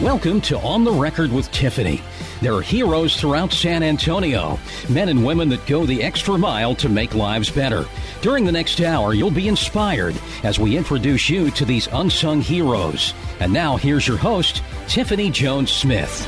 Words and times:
Welcome 0.00 0.40
to 0.42 0.58
On 0.60 0.84
the 0.84 0.90
Record 0.90 1.30
with 1.30 1.52
Tiffany. 1.52 2.00
There 2.40 2.54
are 2.54 2.62
heroes 2.62 3.14
throughout 3.14 3.52
San 3.52 3.82
Antonio, 3.82 4.58
men 4.88 5.10
and 5.10 5.24
women 5.24 5.48
that 5.50 5.64
go 5.66 5.84
the 5.84 6.02
extra 6.02 6.36
mile 6.36 6.74
to 6.76 6.88
make 6.88 7.14
lives 7.14 7.50
better. 7.50 7.84
During 8.20 8.44
the 8.44 8.50
next 8.50 8.80
hour, 8.80 9.12
you'll 9.12 9.30
be 9.30 9.46
inspired 9.48 10.16
as 10.42 10.58
we 10.58 10.76
introduce 10.76 11.28
you 11.28 11.50
to 11.52 11.64
these 11.64 11.88
unsung 11.92 12.40
heroes. 12.40 13.12
And 13.38 13.52
now, 13.52 13.76
here's 13.76 14.08
your 14.08 14.16
host, 14.16 14.62
Tiffany 14.88 15.30
Jones 15.30 15.70
Smith. 15.70 16.26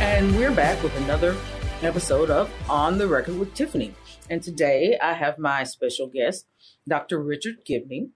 And 0.00 0.34
we're 0.36 0.54
back 0.54 0.80
with 0.82 0.96
another 0.98 1.36
episode 1.82 2.30
of 2.30 2.50
On 2.70 2.96
the 2.96 3.08
Record 3.08 3.36
with 3.36 3.52
Tiffany. 3.52 3.94
And 4.30 4.42
today 4.42 4.96
I 5.02 5.14
have 5.14 5.38
my 5.38 5.64
special 5.64 6.06
guest, 6.06 6.46
Dr. 6.88 7.20
Richard 7.22 7.66
Gibney. 7.66 8.10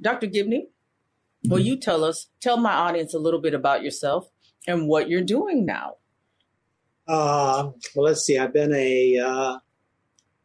Dr. 0.00 0.26
Gibney, 0.26 0.68
will 1.44 1.58
you 1.58 1.76
tell 1.76 2.04
us, 2.04 2.28
tell 2.40 2.56
my 2.56 2.72
audience 2.72 3.14
a 3.14 3.18
little 3.18 3.40
bit 3.40 3.54
about 3.54 3.82
yourself 3.82 4.28
and 4.66 4.88
what 4.88 5.08
you're 5.08 5.22
doing 5.22 5.64
now? 5.64 5.94
Uh, 7.08 7.70
well, 7.94 8.06
let's 8.06 8.22
see. 8.22 8.38
I've 8.38 8.52
been 8.52 8.72
a 8.72 9.18
uh, 9.18 9.58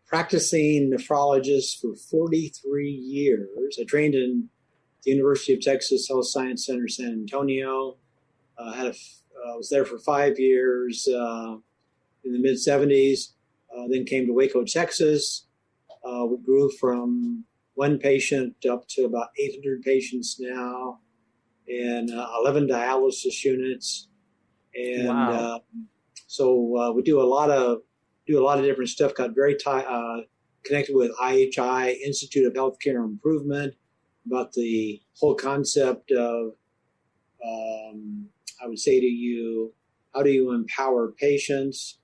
practicing 0.07 0.91
nephrologist 0.91 1.79
for 1.79 1.95
43 1.95 2.89
years. 2.89 3.77
I 3.79 3.83
trained 3.83 4.15
in 4.15 4.49
the 5.03 5.11
University 5.11 5.53
of 5.53 5.61
Texas 5.61 6.07
Health 6.07 6.27
Science 6.27 6.65
Center, 6.65 6.87
San 6.87 7.11
Antonio. 7.11 7.97
Uh, 8.57 8.73
had 8.73 8.87
a, 8.87 8.89
uh, 8.89 9.57
was 9.57 9.69
there 9.69 9.85
for 9.85 9.99
five 9.99 10.39
years 10.39 11.07
uh, 11.07 11.57
in 12.23 12.33
the 12.33 12.39
mid 12.39 12.55
70s. 12.55 13.33
Uh, 13.75 13.87
then 13.89 14.05
came 14.05 14.25
to 14.25 14.33
Waco, 14.33 14.63
Texas. 14.63 15.45
Uh, 16.03 16.25
we 16.25 16.37
grew 16.37 16.71
from 16.79 17.43
one 17.75 17.99
patient 17.99 18.55
up 18.69 18.87
to 18.89 19.03
about 19.05 19.29
800 19.37 19.81
patients 19.83 20.37
now, 20.39 20.99
and 21.67 22.09
11 22.09 22.67
dialysis 22.67 23.43
units. 23.43 24.07
And 24.75 25.07
Wow. 25.07 25.61
so 26.27 26.77
uh, 26.77 26.91
we 26.91 27.01
do 27.03 27.21
a 27.21 27.23
lot 27.23 27.49
of 27.49 27.79
do 28.27 28.39
a 28.39 28.43
lot 28.43 28.57
of 28.57 28.65
different 28.65 28.89
stuff. 28.89 29.13
Got 29.13 29.35
very 29.35 29.55
ti 29.55 29.69
uh, 29.69 30.21
connected 30.63 30.95
with 30.95 31.11
IHI 31.21 31.95
Institute 32.01 32.45
of 32.47 32.53
Healthcare 32.53 33.03
Improvement 33.05 33.75
about 34.25 34.51
the 34.53 35.01
whole 35.19 35.35
concept 35.35 36.11
of 36.11 36.53
um, 37.45 38.27
I 38.61 38.67
would 38.67 38.79
say 38.79 38.99
to 38.99 39.05
you, 39.05 39.73
how 40.13 40.23
do 40.23 40.31
you 40.31 40.51
empower 40.53 41.11
patients? 41.11 41.99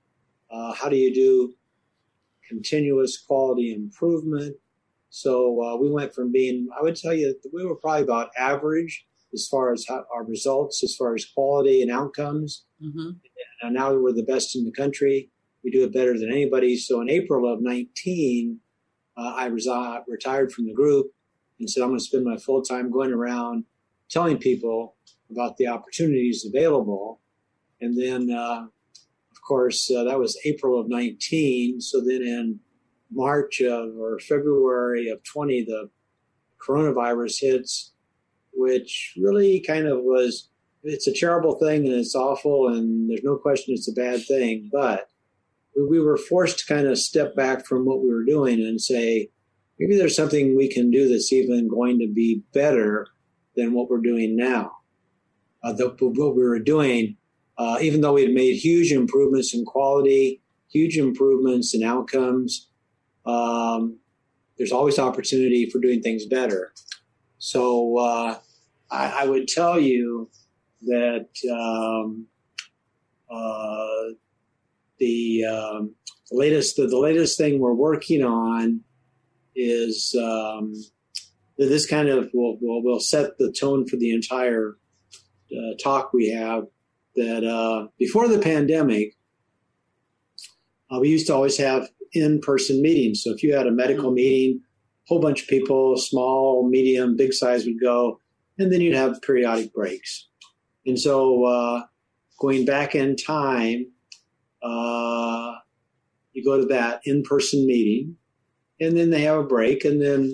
Uh, 0.50 0.72
how 0.74 0.88
do 0.88 0.96
you 0.96 1.12
do 1.12 1.54
continuous 2.48 3.18
quality 3.18 3.74
improvement? 3.74 4.56
So 5.14 5.62
uh, 5.62 5.76
we 5.76 5.90
went 5.90 6.14
from 6.14 6.32
being, 6.32 6.68
I 6.76 6.82
would 6.82 6.96
tell 6.96 7.12
you, 7.12 7.34
we 7.52 7.66
were 7.66 7.76
probably 7.76 8.02
about 8.02 8.30
average 8.36 9.04
as 9.34 9.46
far 9.46 9.70
as 9.72 9.84
how, 9.86 10.06
our 10.14 10.24
results, 10.24 10.82
as 10.82 10.96
far 10.96 11.14
as 11.14 11.26
quality 11.26 11.82
and 11.82 11.90
outcomes 11.90 12.64
hmm 12.80 13.10
and 13.62 13.74
now 13.74 13.94
we're 13.94 14.12
the 14.12 14.24
best 14.24 14.56
in 14.56 14.64
the 14.64 14.72
country. 14.72 15.30
We 15.62 15.70
do 15.70 15.84
it 15.84 15.94
better 15.94 16.18
than 16.18 16.32
anybody. 16.32 16.76
So 16.76 17.00
in 17.00 17.08
April 17.08 17.50
of 17.50 17.62
19, 17.62 18.58
uh, 19.16 19.34
I 19.36 19.48
resi- 19.48 20.02
retired 20.08 20.52
from 20.52 20.66
the 20.66 20.74
group 20.74 21.12
and 21.60 21.70
said, 21.70 21.82
I'm 21.82 21.90
going 21.90 22.00
to 22.00 22.04
spend 22.04 22.24
my 22.24 22.36
full 22.38 22.62
time 22.62 22.90
going 22.90 23.12
around 23.12 23.64
telling 24.10 24.38
people 24.38 24.96
about 25.30 25.56
the 25.58 25.68
opportunities 25.68 26.44
available. 26.44 27.20
And 27.80 27.96
then, 27.96 28.36
uh, 28.36 28.66
of 29.30 29.42
course, 29.46 29.88
uh, 29.90 30.02
that 30.04 30.18
was 30.18 30.36
April 30.44 30.80
of 30.80 30.88
19. 30.88 31.80
So 31.80 32.00
then 32.00 32.22
in 32.22 32.60
March 33.14 33.60
of 33.60 33.96
or 33.98 34.18
February 34.18 35.08
of 35.08 35.22
20, 35.24 35.64
the 35.64 35.90
coronavirus 36.60 37.40
hits, 37.40 37.92
which 38.52 39.14
really 39.20 39.60
kind 39.60 39.86
of 39.86 40.00
was 40.02 40.48
it's 40.84 41.06
a 41.06 41.14
terrible 41.14 41.54
thing 41.54 41.86
and 41.86 41.94
it's 41.94 42.14
awful 42.14 42.68
and 42.68 43.08
there's 43.08 43.22
no 43.22 43.36
question 43.36 43.74
it's 43.74 43.88
a 43.88 43.92
bad 43.92 44.24
thing 44.26 44.68
but 44.72 45.08
we, 45.76 45.84
we 45.86 46.00
were 46.00 46.16
forced 46.16 46.58
to 46.58 46.74
kind 46.74 46.86
of 46.86 46.98
step 46.98 47.34
back 47.36 47.66
from 47.66 47.84
what 47.84 48.02
we 48.02 48.12
were 48.12 48.24
doing 48.24 48.60
and 48.60 48.80
say 48.80 49.28
maybe 49.78 49.96
there's 49.96 50.16
something 50.16 50.56
we 50.56 50.68
can 50.68 50.90
do 50.90 51.08
that's 51.08 51.32
even 51.32 51.68
going 51.68 51.98
to 51.98 52.08
be 52.12 52.42
better 52.52 53.06
than 53.56 53.72
what 53.72 53.90
we're 53.90 54.00
doing 54.00 54.34
now. 54.34 54.72
Uh, 55.62 55.72
the, 55.72 55.88
what 56.00 56.34
we 56.34 56.42
were 56.42 56.58
doing 56.58 57.16
uh, 57.58 57.78
even 57.80 58.00
though 58.00 58.14
we 58.14 58.22
had 58.22 58.32
made 58.32 58.54
huge 58.54 58.92
improvements 58.92 59.54
in 59.54 59.64
quality 59.64 60.40
huge 60.68 60.98
improvements 60.98 61.74
in 61.74 61.82
outcomes 61.82 62.68
um, 63.26 63.98
there's 64.58 64.72
always 64.72 64.98
opportunity 64.98 65.68
for 65.70 65.78
doing 65.78 66.00
things 66.02 66.26
better 66.26 66.72
so 67.38 67.98
uh, 67.98 68.38
I, 68.90 69.22
I 69.22 69.26
would 69.26 69.48
tell 69.48 69.80
you 69.80 70.30
that 70.82 71.28
um, 71.50 72.26
uh, 73.28 74.14
the, 74.98 75.44
um, 75.44 75.94
the 76.30 76.36
latest 76.36 76.76
the, 76.76 76.86
the 76.86 76.98
latest 76.98 77.36
thing 77.36 77.58
we're 77.58 77.72
working 77.72 78.22
on 78.22 78.80
is 79.56 80.14
um, 80.18 80.72
that 81.58 81.66
this 81.66 81.86
kind 81.86 82.08
of 82.08 82.30
will, 82.32 82.58
will 82.60 82.82
will 82.82 83.00
set 83.00 83.38
the 83.38 83.52
tone 83.52 83.88
for 83.88 83.96
the 83.96 84.12
entire 84.12 84.76
uh, 85.50 85.74
talk 85.82 86.12
we 86.12 86.30
have. 86.30 86.66
That 87.16 87.44
uh, 87.44 87.88
before 87.98 88.28
the 88.28 88.38
pandemic, 88.38 89.16
uh, 90.90 91.00
we 91.00 91.08
used 91.08 91.26
to 91.26 91.34
always 91.34 91.58
have 91.58 91.88
in-person 92.12 92.82
meetings. 92.82 93.22
So 93.22 93.30
if 93.30 93.42
you 93.42 93.54
had 93.54 93.66
a 93.66 93.72
medical 93.72 94.10
meeting, 94.10 94.60
a 94.60 95.08
whole 95.08 95.20
bunch 95.20 95.42
of 95.42 95.48
people, 95.48 95.96
small, 95.96 96.68
medium, 96.68 97.16
big 97.16 97.32
size, 97.32 97.64
would 97.64 97.80
go, 97.80 98.20
and 98.58 98.72
then 98.72 98.80
you'd 98.80 98.94
have 98.94 99.22
periodic 99.22 99.72
breaks. 99.72 100.28
And 100.86 100.98
so, 100.98 101.44
uh, 101.44 101.82
going 102.38 102.64
back 102.64 102.94
in 102.94 103.16
time, 103.16 103.86
uh, 104.62 105.52
you 106.32 106.44
go 106.44 106.58
to 106.58 106.66
that 106.66 107.00
in-person 107.04 107.66
meeting, 107.66 108.16
and 108.80 108.96
then 108.96 109.10
they 109.10 109.22
have 109.22 109.38
a 109.38 109.44
break, 109.44 109.84
and 109.84 110.00
then 110.00 110.32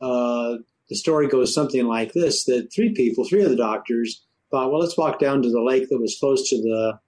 uh, 0.00 0.56
the 0.88 0.96
story 0.96 1.28
goes 1.28 1.54
something 1.54 1.86
like 1.86 2.12
this: 2.12 2.44
that 2.44 2.72
three 2.72 2.92
people, 2.94 3.24
three 3.24 3.42
of 3.42 3.50
the 3.50 3.56
doctors, 3.56 4.24
thought, 4.50 4.70
"Well, 4.70 4.80
let's 4.80 4.96
walk 4.96 5.18
down 5.18 5.42
to 5.42 5.50
the 5.50 5.62
lake 5.62 5.88
that 5.88 6.00
was 6.00 6.16
close 6.18 6.48
to 6.50 6.56
the 6.56 6.98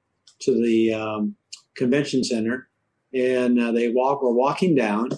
to 0.40 0.52
the 0.52 0.94
um, 0.94 1.36
convention 1.76 2.24
center," 2.24 2.68
and 3.14 3.60
uh, 3.60 3.72
they 3.72 3.90
walk 3.90 4.22
were 4.22 4.32
walking 4.32 4.74
down, 4.74 5.10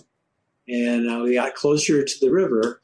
and 0.68 1.10
uh, 1.10 1.22
we 1.24 1.34
got 1.34 1.54
closer 1.54 2.04
to 2.04 2.14
the 2.20 2.30
river, 2.30 2.82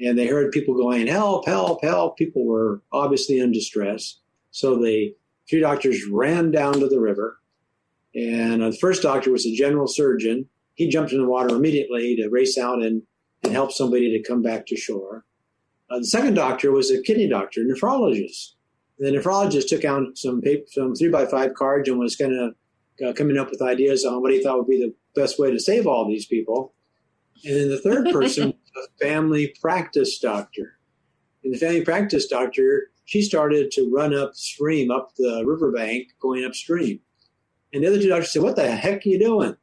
and 0.00 0.16
they 0.16 0.26
heard 0.26 0.52
people 0.52 0.74
going, 0.74 1.06
help, 1.08 1.46
help, 1.46 1.82
help. 1.82 2.16
People 2.16 2.46
were 2.46 2.80
obviously 2.92 3.40
in 3.40 3.52
distress. 3.52 4.20
So 4.52 4.76
the 4.76 5.14
three 5.50 5.60
doctors 5.60 6.00
ran 6.10 6.50
down 6.50 6.74
to 6.74 6.88
the 6.88 7.00
river. 7.00 7.38
And 8.14 8.62
uh, 8.62 8.70
the 8.70 8.76
first 8.76 9.02
doctor 9.02 9.30
was 9.30 9.46
a 9.46 9.54
general 9.54 9.88
surgeon. 9.88 10.48
He 10.74 10.88
jumped 10.88 11.12
in 11.12 11.18
the 11.18 11.28
water 11.28 11.54
immediately 11.54 12.16
to 12.16 12.28
race 12.28 12.56
out 12.56 12.80
and, 12.80 13.02
and 13.42 13.52
help 13.52 13.72
somebody 13.72 14.16
to 14.16 14.28
come 14.28 14.42
back 14.42 14.66
to 14.66 14.76
shore. 14.76 15.24
Uh, 15.90 15.98
the 15.98 16.06
second 16.06 16.34
doctor 16.34 16.70
was 16.70 16.90
a 16.90 17.02
kidney 17.02 17.28
doctor, 17.28 17.62
nephrologist. 17.62 18.52
The 18.98 19.10
nephrologist 19.10 19.68
took 19.68 19.84
out 19.84 20.16
some 20.16 20.40
paper, 20.40 20.64
some 20.68 20.94
three 20.94 21.08
by 21.08 21.26
five 21.26 21.54
cards 21.54 21.88
and 21.88 21.98
was 21.98 22.16
going 22.16 22.36
of 22.38 22.54
uh, 23.06 23.12
coming 23.12 23.38
up 23.38 23.50
with 23.50 23.62
ideas 23.62 24.04
on 24.04 24.22
what 24.22 24.32
he 24.32 24.42
thought 24.42 24.58
would 24.58 24.68
be 24.68 24.80
the 24.80 24.94
best 25.20 25.38
way 25.38 25.50
to 25.50 25.60
save 25.60 25.86
all 25.86 26.06
these 26.06 26.26
people. 26.26 26.74
And 27.44 27.56
then 27.56 27.68
the 27.68 27.80
third 27.80 28.10
person 28.12 28.54
a 28.76 29.04
family 29.04 29.54
practice 29.60 30.18
doctor. 30.18 30.78
And 31.44 31.54
the 31.54 31.58
family 31.58 31.84
practice 31.84 32.26
doctor, 32.26 32.90
she 33.04 33.22
started 33.22 33.70
to 33.72 33.90
run 33.90 34.14
upstream, 34.14 34.90
up 34.90 35.12
the 35.16 35.44
riverbank, 35.46 36.08
going 36.20 36.44
upstream. 36.44 37.00
And 37.72 37.82
the 37.82 37.88
other 37.88 38.00
two 38.00 38.08
doctors 38.08 38.32
said, 38.32 38.42
What 38.42 38.56
the 38.56 38.70
heck 38.70 39.04
are 39.06 39.08
you 39.08 39.18
doing? 39.18 39.56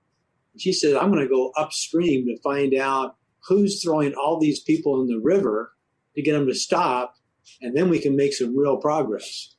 And 0.53 0.62
she 0.62 0.74
said, 0.74 0.95
I'm 0.95 1.12
going 1.12 1.24
to 1.24 1.34
go 1.34 1.51
upstream 1.57 2.25
to 2.25 2.41
find 2.41 2.74
out 2.75 3.18
who's 3.47 3.84
throwing 3.84 4.13
all 4.13 4.40
these 4.40 4.59
people 4.59 5.01
in 5.01 5.07
the 5.07 5.19
river 5.19 5.72
to 6.16 6.22
get 6.22 6.34
them 6.34 6.47
to 6.47 6.56
stop, 6.56 7.16
and 7.62 7.75
then 7.75 7.90
we 7.90 8.00
can 8.00 8.16
make 8.16 8.34
some 8.34 8.57
real 8.57 8.78
progress. 8.78 9.55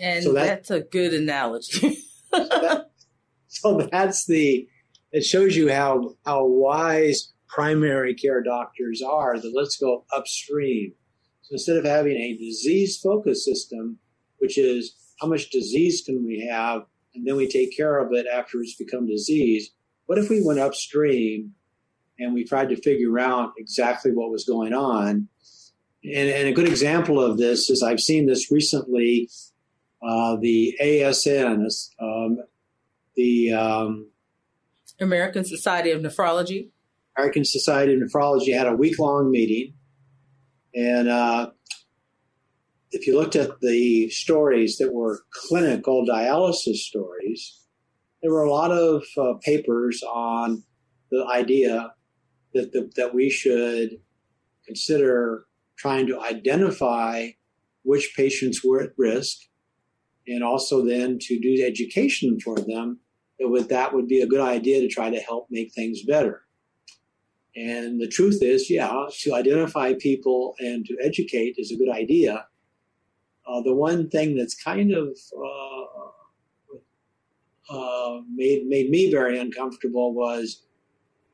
And 0.00 0.22
So 0.24 0.32
that- 0.32 0.46
that's 0.46 0.70
a 0.70 0.80
good 0.80 1.14
analogy. 1.14 1.98
so, 2.32 2.38
that, 2.48 2.90
so 3.48 3.88
that's 3.90 4.26
the 4.26 4.68
it 5.10 5.24
shows 5.24 5.56
you 5.56 5.72
how 5.72 6.14
how 6.24 6.44
wise 6.44 7.32
primary 7.48 8.14
care 8.14 8.42
doctors 8.42 9.00
are 9.02 9.40
that 9.40 9.52
let's 9.54 9.76
go 9.78 10.04
upstream 10.14 10.92
so 11.42 11.54
instead 11.54 11.78
of 11.78 11.84
having 11.86 12.16
a 12.18 12.36
disease 12.36 12.98
focused 12.98 13.44
system 13.44 13.98
which 14.38 14.58
is 14.58 14.94
how 15.18 15.26
much 15.26 15.48
disease 15.50 16.02
can 16.04 16.24
we 16.26 16.46
have 16.46 16.82
and 17.14 17.26
then 17.26 17.36
we 17.36 17.48
take 17.48 17.74
care 17.74 17.98
of 17.98 18.12
it 18.12 18.26
after 18.30 18.60
it's 18.60 18.76
become 18.76 19.06
disease 19.06 19.70
what 20.04 20.18
if 20.18 20.28
we 20.28 20.44
went 20.44 20.58
upstream 20.60 21.52
and 22.18 22.34
we 22.34 22.44
tried 22.44 22.68
to 22.68 22.76
figure 22.76 23.18
out 23.18 23.52
exactly 23.56 24.10
what 24.12 24.30
was 24.30 24.44
going 24.44 24.74
on 24.74 25.26
and, 26.04 26.28
and 26.28 26.48
a 26.48 26.52
good 26.52 26.68
example 26.68 27.18
of 27.18 27.38
this 27.38 27.70
is 27.70 27.82
i've 27.82 28.00
seen 28.00 28.26
this 28.26 28.50
recently 28.52 29.30
uh, 30.02 30.36
the 30.40 30.76
asn 30.80 31.66
um, 32.00 32.38
the 33.16 33.52
um, 33.52 34.10
American 35.00 35.44
Society 35.44 35.90
of 35.90 36.02
Nephrology. 36.02 36.68
American 37.16 37.44
Society 37.44 37.94
of 37.94 38.00
Nephrology 38.00 38.56
had 38.56 38.68
a 38.68 38.76
week 38.76 38.98
long 38.98 39.30
meeting, 39.30 39.74
and 40.74 41.08
uh, 41.08 41.50
if 42.90 43.06
you 43.06 43.18
looked 43.18 43.36
at 43.36 43.60
the 43.60 44.08
stories 44.10 44.78
that 44.78 44.92
were 44.92 45.24
clinical 45.32 46.06
dialysis 46.06 46.76
stories, 46.76 47.60
there 48.22 48.30
were 48.30 48.44
a 48.44 48.50
lot 48.50 48.70
of 48.70 49.02
uh, 49.16 49.34
papers 49.42 50.02
on 50.02 50.62
the 51.10 51.26
idea 51.26 51.92
that 52.54 52.72
the, 52.72 52.90
that 52.96 53.14
we 53.14 53.30
should 53.30 53.98
consider 54.66 55.44
trying 55.76 56.06
to 56.06 56.20
identify 56.20 57.28
which 57.82 58.12
patients 58.16 58.62
were 58.64 58.82
at 58.82 58.90
risk 58.96 59.38
and 60.28 60.44
also 60.44 60.84
then 60.84 61.18
to 61.18 61.38
do 61.40 61.64
education 61.64 62.38
for 62.40 62.56
them 62.56 62.98
that 63.38 63.48
would, 63.48 63.68
that 63.68 63.94
would 63.94 64.08
be 64.08 64.20
a 64.20 64.26
good 64.26 64.40
idea 64.40 64.80
to 64.80 64.88
try 64.88 65.10
to 65.10 65.18
help 65.20 65.46
make 65.50 65.72
things 65.72 66.02
better. 66.02 66.42
And 67.56 68.00
the 68.00 68.08
truth 68.08 68.38
is, 68.42 68.70
yeah, 68.70 69.06
to 69.20 69.34
identify 69.34 69.94
people 69.94 70.54
and 70.60 70.84
to 70.86 70.96
educate 71.02 71.56
is 71.58 71.72
a 71.72 71.76
good 71.76 71.90
idea. 71.90 72.46
Uh, 73.46 73.62
the 73.62 73.74
one 73.74 74.08
thing 74.10 74.36
that's 74.36 74.62
kind 74.62 74.92
of 74.92 75.18
uh, 75.36 75.84
uh, 77.74 78.20
made 78.32 78.66
made 78.66 78.90
me 78.90 79.10
very 79.10 79.38
uncomfortable 79.38 80.14
was 80.14 80.66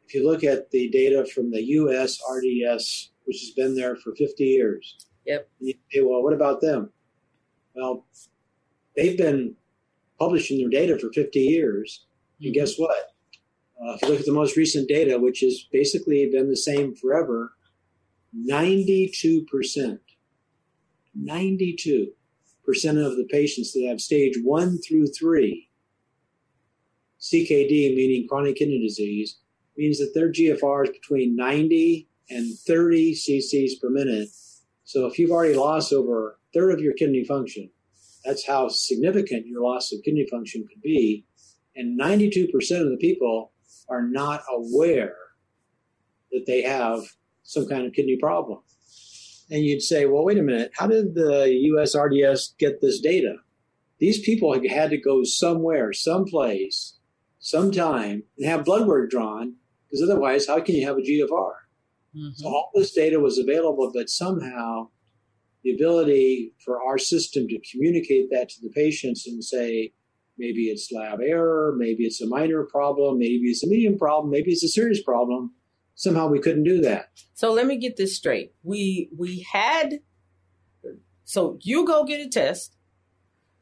if 0.06 0.14
you 0.14 0.26
look 0.26 0.44
at 0.44 0.70
the 0.70 0.88
data 0.90 1.26
from 1.34 1.50
the 1.50 1.62
U.S. 1.62 2.18
RDS, 2.30 3.10
which 3.24 3.40
has 3.40 3.50
been 3.50 3.74
there 3.74 3.96
for 3.96 4.14
50 4.14 4.44
years. 4.44 5.06
Yep. 5.26 5.48
You 5.60 5.74
say, 5.90 6.00
well, 6.02 6.22
what 6.22 6.32
about 6.34 6.60
them? 6.60 6.90
Well, 7.74 8.06
they've 8.96 9.16
been 9.16 9.54
publishing 10.18 10.58
their 10.58 10.68
data 10.68 10.98
for 10.98 11.12
50 11.12 11.38
years. 11.38 12.06
And 12.40 12.48
mm-hmm. 12.48 12.60
guess 12.60 12.76
what? 12.76 12.96
Uh, 13.80 13.94
if 13.94 14.02
you 14.02 14.08
look 14.08 14.20
at 14.20 14.26
the 14.26 14.32
most 14.32 14.56
recent 14.56 14.88
data, 14.88 15.18
which 15.18 15.40
has 15.40 15.66
basically 15.72 16.28
been 16.30 16.48
the 16.48 16.56
same 16.56 16.94
forever, 16.94 17.52
92%, 18.36 19.98
92% 21.20 22.08
of 23.06 23.16
the 23.16 23.28
patients 23.30 23.72
that 23.72 23.86
have 23.88 24.00
stage 24.00 24.36
one 24.42 24.78
through 24.78 25.08
three, 25.08 25.68
CKD, 27.20 27.94
meaning 27.94 28.28
chronic 28.28 28.56
kidney 28.56 28.80
disease, 28.80 29.38
means 29.76 29.98
that 29.98 30.12
their 30.14 30.30
GFR 30.30 30.84
is 30.84 30.90
between 30.90 31.36
90 31.36 32.08
and 32.30 32.58
30 32.58 33.14
cc's 33.14 33.76
per 33.76 33.90
minute. 33.90 34.28
So 34.84 35.06
if 35.06 35.18
you've 35.18 35.30
already 35.30 35.54
lost 35.54 35.92
over 35.92 36.30
a 36.30 36.34
third 36.52 36.72
of 36.72 36.80
your 36.80 36.92
kidney 36.94 37.24
function, 37.24 37.70
that's 38.24 38.46
how 38.46 38.68
significant 38.68 39.46
your 39.46 39.62
loss 39.62 39.92
of 39.92 40.02
kidney 40.04 40.26
function 40.30 40.66
could 40.66 40.82
be. 40.82 41.26
And 41.76 41.98
92% 42.00 42.46
of 42.80 42.90
the 42.90 42.98
people 43.00 43.52
are 43.88 44.02
not 44.02 44.42
aware 44.50 45.16
that 46.32 46.44
they 46.46 46.62
have 46.62 47.00
some 47.42 47.66
kind 47.66 47.86
of 47.86 47.92
kidney 47.92 48.16
problem. 48.16 48.60
And 49.50 49.62
you'd 49.62 49.82
say, 49.82 50.06
well, 50.06 50.24
wait 50.24 50.38
a 50.38 50.42
minute, 50.42 50.72
how 50.74 50.86
did 50.86 51.14
the 51.14 51.48
US 51.74 51.94
RDS 51.94 52.54
get 52.58 52.80
this 52.80 53.00
data? 53.00 53.36
These 53.98 54.20
people 54.20 54.52
had 54.68 54.90
to 54.90 54.96
go 54.96 55.22
somewhere, 55.24 55.92
someplace, 55.92 56.98
sometime, 57.38 58.24
and 58.38 58.46
have 58.46 58.64
blood 58.64 58.86
work 58.86 59.10
drawn, 59.10 59.56
because 59.86 60.02
otherwise, 60.02 60.46
how 60.46 60.60
can 60.60 60.74
you 60.74 60.86
have 60.86 60.96
a 60.96 61.00
GFR? 61.00 61.52
Mm-hmm. 62.16 62.30
So 62.36 62.48
all 62.48 62.70
this 62.74 62.92
data 62.92 63.20
was 63.20 63.38
available, 63.38 63.90
but 63.94 64.08
somehow 64.08 64.88
the 65.64 65.74
ability 65.74 66.52
for 66.64 66.82
our 66.82 66.98
system 66.98 67.48
to 67.48 67.58
communicate 67.72 68.28
that 68.30 68.48
to 68.50 68.60
the 68.62 68.70
patients 68.70 69.26
and 69.26 69.42
say, 69.42 69.92
maybe 70.38 70.64
it's 70.64 70.92
lab 70.92 71.20
error, 71.22 71.74
maybe 71.76 72.04
it's 72.04 72.20
a 72.20 72.26
minor 72.26 72.64
problem, 72.64 73.18
maybe 73.18 73.46
it's 73.46 73.64
a 73.64 73.66
medium 73.66 73.98
problem, 73.98 74.30
maybe 74.30 74.52
it's 74.52 74.62
a 74.62 74.68
serious 74.68 75.02
problem. 75.02 75.52
Somehow 75.94 76.28
we 76.28 76.40
couldn't 76.40 76.64
do 76.64 76.80
that. 76.82 77.08
So 77.34 77.52
let 77.52 77.66
me 77.66 77.76
get 77.76 77.96
this 77.96 78.16
straight. 78.16 78.52
We 78.62 79.08
we 79.16 79.46
had 79.52 80.00
so 81.24 81.58
you 81.62 81.86
go 81.86 82.04
get 82.04 82.20
a 82.20 82.28
test. 82.28 82.76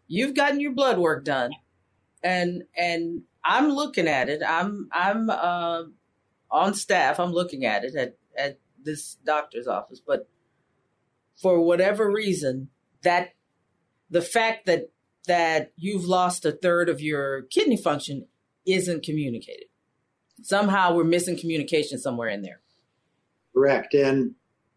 You've 0.09 0.35
gotten 0.35 0.61
your 0.61 0.73
blood 0.73 0.99
work 0.99 1.25
done. 1.25 1.53
And 2.23 2.65
and 2.77 3.23
I'm 3.45 3.71
looking 3.71 4.09
at 4.09 4.29
it. 4.29 4.43
I'm 4.47 4.89
I'm 4.93 5.31
uh, 5.31 5.85
on 6.51 6.75
staff. 6.75 7.21
I'm 7.21 7.33
looking 7.33 7.65
at 7.65 7.85
it 7.85 7.95
at 7.95 8.17
at 8.37 8.59
this 8.83 9.17
doctor's 9.25 9.67
office, 9.67 10.01
but 10.05 10.29
for 11.41 11.61
whatever 11.61 12.11
reason, 12.11 12.69
that 13.03 13.31
the 14.11 14.23
fact 14.23 14.67
that 14.67 14.91
that 15.27 15.73
you've 15.77 16.05
lost 16.05 16.45
a 16.45 16.53
third 16.53 16.89
of 16.89 17.01
your 17.01 17.43
kidney 17.43 17.77
function 17.77 18.27
isn't 18.67 19.05
communicated. 19.05 19.67
Somehow 20.43 20.95
we're 20.95 21.05
missing 21.05 21.39
communication 21.39 21.99
somewhere 21.99 22.29
in 22.29 22.43
there. 22.43 22.61
Correct. 23.55 23.95
And 23.95 24.35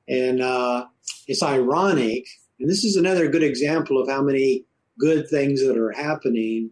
and 0.08 0.40
uh, 0.42 0.86
it's 1.28 1.42
ironic, 1.42 2.28
and 2.60 2.70
this 2.70 2.84
is 2.84 2.96
another 2.96 3.28
good 3.28 3.42
example 3.42 4.00
of 4.00 4.08
how 4.08 4.22
many 4.22 4.66
good 5.00 5.28
things 5.28 5.66
that 5.66 5.76
are 5.78 5.92
happening. 5.92 6.70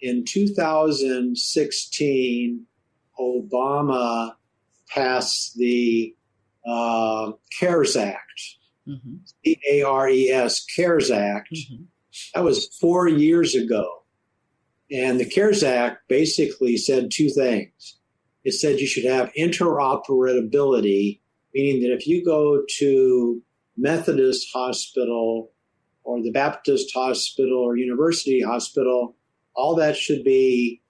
In 0.00 0.24
2016, 0.24 2.66
Obama 3.18 4.32
passed 4.88 5.54
the 5.56 6.14
uh, 6.66 7.32
CARES 7.58 7.96
Act, 7.96 8.56
mm-hmm. 8.88 9.16
C 9.44 9.60
A 9.70 9.82
R 9.82 10.08
E 10.08 10.30
S, 10.30 10.64
CARES 10.64 11.10
Act. 11.10 11.52
Mm-hmm. 11.52 11.84
That 12.34 12.44
was 12.44 12.68
four 12.80 13.08
years 13.08 13.54
ago. 13.54 14.04
And 14.90 15.18
the 15.18 15.28
CARES 15.28 15.62
Act 15.62 16.08
basically 16.08 16.76
said 16.76 17.10
two 17.10 17.28
things. 17.28 17.98
It 18.44 18.52
said 18.52 18.78
you 18.78 18.86
should 18.86 19.06
have 19.06 19.32
interoperability, 19.38 21.20
meaning 21.54 21.82
that 21.82 21.94
if 21.94 22.06
you 22.06 22.24
go 22.24 22.62
to 22.78 23.42
Methodist 23.76 24.48
Hospital 24.52 25.50
or 26.04 26.22
the 26.22 26.30
Baptist 26.30 26.92
Hospital 26.94 27.58
or 27.58 27.76
University 27.76 28.42
Hospital, 28.42 29.16
all 29.56 29.74
that 29.76 29.96
should 29.96 30.22
be 30.22 30.82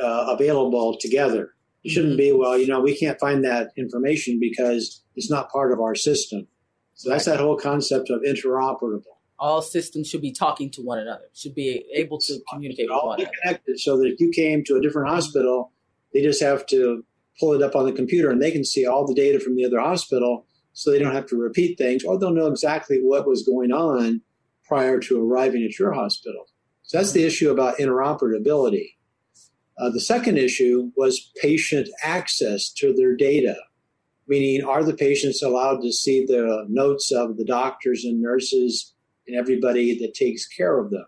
uh, 0.00 0.26
available 0.28 0.96
together. 1.00 1.54
It 1.82 1.90
shouldn't 1.90 2.18
mm-hmm. 2.18 2.18
be, 2.18 2.32
well, 2.32 2.58
you 2.58 2.66
know, 2.66 2.80
we 2.80 2.96
can't 2.96 3.18
find 3.18 3.44
that 3.44 3.72
information 3.76 4.38
because 4.38 5.02
it's 5.16 5.30
not 5.30 5.50
part 5.50 5.72
of 5.72 5.80
our 5.80 5.94
system. 5.94 6.46
So 6.94 7.10
that's 7.10 7.24
that 7.24 7.40
whole 7.40 7.56
concept 7.56 8.10
of 8.10 8.22
interoperable. 8.22 9.02
All 9.38 9.62
systems 9.62 10.08
should 10.08 10.22
be 10.22 10.32
talking 10.32 10.70
to 10.70 10.82
one 10.82 10.98
another, 10.98 11.24
should 11.34 11.54
be 11.54 11.84
able 11.92 12.18
to 12.20 12.38
communicate 12.50 12.88
with 12.88 13.02
one 13.02 13.20
another. 13.20 13.32
connected 13.42 13.80
so 13.80 13.98
that 13.98 14.06
if 14.06 14.20
you 14.20 14.30
came 14.30 14.62
to 14.64 14.76
a 14.76 14.80
different 14.80 15.08
hospital, 15.08 15.72
they 16.12 16.22
just 16.22 16.40
have 16.40 16.64
to 16.66 17.04
pull 17.40 17.52
it 17.52 17.62
up 17.62 17.74
on 17.74 17.84
the 17.84 17.92
computer 17.92 18.30
and 18.30 18.40
they 18.40 18.52
can 18.52 18.64
see 18.64 18.86
all 18.86 19.06
the 19.06 19.14
data 19.14 19.40
from 19.40 19.56
the 19.56 19.64
other 19.64 19.80
hospital 19.80 20.46
so 20.72 20.90
they 20.90 21.00
don't 21.00 21.14
have 21.14 21.26
to 21.26 21.36
repeat 21.36 21.76
things 21.76 22.04
or 22.04 22.18
they'll 22.18 22.30
know 22.30 22.46
exactly 22.46 22.98
what 23.02 23.26
was 23.26 23.42
going 23.42 23.72
on 23.72 24.20
prior 24.66 25.00
to 25.00 25.20
arriving 25.20 25.64
at 25.64 25.78
your 25.78 25.92
hospital. 25.92 26.46
So 26.82 26.98
that's 26.98 27.12
the 27.12 27.24
issue 27.24 27.50
about 27.50 27.78
interoperability. 27.78 28.94
Uh, 29.78 29.90
the 29.90 30.00
second 30.00 30.38
issue 30.38 30.92
was 30.96 31.32
patient 31.42 31.88
access 32.04 32.70
to 32.74 32.94
their 32.94 33.16
data 33.16 33.56
meaning 34.26 34.64
are 34.64 34.82
the 34.82 34.94
patients 34.94 35.42
allowed 35.42 35.82
to 35.82 35.92
see 35.92 36.24
the 36.24 36.66
notes 36.68 37.12
of 37.12 37.36
the 37.36 37.44
doctors 37.44 38.04
and 38.04 38.20
nurses 38.20 38.94
and 39.26 39.36
everybody 39.36 39.98
that 39.98 40.14
takes 40.14 40.46
care 40.46 40.78
of 40.78 40.90
them? 40.90 41.06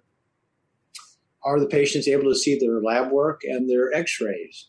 Are 1.44 1.60
the 1.60 1.68
patients 1.68 2.08
able 2.08 2.30
to 2.30 2.38
see 2.38 2.58
their 2.58 2.80
lab 2.80 3.12
work 3.12 3.42
and 3.44 3.70
their 3.70 3.92
x 3.92 4.20
rays? 4.20 4.68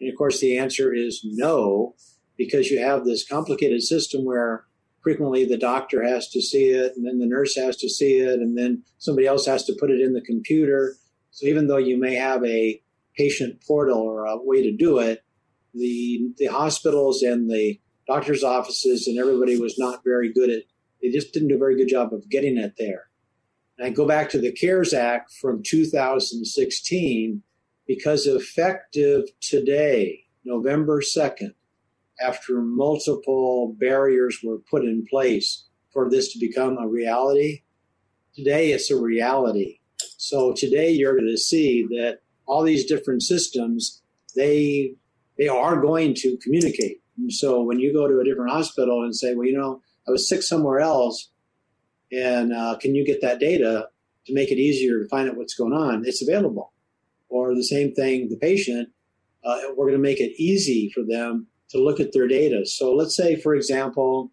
And 0.00 0.10
of 0.10 0.16
course, 0.16 0.40
the 0.40 0.58
answer 0.58 0.92
is 0.92 1.20
no, 1.24 1.94
because 2.36 2.70
you 2.70 2.78
have 2.80 3.04
this 3.04 3.26
complicated 3.26 3.82
system 3.82 4.24
where 4.24 4.64
frequently 5.00 5.44
the 5.44 5.56
doctor 5.56 6.02
has 6.02 6.28
to 6.30 6.42
see 6.42 6.66
it, 6.66 6.92
and 6.96 7.06
then 7.06 7.18
the 7.18 7.26
nurse 7.26 7.56
has 7.56 7.76
to 7.78 7.88
see 7.88 8.18
it, 8.18 8.40
and 8.40 8.56
then 8.56 8.82
somebody 8.98 9.26
else 9.26 9.46
has 9.46 9.64
to 9.64 9.76
put 9.80 9.90
it 9.90 10.00
in 10.00 10.12
the 10.12 10.20
computer. 10.20 10.94
So 11.30 11.46
even 11.46 11.66
though 11.66 11.78
you 11.78 11.98
may 11.98 12.14
have 12.14 12.44
a 12.44 12.80
patient 13.16 13.62
portal 13.66 13.98
or 13.98 14.26
a 14.26 14.36
way 14.36 14.62
to 14.62 14.76
do 14.76 14.98
it, 14.98 15.24
the 15.74 16.32
the 16.38 16.46
hospitals 16.46 17.22
and 17.22 17.50
the 17.50 17.80
doctors' 18.08 18.42
offices 18.42 19.06
and 19.06 19.18
everybody 19.18 19.60
was 19.60 19.78
not 19.78 20.02
very 20.02 20.32
good 20.32 20.50
at, 20.50 20.62
they 21.00 21.10
just 21.10 21.32
didn't 21.32 21.48
do 21.48 21.54
a 21.54 21.58
very 21.58 21.76
good 21.76 21.88
job 21.88 22.12
of 22.12 22.28
getting 22.28 22.56
it 22.56 22.74
there. 22.78 23.08
And 23.76 23.86
I 23.86 23.90
go 23.90 24.06
back 24.06 24.30
to 24.30 24.40
the 24.40 24.50
CARES 24.50 24.92
Act 24.92 25.32
from 25.40 25.62
2016 25.62 27.42
because 27.86 28.26
effective 28.26 29.24
today, 29.40 30.24
November 30.44 31.00
2nd, 31.00 31.54
after 32.20 32.60
multiple 32.60 33.76
barriers 33.78 34.40
were 34.42 34.58
put 34.58 34.82
in 34.82 35.06
place 35.08 35.66
for 35.92 36.10
this 36.10 36.32
to 36.32 36.40
become 36.40 36.76
a 36.78 36.88
reality, 36.88 37.62
today 38.34 38.72
it's 38.72 38.90
a 38.90 39.00
reality. 39.00 39.78
So 40.16 40.52
today 40.52 40.90
you're 40.90 41.16
going 41.16 41.30
to 41.30 41.38
see 41.38 41.84
that 41.90 42.20
all 42.46 42.64
these 42.64 42.86
different 42.86 43.22
systems, 43.22 44.02
they 44.34 44.94
they 45.36 45.46
are 45.46 45.80
going 45.80 46.14
to 46.14 46.36
communicate. 46.42 47.00
So 47.28 47.62
when 47.62 47.80
you 47.80 47.92
go 47.92 48.06
to 48.08 48.20
a 48.20 48.24
different 48.24 48.52
hospital 48.52 49.02
and 49.02 49.14
say, 49.14 49.34
well, 49.34 49.46
you 49.46 49.56
know, 49.56 49.82
I 50.06 50.10
was 50.10 50.28
sick 50.28 50.42
somewhere 50.42 50.80
else, 50.80 51.30
and 52.10 52.52
uh, 52.52 52.76
can 52.80 52.94
you 52.94 53.04
get 53.04 53.20
that 53.20 53.40
data 53.40 53.88
to 54.26 54.34
make 54.34 54.50
it 54.50 54.58
easier 54.58 55.02
to 55.02 55.08
find 55.08 55.28
out 55.28 55.36
what's 55.36 55.54
going 55.54 55.72
on? 55.72 56.04
It's 56.06 56.22
available. 56.22 56.72
Or 57.28 57.54
the 57.54 57.64
same 57.64 57.92
thing, 57.92 58.28
the 58.28 58.36
patient, 58.36 58.88
uh, 59.44 59.58
we're 59.76 59.86
going 59.86 59.92
to 59.92 59.98
make 59.98 60.20
it 60.20 60.40
easy 60.40 60.90
for 60.94 61.02
them 61.02 61.46
to 61.70 61.78
look 61.78 62.00
at 62.00 62.12
their 62.12 62.26
data. 62.26 62.64
So 62.64 62.94
let's 62.94 63.16
say, 63.16 63.36
for 63.36 63.54
example, 63.54 64.30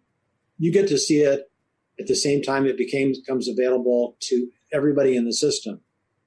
you 0.58 0.72
get 0.72 0.88
to 0.88 0.98
see 0.98 1.18
it 1.18 1.50
At 1.98 2.06
the 2.06 2.14
same 2.14 2.42
time, 2.42 2.66
it 2.66 2.76
became 2.76 3.12
becomes 3.12 3.48
available 3.48 4.16
to 4.28 4.48
everybody 4.72 5.16
in 5.16 5.24
the 5.24 5.32
system. 5.32 5.80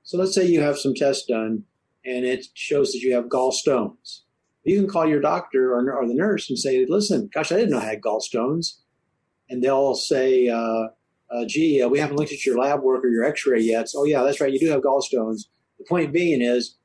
So 0.03 0.17
let's 0.17 0.33
say 0.33 0.47
you 0.47 0.61
have 0.61 0.79
some 0.79 0.95
tests 0.95 1.25
done 1.27 1.65
and 2.03 2.25
it 2.25 2.47
shows 2.53 2.91
that 2.91 2.99
you 2.99 3.13
have 3.13 3.25
gallstones. 3.25 4.21
You 4.69 4.79
can 4.79 4.87
call 4.87 5.07
your 5.07 5.19
doctor 5.19 5.73
or, 5.73 5.91
or 5.91 6.07
the 6.07 6.13
nurse 6.13 6.47
and 6.47 6.59
say, 6.59 6.85
listen, 6.87 7.27
gosh, 7.33 7.51
I 7.51 7.55
didn't 7.55 7.71
know 7.71 7.79
I 7.79 7.85
had 7.85 8.01
gallstones. 8.01 8.75
And 9.49 9.63
they'll 9.63 9.95
say, 9.95 10.47
uh, 10.47 10.89
uh, 11.31 11.45
gee, 11.47 11.81
uh, 11.81 11.87
we 11.87 11.97
haven't 11.97 12.17
looked 12.17 12.31
at 12.31 12.45
your 12.45 12.55
lab 12.55 12.83
work 12.83 13.03
or 13.03 13.07
your 13.07 13.23
x-ray 13.23 13.61
yet. 13.61 13.89
So, 13.89 14.01
oh, 14.01 14.03
yeah, 14.03 14.21
that's 14.21 14.39
right. 14.39 14.53
You 14.53 14.59
do 14.59 14.69
have 14.69 14.83
gallstones. 14.83 15.47
The 15.79 15.85
point 15.89 16.13
being 16.13 16.43
is 16.43 16.77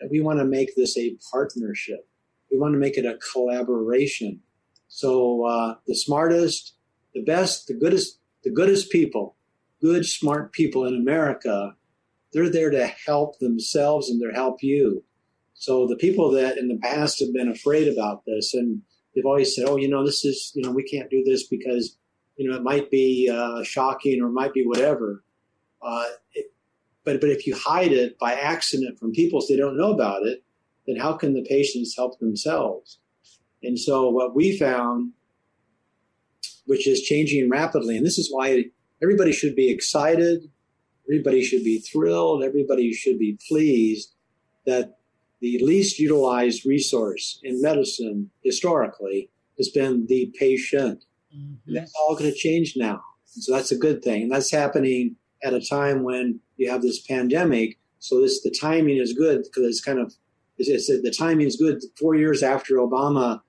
that 0.00 0.10
we 0.10 0.22
want 0.22 0.38
to 0.38 0.46
make 0.46 0.74
this 0.74 0.96
a 0.96 1.18
partnership. 1.30 2.08
We 2.50 2.58
want 2.58 2.72
to 2.72 2.78
make 2.78 2.96
it 2.96 3.04
a 3.04 3.18
collaboration. 3.30 4.40
So 4.88 5.44
uh, 5.44 5.74
the 5.86 5.94
smartest, 5.94 6.76
the 7.12 7.22
best, 7.22 7.66
the 7.66 7.74
goodest, 7.74 8.20
the 8.42 8.50
goodest 8.50 8.90
people, 8.90 9.36
good, 9.82 10.06
smart 10.06 10.52
people 10.52 10.86
in 10.86 10.94
America, 10.94 11.76
they're 12.32 12.48
there 12.48 12.70
to 12.70 12.86
help 12.86 13.38
themselves 13.38 14.08
and 14.08 14.18
to 14.22 14.34
help 14.34 14.62
you. 14.62 15.04
So 15.58 15.88
the 15.88 15.96
people 15.96 16.30
that 16.32 16.56
in 16.56 16.68
the 16.68 16.78
past 16.78 17.18
have 17.18 17.32
been 17.32 17.48
afraid 17.48 17.92
about 17.92 18.24
this 18.24 18.54
and 18.54 18.80
they've 19.14 19.26
always 19.26 19.54
said, 19.56 19.64
oh, 19.68 19.76
you 19.76 19.88
know, 19.88 20.06
this 20.06 20.24
is, 20.24 20.52
you 20.54 20.62
know, 20.62 20.70
we 20.70 20.84
can't 20.84 21.10
do 21.10 21.24
this 21.24 21.48
because, 21.48 21.98
you 22.36 22.48
know, 22.48 22.56
it 22.56 22.62
might 22.62 22.92
be 22.92 23.28
uh, 23.28 23.64
shocking 23.64 24.22
or 24.22 24.28
it 24.28 24.32
might 24.32 24.54
be 24.54 24.64
whatever. 24.64 25.24
Uh, 25.82 26.04
it, 26.32 26.52
but, 27.04 27.20
but 27.20 27.30
if 27.30 27.44
you 27.44 27.56
hide 27.56 27.90
it 27.90 28.16
by 28.20 28.34
accident 28.34 29.00
from 29.00 29.10
people 29.10 29.40
so 29.40 29.52
they 29.52 29.58
don't 29.58 29.76
know 29.76 29.92
about 29.92 30.24
it, 30.24 30.44
then 30.86 30.96
how 30.96 31.14
can 31.14 31.34
the 31.34 31.42
patients 31.42 31.96
help 31.96 32.20
themselves? 32.20 33.00
And 33.62 33.76
so 33.76 34.08
what 34.10 34.36
we 34.36 34.56
found, 34.56 35.12
which 36.66 36.86
is 36.86 37.02
changing 37.02 37.50
rapidly, 37.50 37.96
and 37.96 38.06
this 38.06 38.18
is 38.18 38.32
why 38.32 38.66
everybody 39.02 39.32
should 39.32 39.56
be 39.56 39.70
excited, 39.70 40.48
everybody 41.08 41.42
should 41.42 41.64
be 41.64 41.80
thrilled, 41.80 42.44
everybody 42.44 42.92
should 42.92 43.18
be 43.18 43.36
pleased 43.48 44.14
that 44.66 44.97
the 45.40 45.60
least 45.62 45.98
utilized 45.98 46.66
resource 46.66 47.40
in 47.42 47.62
medicine 47.62 48.30
historically 48.42 49.30
has 49.56 49.68
been 49.68 50.06
the 50.06 50.32
patient. 50.38 51.04
Mm-hmm. 51.34 51.74
That's 51.74 51.92
all 52.00 52.16
going 52.16 52.30
to 52.30 52.36
change 52.36 52.74
now. 52.76 53.02
And 53.34 53.44
so 53.44 53.54
that's 53.54 53.72
a 53.72 53.76
good 53.76 54.02
thing. 54.02 54.22
And 54.22 54.32
that's 54.32 54.50
happening 54.50 55.16
at 55.42 55.54
a 55.54 55.60
time 55.60 56.02
when 56.02 56.40
you 56.56 56.70
have 56.70 56.82
this 56.82 57.00
pandemic. 57.00 57.78
So 58.00 58.20
this 58.20 58.42
the 58.42 58.50
timing 58.50 58.96
is 58.96 59.12
good 59.12 59.44
because 59.44 59.64
it's 59.64 59.80
kind 59.80 59.98
of 59.98 60.14
it's, 60.58 60.68
it's, 60.68 61.02
the 61.02 61.14
timing 61.16 61.46
is 61.46 61.56
good. 61.56 61.80
Four 61.98 62.16
years 62.16 62.42
after 62.42 62.76
Obama 62.76 63.40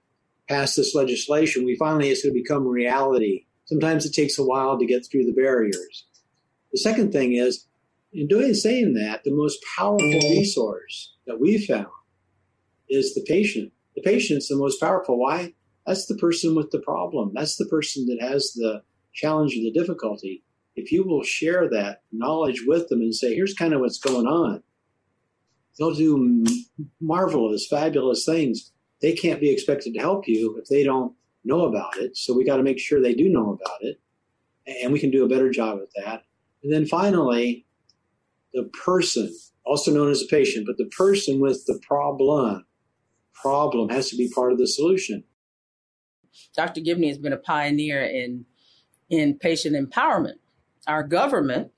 passed 0.48 0.76
this 0.76 0.94
legislation, 0.94 1.66
we 1.66 1.76
finally 1.76 2.10
it's 2.10 2.24
going 2.24 2.34
to 2.34 2.40
become 2.40 2.68
reality. 2.68 3.46
Sometimes 3.66 4.06
it 4.06 4.14
takes 4.14 4.38
a 4.38 4.44
while 4.44 4.78
to 4.78 4.86
get 4.86 5.06
through 5.06 5.26
the 5.26 5.34
barriers. 5.34 6.06
The 6.72 6.80
second 6.80 7.12
thing 7.12 7.34
is, 7.34 7.66
in 8.14 8.28
doing 8.28 8.54
saying 8.54 8.94
that, 8.96 9.24
the 9.24 9.34
most 9.34 9.60
powerful 9.78 10.08
mm-hmm. 10.08 10.40
resource 10.40 11.14
that 11.28 11.40
we 11.40 11.66
found 11.66 11.88
is 12.90 13.14
the 13.14 13.24
patient. 13.28 13.72
The 13.96 14.02
patient's 14.02 14.48
the 14.48 14.56
most 14.56 14.80
powerful. 14.80 15.20
Why? 15.20 15.54
That's 15.86 16.06
the 16.06 16.16
person 16.16 16.56
with 16.56 16.72
the 16.72 16.80
problem. 16.80 17.32
That's 17.34 17.58
the 17.58 17.66
person 17.66 18.06
that 18.08 18.22
has 18.22 18.54
the 18.54 18.84
challenge 19.14 19.54
or 19.54 19.62
the 19.62 19.72
difficulty. 19.72 20.44
If 20.76 20.92
you 20.92 21.04
will 21.04 21.24
share 21.24 21.70
that 21.70 22.04
knowledge 22.12 22.64
with 22.66 22.88
them 22.88 23.02
and 23.02 23.14
say, 23.14 23.36
here's 23.36 23.54
kind 23.54 23.74
of 23.74 23.82
what's 23.82 24.00
going 24.00 24.28
on, 24.28 24.64
they'll 25.78 25.94
do 25.94 26.46
marvelous, 27.02 27.68
fabulous 27.68 28.26
things. 28.26 28.72
They 29.02 29.14
can't 29.14 29.42
be 29.42 29.50
expected 29.50 29.94
to 29.94 30.00
help 30.00 30.28
you 30.28 30.58
if 30.58 30.68
they 30.68 30.84
don't 30.84 31.14
know 31.44 31.66
about 31.66 31.98
it. 31.98 32.18
So 32.18 32.34
we 32.34 32.46
got 32.46 32.58
to 32.58 32.64
make 32.64 32.80
sure 32.80 33.02
they 33.02 33.14
do 33.14 33.30
know 33.30 33.54
about 33.54 33.82
it. 33.82 34.00
And 34.84 34.94
we 34.94 35.00
can 35.00 35.12
do 35.12 35.26
a 35.26 35.30
better 35.30 35.50
job 35.50 35.80
at 35.82 36.04
that. 36.04 36.24
And 36.64 36.72
then 36.72 36.86
finally, 36.86 37.66
the 38.54 38.70
person 38.86 39.34
also 39.66 39.92
known 39.92 40.10
as 40.10 40.24
a 40.24 40.28
patient, 40.28 40.66
but 40.66 40.78
the 40.78 40.90
person 40.90 41.40
with 41.40 41.66
the 41.66 41.80
problem 41.86 42.66
problem 43.34 43.90
has 43.90 44.10
to 44.10 44.18
be 44.18 44.30
part 44.30 44.52
of 44.52 44.58
the 44.58 44.68
solution. 44.68 45.24
Dr. 46.56 46.82
Gibney 46.82 47.08
has 47.08 47.18
been 47.18 47.34
a 47.34 47.38
pioneer 47.38 48.04
in 48.04 48.46
in 49.10 49.38
patient 49.38 49.76
empowerment. 49.76 50.36
Our 50.88 51.04
government 51.04 51.72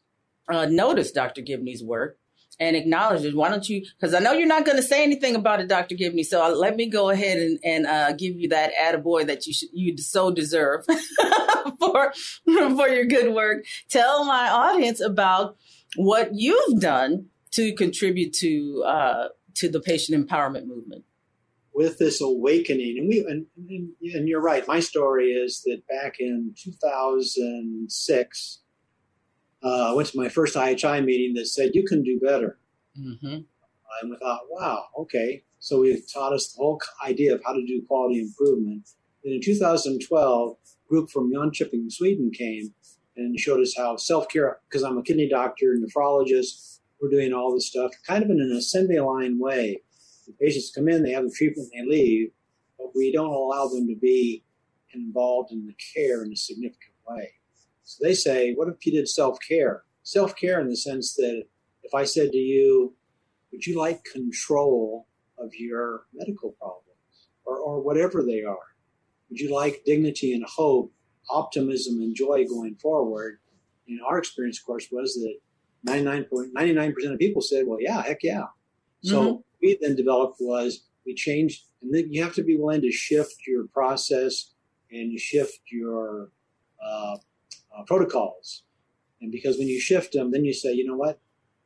uh, 0.49 0.65
noticed 0.65 1.15
Dr. 1.15 1.41
Gibney's 1.41 1.83
work 1.83 2.17
and 2.59 2.75
acknowledged 2.75 3.25
it. 3.25 3.35
Why 3.35 3.49
don't 3.49 3.67
you? 3.67 3.85
Because 3.99 4.13
I 4.13 4.19
know 4.19 4.33
you're 4.33 4.47
not 4.47 4.65
going 4.65 4.77
to 4.77 4.83
say 4.83 5.03
anything 5.03 5.35
about 5.35 5.59
it, 5.59 5.67
Dr. 5.67 5.95
Gibney. 5.95 6.23
So 6.23 6.43
uh, 6.43 6.49
let 6.49 6.75
me 6.75 6.87
go 6.87 7.09
ahead 7.09 7.37
and, 7.37 7.59
and 7.63 7.85
uh, 7.85 8.13
give 8.13 8.35
you 8.35 8.49
that 8.49 8.71
attaboy 8.73 9.27
that 9.27 9.47
you 9.47 9.53
should, 9.53 9.69
you 9.73 9.97
so 9.97 10.31
deserve 10.31 10.85
for 11.79 12.13
for 12.45 12.87
your 12.87 13.05
good 13.05 13.33
work. 13.33 13.65
Tell 13.89 14.25
my 14.25 14.49
audience 14.49 15.01
about 15.01 15.57
what 15.95 16.29
you've 16.33 16.79
done 16.79 17.27
to 17.51 17.74
contribute 17.74 18.33
to 18.33 18.83
uh, 18.86 19.27
to 19.55 19.69
the 19.69 19.79
patient 19.79 20.27
empowerment 20.27 20.65
movement? 20.65 21.03
With 21.74 22.00
this 22.00 22.21
awakening, 22.21 22.98
and 23.00 23.07
we 23.07 23.19
and, 23.27 23.45
and 24.13 24.27
you're 24.27 24.41
right. 24.41 24.67
My 24.67 24.81
story 24.81 25.31
is 25.31 25.62
that 25.65 25.81
back 25.88 26.19
in 26.19 26.53
2006, 26.62 28.60
uh, 29.63 29.91
I 29.91 29.93
went 29.93 30.10
to 30.10 30.17
my 30.17 30.27
first 30.27 30.55
IHI 30.55 31.03
meeting 31.05 31.33
that 31.36 31.48
said 31.48 31.71
you 31.74 31.86
can 31.86 32.03
do 32.03 32.19
better, 32.19 32.60
mm-hmm. 33.00 33.25
and 33.25 34.10
we 34.10 34.17
thought, 34.17 34.41
wow, 34.50 34.86
okay. 35.00 35.43
So 35.60 35.81
we 35.81 36.01
taught 36.12 36.33
us 36.33 36.51
the 36.51 36.57
whole 36.57 36.81
idea 37.05 37.36
of 37.36 37.41
how 37.45 37.53
to 37.53 37.65
do 37.65 37.83
quality 37.88 38.19
improvement. 38.19 38.89
And 39.24 39.36
in 39.36 39.41
2012, 39.41 40.51
a 40.51 40.89
group 40.89 41.10
from 41.12 41.31
Jönköping, 41.31 41.91
Sweden 41.91 42.31
came 42.31 42.74
and 43.17 43.39
showed 43.39 43.61
us 43.61 43.75
how 43.77 43.95
self 43.95 44.27
care, 44.29 44.59
because 44.69 44.83
I'm 44.83 44.97
a 44.97 45.03
kidney 45.03 45.27
doctor, 45.27 45.71
and 45.71 45.85
nephrologist, 45.85 46.79
we're 47.01 47.09
doing 47.09 47.33
all 47.33 47.53
this 47.53 47.67
stuff 47.67 47.91
kind 48.05 48.23
of 48.23 48.29
in 48.29 48.39
an 48.39 48.51
assembly 48.51 48.99
line 48.99 49.39
way. 49.39 49.81
The 50.27 50.33
patients 50.33 50.71
come 50.73 50.87
in, 50.87 51.03
they 51.03 51.11
have 51.11 51.23
the 51.23 51.31
treatment, 51.31 51.69
they 51.73 51.85
leave, 51.85 52.31
but 52.77 52.95
we 52.95 53.11
don't 53.11 53.33
allow 53.33 53.67
them 53.67 53.87
to 53.87 53.95
be 53.95 54.43
involved 54.93 55.51
in 55.51 55.65
the 55.65 55.75
care 55.93 56.23
in 56.23 56.31
a 56.31 56.35
significant 56.35 56.93
way. 57.07 57.31
So 57.83 58.03
they 58.03 58.13
say, 58.13 58.53
what 58.53 58.67
if 58.67 58.85
you 58.85 58.91
did 58.91 59.07
self 59.07 59.37
care? 59.45 59.83
Self 60.03 60.35
care 60.35 60.59
in 60.61 60.69
the 60.69 60.77
sense 60.77 61.15
that 61.15 61.43
if 61.83 61.93
I 61.93 62.03
said 62.05 62.31
to 62.31 62.37
you, 62.37 62.93
would 63.51 63.65
you 63.65 63.77
like 63.77 64.03
control 64.05 65.07
of 65.37 65.53
your 65.55 66.03
medical 66.13 66.51
problems 66.51 66.85
or, 67.45 67.57
or 67.57 67.81
whatever 67.81 68.23
they 68.23 68.43
are? 68.43 68.57
Would 69.29 69.39
you 69.39 69.53
like 69.53 69.83
dignity 69.85 70.33
and 70.33 70.45
hope, 70.45 70.93
optimism 71.31 72.01
and 72.01 72.15
joy 72.15 72.45
going 72.45 72.75
forward? 72.75 73.39
And 73.88 74.00
our 74.07 74.17
experience, 74.17 74.59
of 74.59 74.65
course, 74.65 74.88
was 74.91 75.15
that 75.15 75.35
99.99% 75.88 77.13
of 77.13 77.19
people 77.19 77.41
said, 77.41 77.65
well, 77.67 77.81
yeah, 77.81 78.01
heck 78.01 78.23
yeah. 78.23 78.45
So 79.03 79.21
mm-hmm. 79.21 79.41
we 79.61 79.77
then 79.81 79.95
developed 79.95 80.38
was 80.39 80.83
we 81.05 81.15
changed, 81.15 81.63
and 81.81 81.93
then 81.93 82.11
you 82.13 82.23
have 82.23 82.35
to 82.35 82.43
be 82.43 82.57
willing 82.57 82.81
to 82.81 82.91
shift 82.91 83.47
your 83.47 83.67
process 83.67 84.53
and 84.91 85.17
shift 85.19 85.59
your 85.71 86.29
uh, 86.83 87.17
uh, 87.75 87.83
protocols. 87.88 88.63
And 89.21 89.31
because 89.31 89.57
when 89.57 89.67
you 89.67 89.79
shift 89.79 90.13
them, 90.13 90.31
then 90.31 90.45
you 90.45 90.53
say, 90.53 90.73
you 90.73 90.85
know 90.85 90.97
what? 90.97 91.19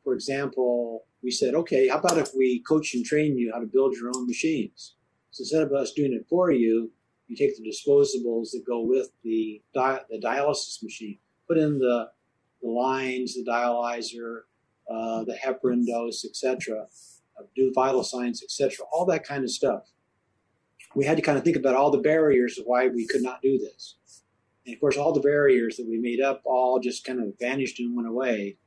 For 0.03 0.13
example, 0.13 1.05
we 1.23 1.31
said, 1.31 1.55
okay, 1.55 1.87
how 1.87 1.97
about 1.97 2.17
if 2.17 2.31
we 2.35 2.59
coach 2.59 2.93
and 2.93 3.03
train 3.03 3.37
you 3.37 3.51
how 3.53 3.59
to 3.59 3.65
build 3.65 3.95
your 3.95 4.11
own 4.15 4.27
machines? 4.27 4.95
So 5.31 5.41
instead 5.41 5.63
of 5.63 5.73
us 5.73 5.91
doing 5.91 6.13
it 6.13 6.27
for 6.29 6.51
you, 6.51 6.91
you 7.27 7.35
take 7.35 7.57
the 7.57 7.63
disposables 7.63 8.51
that 8.51 8.63
go 8.67 8.81
with 8.81 9.09
the, 9.23 9.61
di- 9.73 10.01
the 10.09 10.19
dialysis 10.19 10.83
machine, 10.83 11.17
put 11.47 11.57
in 11.57 11.79
the 11.79 12.09
the 12.61 12.71
lines, 12.71 13.35
the 13.35 13.45
dialyzer, 13.49 14.41
uh, 14.89 15.23
the 15.23 15.35
heparin 15.35 15.85
dose, 15.85 16.25
etc., 16.25 16.87
uh, 17.37 17.43
do 17.55 17.71
vital 17.73 18.03
signs, 18.03 18.43
etc., 18.43 18.85
all 18.91 19.05
that 19.05 19.23
kind 19.23 19.43
of 19.43 19.51
stuff. 19.51 19.91
We 20.95 21.05
had 21.05 21.17
to 21.17 21.23
kind 21.23 21.37
of 21.37 21.43
think 21.43 21.57
about 21.57 21.75
all 21.75 21.91
the 21.91 21.99
barriers 21.99 22.57
of 22.57 22.65
why 22.65 22.87
we 22.87 23.05
could 23.05 23.21
not 23.21 23.41
do 23.41 23.57
this. 23.57 23.95
And 24.65 24.73
of 24.73 24.79
course, 24.79 24.97
all 24.97 25.13
the 25.13 25.21
barriers 25.21 25.77
that 25.77 25.87
we 25.87 25.99
made 25.99 26.21
up 26.21 26.41
all 26.45 26.79
just 26.79 27.05
kind 27.05 27.19
of 27.19 27.37
vanished 27.39 27.79
and 27.79 27.95
went 27.95 28.07
away 28.07 28.57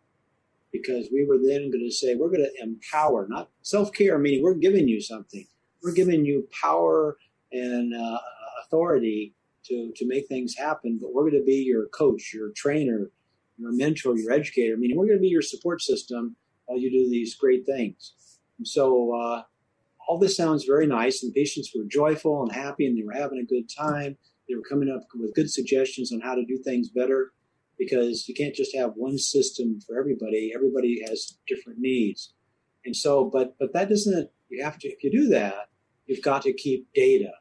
because 0.72 1.08
we 1.12 1.24
were 1.26 1.38
then 1.38 1.70
going 1.70 1.84
to 1.84 1.90
say, 1.90 2.14
we're 2.14 2.28
going 2.28 2.44
to 2.44 2.62
empower, 2.62 3.26
not 3.28 3.48
self 3.62 3.92
care, 3.92 4.18
meaning 4.18 4.42
we're 4.42 4.54
giving 4.54 4.86
you 4.86 5.00
something. 5.00 5.46
We're 5.82 5.92
giving 5.94 6.24
you 6.24 6.46
power 6.62 7.16
and 7.50 7.94
uh, 7.94 8.18
authority 8.64 9.34
to, 9.64 9.92
to 9.96 10.06
make 10.06 10.28
things 10.28 10.56
happen, 10.56 10.98
but 11.00 11.12
we're 11.12 11.30
going 11.30 11.40
to 11.40 11.44
be 11.44 11.62
your 11.62 11.86
coach, 11.88 12.32
your 12.32 12.50
trainer, 12.56 13.10
your 13.58 13.72
mentor, 13.72 14.16
your 14.16 14.32
educator. 14.32 14.74
I 14.74 14.76
Meaning, 14.76 14.96
we're 14.96 15.06
going 15.06 15.18
to 15.18 15.22
be 15.22 15.28
your 15.28 15.42
support 15.42 15.82
system 15.82 16.36
while 16.66 16.78
you 16.78 16.90
do 16.90 17.10
these 17.10 17.34
great 17.34 17.66
things. 17.66 18.12
And 18.58 18.66
so, 18.66 19.14
uh, 19.14 19.42
all 20.08 20.18
this 20.18 20.36
sounds 20.36 20.64
very 20.64 20.86
nice, 20.86 21.22
and 21.22 21.34
patients 21.34 21.70
were 21.76 21.84
joyful 21.84 22.42
and 22.42 22.50
happy, 22.50 22.86
and 22.86 22.96
they 22.96 23.02
were 23.02 23.12
having 23.12 23.40
a 23.40 23.44
good 23.44 23.68
time. 23.68 24.16
They 24.48 24.54
were 24.54 24.62
coming 24.62 24.90
up 24.90 25.02
with 25.14 25.34
good 25.34 25.50
suggestions 25.50 26.12
on 26.12 26.20
how 26.20 26.34
to 26.34 26.46
do 26.46 26.56
things 26.56 26.88
better 26.88 27.32
because 27.78 28.26
you 28.26 28.34
can't 28.34 28.54
just 28.54 28.74
have 28.74 28.92
one 28.96 29.18
system 29.18 29.80
for 29.86 29.98
everybody. 29.98 30.52
Everybody 30.54 31.02
has 31.06 31.36
different 31.46 31.78
needs. 31.78 32.32
And 32.86 32.96
so, 32.96 33.26
but 33.26 33.56
but 33.58 33.74
that 33.74 33.90
doesn't. 33.90 34.30
You 34.48 34.64
have 34.64 34.78
to. 34.78 34.88
If 34.88 35.04
you 35.04 35.10
do 35.10 35.28
that, 35.28 35.68
you've 36.06 36.22
got 36.22 36.42
to 36.42 36.54
keep 36.54 36.88
data 36.94 37.32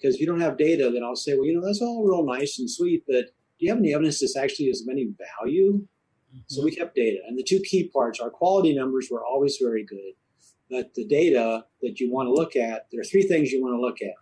because 0.00 0.14
if 0.14 0.20
you 0.20 0.26
don't 0.26 0.40
have 0.40 0.56
data, 0.56 0.90
then 0.92 1.02
I'll 1.04 1.16
say, 1.16 1.34
well, 1.34 1.44
you 1.44 1.54
know, 1.54 1.64
that's 1.64 1.82
all 1.82 2.04
real 2.04 2.24
nice 2.24 2.58
and 2.58 2.70
sweet, 2.70 3.04
but 3.06 3.26
do 3.58 3.66
you 3.66 3.70
have 3.70 3.78
any 3.78 3.94
evidence 3.94 4.20
this 4.20 4.36
actually 4.36 4.66
is 4.66 4.82
of 4.82 4.88
any 4.90 5.12
value? 5.38 5.74
Mm-hmm. 5.74 6.38
So 6.46 6.64
we 6.64 6.74
kept 6.74 6.94
data. 6.94 7.18
And 7.26 7.38
the 7.38 7.42
two 7.42 7.60
key 7.60 7.88
parts, 7.88 8.20
our 8.20 8.30
quality 8.30 8.74
numbers 8.74 9.08
were 9.10 9.24
always 9.24 9.58
very 9.60 9.84
good. 9.84 10.14
But 10.70 10.94
the 10.94 11.06
data 11.06 11.64
that 11.82 12.00
you 12.00 12.10
want 12.10 12.28
to 12.28 12.32
look 12.32 12.56
at, 12.56 12.86
there 12.90 13.00
are 13.00 13.04
three 13.04 13.24
things 13.24 13.50
you 13.50 13.62
want 13.62 13.74
to 13.74 13.80
look 13.80 14.00
at. 14.00 14.14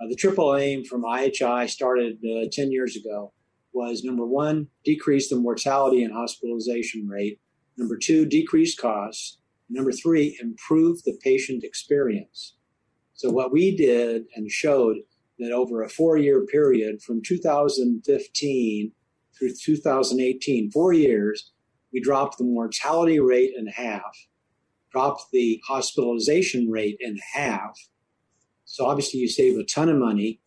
Uh, 0.00 0.08
the 0.08 0.16
triple 0.16 0.56
aim 0.56 0.84
from 0.84 1.02
IHI 1.02 1.70
started 1.70 2.18
uh, 2.24 2.48
10 2.52 2.70
years 2.70 2.96
ago 2.96 3.32
was 3.72 4.04
number 4.04 4.26
one, 4.26 4.68
decrease 4.84 5.28
the 5.28 5.36
mortality 5.36 6.02
and 6.02 6.12
hospitalization 6.12 7.08
rate. 7.08 7.40
Number 7.76 7.96
two, 7.96 8.26
decrease 8.26 8.74
costs. 8.74 9.38
Number 9.70 9.92
three, 9.92 10.36
improve 10.40 11.02
the 11.04 11.16
patient 11.22 11.62
experience. 11.64 12.54
So 13.18 13.30
what 13.30 13.50
we 13.50 13.76
did 13.76 14.26
and 14.36 14.48
showed 14.48 14.98
that 15.40 15.50
over 15.50 15.82
a 15.82 15.88
four 15.88 16.16
year 16.16 16.46
period 16.46 17.02
from 17.02 17.20
2015 17.20 18.92
through 19.36 19.54
2018, 19.60 20.70
four 20.70 20.92
years, 20.92 21.50
we 21.92 22.00
dropped 22.00 22.38
the 22.38 22.44
mortality 22.44 23.18
rate 23.18 23.50
in 23.56 23.66
half, 23.66 24.16
dropped 24.92 25.32
the 25.32 25.60
hospitalization 25.66 26.70
rate 26.70 26.96
in 27.00 27.18
half. 27.34 27.76
So 28.64 28.86
obviously 28.86 29.18
you 29.18 29.28
save 29.28 29.58
a 29.58 29.64
ton 29.64 29.88
of 29.88 29.96
money 29.96 30.38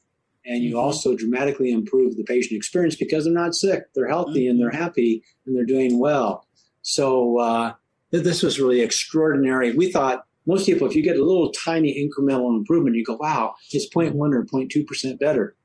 and 0.45 0.63
you 0.63 0.69
mm-hmm. 0.69 0.79
also 0.79 1.13
dramatically 1.13 1.73
improve 1.73 2.15
the 2.15 2.23
patient 2.23 2.55
experience 2.55 2.95
because 2.95 3.25
they're 3.25 3.33
not 3.33 3.53
sick, 3.53 3.93
they're 3.93 4.07
healthy 4.07 4.43
mm-hmm. 4.43 4.51
and 4.51 4.61
they're 4.61 4.69
mm-hmm. 4.69 4.81
happy 4.81 5.23
and 5.45 5.57
they're 5.57 5.65
doing 5.65 5.99
well. 5.99 6.47
So 6.83 7.37
uh, 7.37 7.73
this 8.11 8.41
was 8.41 8.61
really 8.61 8.79
extraordinary. 8.79 9.75
We 9.75 9.91
thought 9.91 10.23
most 10.45 10.65
people, 10.65 10.88
if 10.88 10.95
you 10.95 11.03
get 11.03 11.17
a 11.17 11.24
little 11.24 11.51
tiny 11.51 11.93
incremental 11.93 12.55
improvement, 12.57 12.95
you 12.95 13.03
go, 13.03 13.15
wow, 13.15 13.55
it's 13.71 13.88
0.1 13.93 14.15
or 14.33 14.43
0.2% 14.43 15.19
better. 15.19 15.55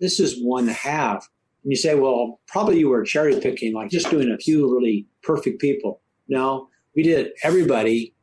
This 0.00 0.18
is 0.18 0.42
one 0.42 0.68
half. 0.68 1.28
And 1.62 1.70
you 1.70 1.76
say, 1.76 1.94
well, 1.94 2.40
probably 2.46 2.78
you 2.78 2.88
were 2.88 3.04
cherry 3.04 3.38
picking, 3.40 3.74
like 3.74 3.90
just 3.90 4.10
doing 4.10 4.30
a 4.30 4.38
few 4.38 4.74
really 4.74 5.06
perfect 5.22 5.60
people. 5.60 6.00
No, 6.28 6.68
we 6.94 7.02
did 7.02 7.32
everybody, 7.42 8.14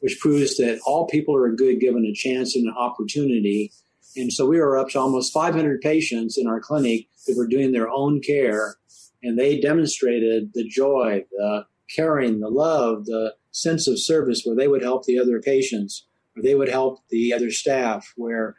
which 0.00 0.18
proves 0.20 0.56
that 0.56 0.80
all 0.86 1.06
people 1.06 1.36
are 1.36 1.50
good 1.52 1.80
given 1.80 2.04
a 2.04 2.12
chance 2.12 2.54
and 2.56 2.66
an 2.66 2.74
opportunity. 2.76 3.72
And 4.16 4.32
so 4.32 4.46
we 4.46 4.58
were 4.58 4.78
up 4.78 4.88
to 4.90 5.00
almost 5.00 5.32
500 5.32 5.80
patients 5.80 6.38
in 6.38 6.46
our 6.46 6.60
clinic 6.60 7.06
that 7.26 7.36
were 7.36 7.46
doing 7.46 7.72
their 7.72 7.88
own 7.88 8.20
care. 8.20 8.76
And 9.22 9.38
they 9.38 9.60
demonstrated 9.60 10.52
the 10.54 10.64
joy, 10.64 11.24
the 11.30 11.66
caring, 11.94 12.40
the 12.40 12.48
love, 12.48 13.06
the 13.06 13.34
sense 13.50 13.88
of 13.88 14.00
service 14.00 14.42
where 14.44 14.56
they 14.56 14.68
would 14.68 14.82
help 14.82 15.04
the 15.04 15.18
other 15.18 15.40
patients, 15.40 16.06
or 16.36 16.42
they 16.42 16.54
would 16.54 16.68
help 16.68 17.00
the 17.10 17.32
other 17.32 17.50
staff, 17.50 18.12
where 18.16 18.56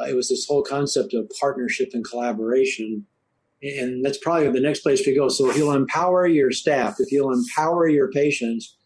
uh, 0.00 0.04
it 0.04 0.14
was 0.14 0.28
this 0.28 0.46
whole 0.46 0.62
concept 0.62 1.14
of 1.14 1.30
partnership 1.40 1.90
and 1.92 2.04
collaboration. 2.04 3.06
And 3.62 4.04
that's 4.04 4.18
probably 4.18 4.50
the 4.50 4.60
next 4.60 4.80
place 4.80 5.02
to 5.02 5.14
go. 5.14 5.28
So 5.28 5.48
if 5.50 5.56
you'll 5.56 5.72
empower 5.72 6.26
your 6.26 6.50
staff, 6.50 6.96
if 6.98 7.12
you'll 7.12 7.32
empower 7.32 7.88
your 7.88 8.10
patients, 8.10 8.76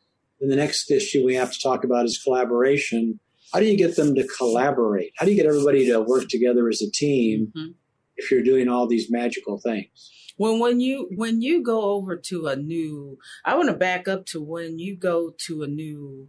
then 0.41 0.51
the 0.51 0.57
next 0.57 0.91
issue 0.91 1.25
we 1.25 1.35
have 1.35 1.53
to 1.53 1.61
talk 1.61 1.83
about 1.83 2.05
is 2.05 2.21
collaboration. 2.23 3.19
How 3.53 3.61
do 3.61 3.67
you 3.67 3.77
get 3.77 3.97
them 3.97 4.15
to 4.17 4.27
collaborate? 4.27 5.13
How 5.17 5.25
do 5.25 5.31
you 5.31 5.37
get 5.37 5.47
everybody 5.47 5.87
to 5.87 6.01
work 6.01 6.29
together 6.29 6.69
as 6.69 6.83
a 6.83 6.91
team 6.91 7.53
mm-hmm. 7.57 7.71
if 8.17 8.31
you're 8.31 8.43
doing 8.43 8.69
all 8.69 8.87
these 8.87 9.11
magical 9.11 9.59
things? 9.59 10.13
When 10.37 10.59
when 10.59 10.81
you 10.81 11.09
when 11.15 11.41
you 11.43 11.63
go 11.63 11.83
over 11.83 12.17
to 12.17 12.47
a 12.47 12.57
new 12.57 13.19
i 13.45 13.55
want 13.55 13.69
to 13.69 13.75
back 13.75 14.07
up 14.09 14.27
to 14.27 14.43
when 14.43 14.79
you 14.79 14.97
go 14.97 15.33
to 15.39 15.63
a 15.63 15.67
new 15.67 16.29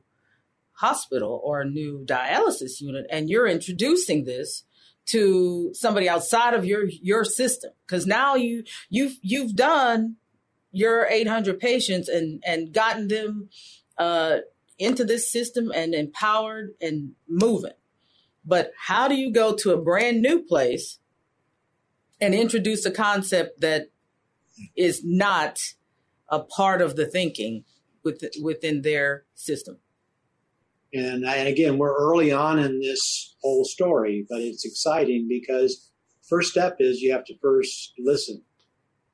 hospital 0.73 1.41
or 1.43 1.61
a 1.61 1.65
new 1.65 2.05
dialysis 2.05 2.79
unit 2.79 3.05
and 3.09 3.29
you're 3.29 3.47
introducing 3.47 4.25
this 4.25 4.63
to 5.07 5.71
somebody 5.73 6.07
outside 6.07 6.53
of 6.53 6.65
your 6.65 6.85
your 6.85 7.25
system. 7.25 7.71
Because 7.85 8.05
now 8.05 8.35
you 8.35 8.63
you've 8.89 9.17
you've 9.21 9.55
done 9.55 10.17
your 10.71 11.07
800 11.09 11.59
patients 11.59 12.07
and 12.07 12.43
and 12.45 12.73
gotten 12.73 13.07
them 13.07 13.49
uh, 13.97 14.37
into 14.77 15.03
this 15.03 15.31
system 15.31 15.71
and 15.73 15.95
empowered 15.95 16.71
and 16.79 17.13
moving. 17.27 17.71
But 18.45 18.71
how 18.77 19.07
do 19.07 19.15
you 19.15 19.31
go 19.31 19.55
to 19.55 19.71
a 19.71 19.81
brand 19.81 20.21
new 20.21 20.43
place 20.43 20.99
and 22.21 22.33
introduce 22.33 22.85
a 22.85 22.91
concept 22.91 23.61
that 23.61 23.89
is 24.75 25.03
not 25.03 25.59
a 26.29 26.39
part 26.39 26.81
of 26.81 26.95
the 26.95 27.05
thinking 27.05 27.63
with, 28.03 28.23
within 28.41 28.81
their 28.81 29.25
system. 29.35 29.77
And, 30.93 31.25
and 31.25 31.47
again, 31.47 31.77
we're 31.77 31.95
early 31.95 32.31
on 32.31 32.59
in 32.59 32.79
this 32.79 33.35
whole 33.41 33.65
story, 33.65 34.25
but 34.29 34.39
it's 34.39 34.65
exciting 34.65 35.27
because 35.27 35.91
first 36.27 36.51
step 36.51 36.77
is 36.79 37.01
you 37.01 37.11
have 37.11 37.25
to 37.25 37.37
first 37.39 37.93
listen. 37.99 38.41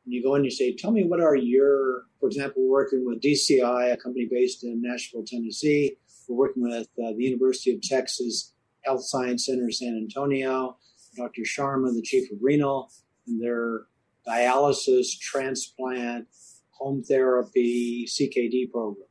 And 0.06 0.14
you 0.14 0.22
go 0.22 0.36
in 0.36 0.40
and 0.40 0.46
you 0.46 0.52
say, 0.52 0.76
tell 0.76 0.92
me 0.92 1.04
what 1.04 1.22
are 1.22 1.36
your, 1.36 2.04
for 2.20 2.28
example, 2.28 2.64
we're 2.64 2.84
working 2.84 3.06
with 3.06 3.22
DCI, 3.22 3.94
a 3.94 3.98
company 3.98 4.28
based 4.30 4.64
in 4.64 4.82
Nashville, 4.82 5.24
Tennessee. 5.26 5.98
We're 6.28 6.38
working 6.38 6.64
with 6.64 6.88
uh, 7.04 7.14
the 7.14 7.24
University 7.24 7.74
of 7.74 7.82
Texas 7.82 8.54
Health 8.84 9.04
Science 9.06 9.46
Center, 9.46 9.72
San 9.72 9.96
Antonio, 9.96 10.78
Dr. 11.16 11.42
Sharma, 11.42 11.94
the 11.94 12.02
chief 12.02 12.32
of 12.32 12.38
renal, 12.42 12.92
and 13.28 13.42
they're 13.42 13.86
dialysis, 14.28 15.08
transplant, 15.20 16.28
home 16.72 17.04
therapy, 17.04 18.08
CKD 18.08 18.72
program, 18.72 19.08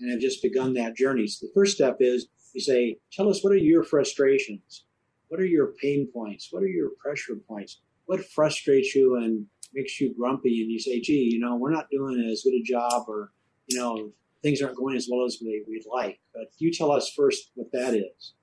and 0.00 0.10
have 0.10 0.20
just 0.20 0.42
begun 0.42 0.74
that 0.74 0.96
journey. 0.96 1.26
So 1.26 1.46
the 1.46 1.52
first 1.54 1.74
step 1.74 1.96
is 2.00 2.28
you 2.54 2.60
say, 2.60 2.98
tell 3.12 3.28
us 3.28 3.42
what 3.42 3.52
are 3.52 3.56
your 3.56 3.82
frustrations? 3.82 4.84
What 5.28 5.40
are 5.40 5.46
your 5.46 5.72
pain 5.80 6.08
points? 6.12 6.48
What 6.50 6.62
are 6.62 6.68
your 6.68 6.90
pressure 7.02 7.34
points? 7.48 7.80
What 8.06 8.24
frustrates 8.24 8.94
you 8.94 9.16
and 9.16 9.46
makes 9.72 10.00
you 10.00 10.14
grumpy? 10.14 10.62
And 10.62 10.70
you 10.70 10.78
say, 10.78 11.00
gee, 11.00 11.30
you 11.32 11.40
know, 11.40 11.56
we're 11.56 11.72
not 11.72 11.90
doing 11.90 12.28
as 12.30 12.42
good 12.44 12.54
a 12.54 12.62
job 12.62 13.04
or, 13.08 13.32
you 13.66 13.78
know, 13.78 14.12
things 14.42 14.62
aren't 14.62 14.76
going 14.76 14.96
as 14.96 15.08
well 15.10 15.24
as 15.24 15.38
we, 15.42 15.64
would 15.66 15.82
like. 15.92 16.20
But 16.32 16.52
you 16.58 16.72
tell 16.72 16.92
us 16.92 17.12
first 17.16 17.50
what 17.54 17.72
that 17.72 17.94
is. 17.94 18.34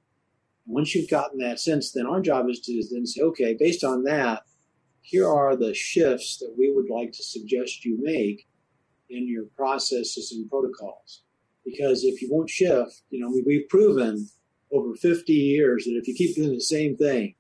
And 0.65 0.75
once 0.75 0.93
you've 0.93 1.10
gotten 1.10 1.39
that 1.39 1.60
sense, 1.60 1.91
then 1.91 2.05
our 2.05 2.19
job 2.19 2.49
is 2.49 2.60
to 2.62 2.84
then 2.91 3.05
say, 3.05 3.21
okay, 3.21 3.55
based 3.57 3.84
on 3.84 4.03
that, 4.03 4.43
here 5.02 5.28
are 5.28 5.56
the 5.56 5.74
shifts 5.74 6.38
that 6.38 6.56
we 6.58 6.72
would 6.72 6.90
like 6.90 7.12
to 7.14 7.24
suggest 7.24 7.84
you 7.86 7.98
make 8.02 8.48
in 9.10 9.28
your 9.28 9.46
processes 9.56 10.32
and 10.32 10.50
protocols. 10.50 11.24
Because 11.66 12.04
if 12.04 12.22
you 12.22 12.30
won't 12.32 12.50
shift, 12.50 13.02
you 13.10 13.20
know, 13.20 13.30
we, 13.30 13.44
we've 13.46 13.70
proven 13.70 14.30
over 14.72 14.96
50 14.96 15.34
years 15.34 15.86
that 15.86 15.98
if 15.98 16.08
you 16.08 16.16
keep 16.16 16.36
doing 16.36 16.54
the 16.54 16.62
same 16.62 16.96
thing, 16.96 17.36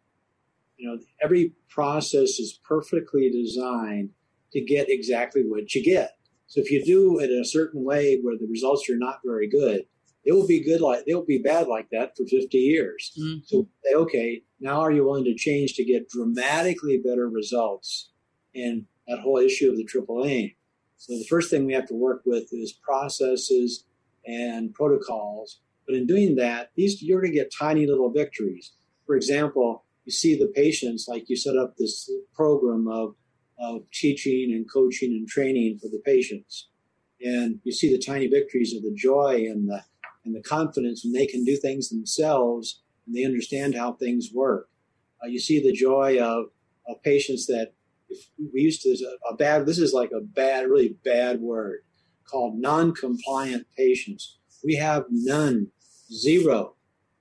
you 0.77 0.89
know, 0.89 0.99
every 1.23 1.53
process 1.69 2.39
is 2.39 2.59
perfectly 2.67 3.29
designed 3.29 4.09
to 4.51 4.61
get 4.61 4.89
exactly 4.89 5.43
what 5.43 5.73
you 5.73 5.83
get. 5.83 6.17
So 6.47 6.59
if 6.59 6.69
you 6.69 6.83
do 6.83 7.19
it 7.19 7.31
in 7.31 7.39
a 7.39 7.45
certain 7.45 7.83
way 7.83 8.19
where 8.21 8.37
the 8.37 8.47
results 8.47 8.89
are 8.89 8.97
not 8.97 9.21
very 9.23 9.47
good, 9.47 9.85
it 10.23 10.33
will 10.33 10.47
be 10.47 10.63
good 10.63 10.81
like 10.81 11.05
they 11.05 11.15
will 11.15 11.25
be 11.25 11.39
bad 11.39 11.67
like 11.67 11.89
that 11.91 12.15
for 12.15 12.25
50 12.25 12.57
years. 12.57 13.11
Mm-hmm. 13.19 13.39
So 13.45 13.67
say, 13.83 13.93
okay, 13.95 14.43
now 14.59 14.81
are 14.81 14.91
you 14.91 15.05
willing 15.05 15.25
to 15.25 15.35
change 15.35 15.73
to 15.73 15.83
get 15.83 16.09
dramatically 16.09 17.01
better 17.03 17.27
results 17.27 18.11
in 18.53 18.85
that 19.07 19.19
whole 19.19 19.37
issue 19.37 19.69
of 19.69 19.77
the 19.77 19.83
triple 19.83 20.25
aim? 20.25 20.51
So 20.97 21.13
the 21.13 21.25
first 21.25 21.49
thing 21.49 21.65
we 21.65 21.73
have 21.73 21.87
to 21.87 21.95
work 21.95 22.21
with 22.25 22.53
is 22.53 22.73
processes 22.73 23.85
and 24.25 24.73
protocols. 24.73 25.59
But 25.87 25.95
in 25.95 26.05
doing 26.05 26.35
that, 26.35 26.69
these 26.75 27.01
you're 27.01 27.21
going 27.21 27.33
to 27.33 27.37
get 27.37 27.51
tiny 27.57 27.87
little 27.87 28.11
victories. 28.11 28.73
For 29.07 29.15
example, 29.15 29.85
you 30.05 30.11
see 30.11 30.37
the 30.37 30.51
patients 30.55 31.07
like 31.07 31.27
you 31.27 31.35
set 31.35 31.57
up 31.57 31.75
this 31.75 32.09
program 32.35 32.87
of 32.87 33.15
of 33.61 33.83
teaching 33.91 34.51
and 34.53 34.71
coaching 34.71 35.11
and 35.11 35.27
training 35.27 35.77
for 35.77 35.87
the 35.87 36.01
patients. 36.03 36.69
And 37.23 37.59
you 37.63 37.71
see 37.71 37.91
the 37.91 38.01
tiny 38.01 38.27
victories 38.27 38.75
of 38.75 38.81
the 38.81 38.93
joy 38.95 39.45
and 39.47 39.69
the 39.69 39.83
and 40.25 40.35
the 40.35 40.41
confidence 40.41 41.03
when 41.03 41.13
they 41.13 41.25
can 41.25 41.43
do 41.43 41.57
things 41.57 41.89
themselves 41.89 42.81
and 43.05 43.15
they 43.15 43.25
understand 43.25 43.75
how 43.75 43.93
things 43.93 44.29
work. 44.33 44.69
Uh, 45.23 45.27
you 45.27 45.39
see 45.39 45.61
the 45.61 45.73
joy 45.73 46.19
of, 46.19 46.45
of 46.87 47.01
patients 47.03 47.47
that 47.47 47.73
we 48.53 48.61
used 48.61 48.81
to, 48.81 48.89
a, 48.89 49.33
a 49.33 49.35
bad, 49.35 49.65
this 49.65 49.79
is 49.79 49.93
like 49.93 50.11
a 50.11 50.21
bad, 50.21 50.67
really 50.67 50.95
bad 51.03 51.39
word 51.39 51.79
called 52.29 52.59
non-compliant 52.59 53.67
patients. 53.77 54.37
We 54.63 54.75
have 54.75 55.05
none, 55.09 55.67
zero. 56.11 56.75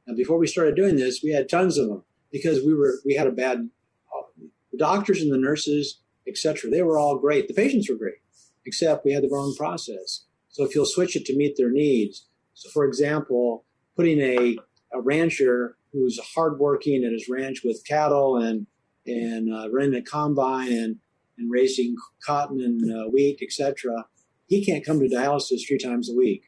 And 0.07 0.17
before 0.17 0.39
we 0.39 0.47
started 0.47 0.77
doing 0.77 0.97
this, 0.97 1.21
we 1.23 1.31
had 1.31 1.49
tons 1.49 1.79
of 1.79 1.89
them 1.89 2.05
because 2.33 2.65
we 2.65 2.75
were, 2.75 3.01
we 3.05 3.15
had 3.15 3.27
a 3.27 3.33
bad, 3.33 3.69
uh, 4.17 4.47
the 4.73 4.79
doctors 4.79 5.21
and 5.21 5.33
the 5.33 5.39
nurses, 5.39 6.01
etc. 6.27 6.71
They 6.71 6.83
were 6.83 6.99
all 6.99 7.19
great. 7.19 7.49
The 7.49 7.55
patients 7.55 7.89
were 7.89 7.97
great, 7.97 8.19
except 8.67 9.05
we 9.05 9.13
had 9.13 9.23
the 9.23 9.31
wrong 9.31 9.55
process. 9.57 10.25
So 10.49 10.65
if 10.65 10.75
you'll 10.75 10.87
switch 10.87 11.17
it 11.17 11.25
to 11.27 11.37
meet 11.37 11.57
their 11.57 11.71
needs, 11.71 12.27
so, 12.61 12.69
for 12.69 12.85
example, 12.85 13.65
putting 13.97 14.21
a, 14.21 14.55
a 14.93 15.01
rancher 15.01 15.79
who's 15.95 16.21
hardworking 16.35 17.05
at 17.05 17.13
his 17.13 17.27
ranch 17.27 17.63
with 17.65 17.83
cattle 17.87 18.37
and 18.37 18.67
and 19.07 19.51
uh, 19.51 19.71
running 19.73 19.95
a 19.95 20.03
combine 20.03 20.71
and 20.71 20.97
and 21.39 21.51
raising 21.51 21.97
cotton 22.23 22.61
and 22.61 22.83
uh, 22.95 23.09
wheat, 23.09 23.39
etc. 23.41 24.05
He 24.47 24.63
can't 24.63 24.85
come 24.85 25.01
to 25.01 25.09
dialysis 25.09 25.67
three 25.67 25.79
times 25.79 26.11
a 26.11 26.15
week. 26.15 26.43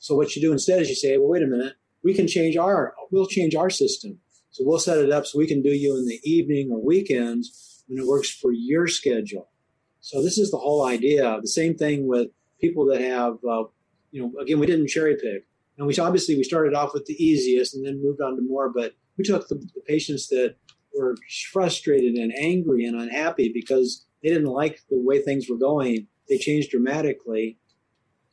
So 0.00 0.16
what 0.16 0.34
you 0.34 0.42
do 0.42 0.50
instead 0.50 0.82
is 0.82 0.88
you 0.88 0.96
say, 0.96 1.16
well, 1.16 1.28
wait 1.28 1.44
a 1.44 1.46
minute, 1.46 1.74
we 2.02 2.12
can 2.12 2.26
change 2.26 2.56
our 2.56 2.94
we'll 3.12 3.26
change 3.26 3.54
our 3.54 3.70
system. 3.70 4.18
So 4.50 4.64
we'll 4.66 4.80
set 4.80 4.98
it 4.98 5.12
up 5.12 5.26
so 5.26 5.38
we 5.38 5.46
can 5.46 5.62
do 5.62 5.70
you 5.70 5.96
in 5.96 6.08
the 6.08 6.18
evening 6.24 6.72
or 6.72 6.84
weekends 6.84 7.84
when 7.86 8.02
it 8.02 8.08
works 8.08 8.30
for 8.30 8.50
your 8.50 8.88
schedule. 8.88 9.48
So 10.00 10.24
this 10.24 10.38
is 10.38 10.50
the 10.50 10.58
whole 10.58 10.84
idea. 10.84 11.38
The 11.40 11.46
same 11.46 11.76
thing 11.76 12.08
with 12.08 12.30
people 12.60 12.84
that 12.86 13.00
have, 13.00 13.34
uh, 13.48 13.62
you 14.10 14.22
know, 14.22 14.40
again, 14.40 14.58
we 14.58 14.66
didn't 14.66 14.88
cherry 14.88 15.14
pick. 15.14 15.46
And 15.78 15.86
we 15.86 15.96
obviously 15.96 16.36
we 16.36 16.44
started 16.44 16.74
off 16.74 16.92
with 16.94 17.06
the 17.06 17.22
easiest 17.22 17.74
and 17.74 17.86
then 17.86 18.02
moved 18.02 18.20
on 18.20 18.36
to 18.36 18.42
more, 18.42 18.70
but 18.70 18.92
we 19.16 19.24
took 19.24 19.48
the, 19.48 19.56
the 19.56 19.80
patients 19.86 20.28
that 20.28 20.56
were 20.94 21.16
frustrated 21.52 22.14
and 22.14 22.32
angry 22.38 22.84
and 22.84 23.00
unhappy 23.00 23.50
because 23.52 24.06
they 24.22 24.28
didn't 24.28 24.46
like 24.46 24.80
the 24.90 25.00
way 25.00 25.20
things 25.20 25.48
were 25.48 25.56
going. 25.56 26.06
They 26.28 26.38
changed 26.38 26.70
dramatically. 26.70 27.58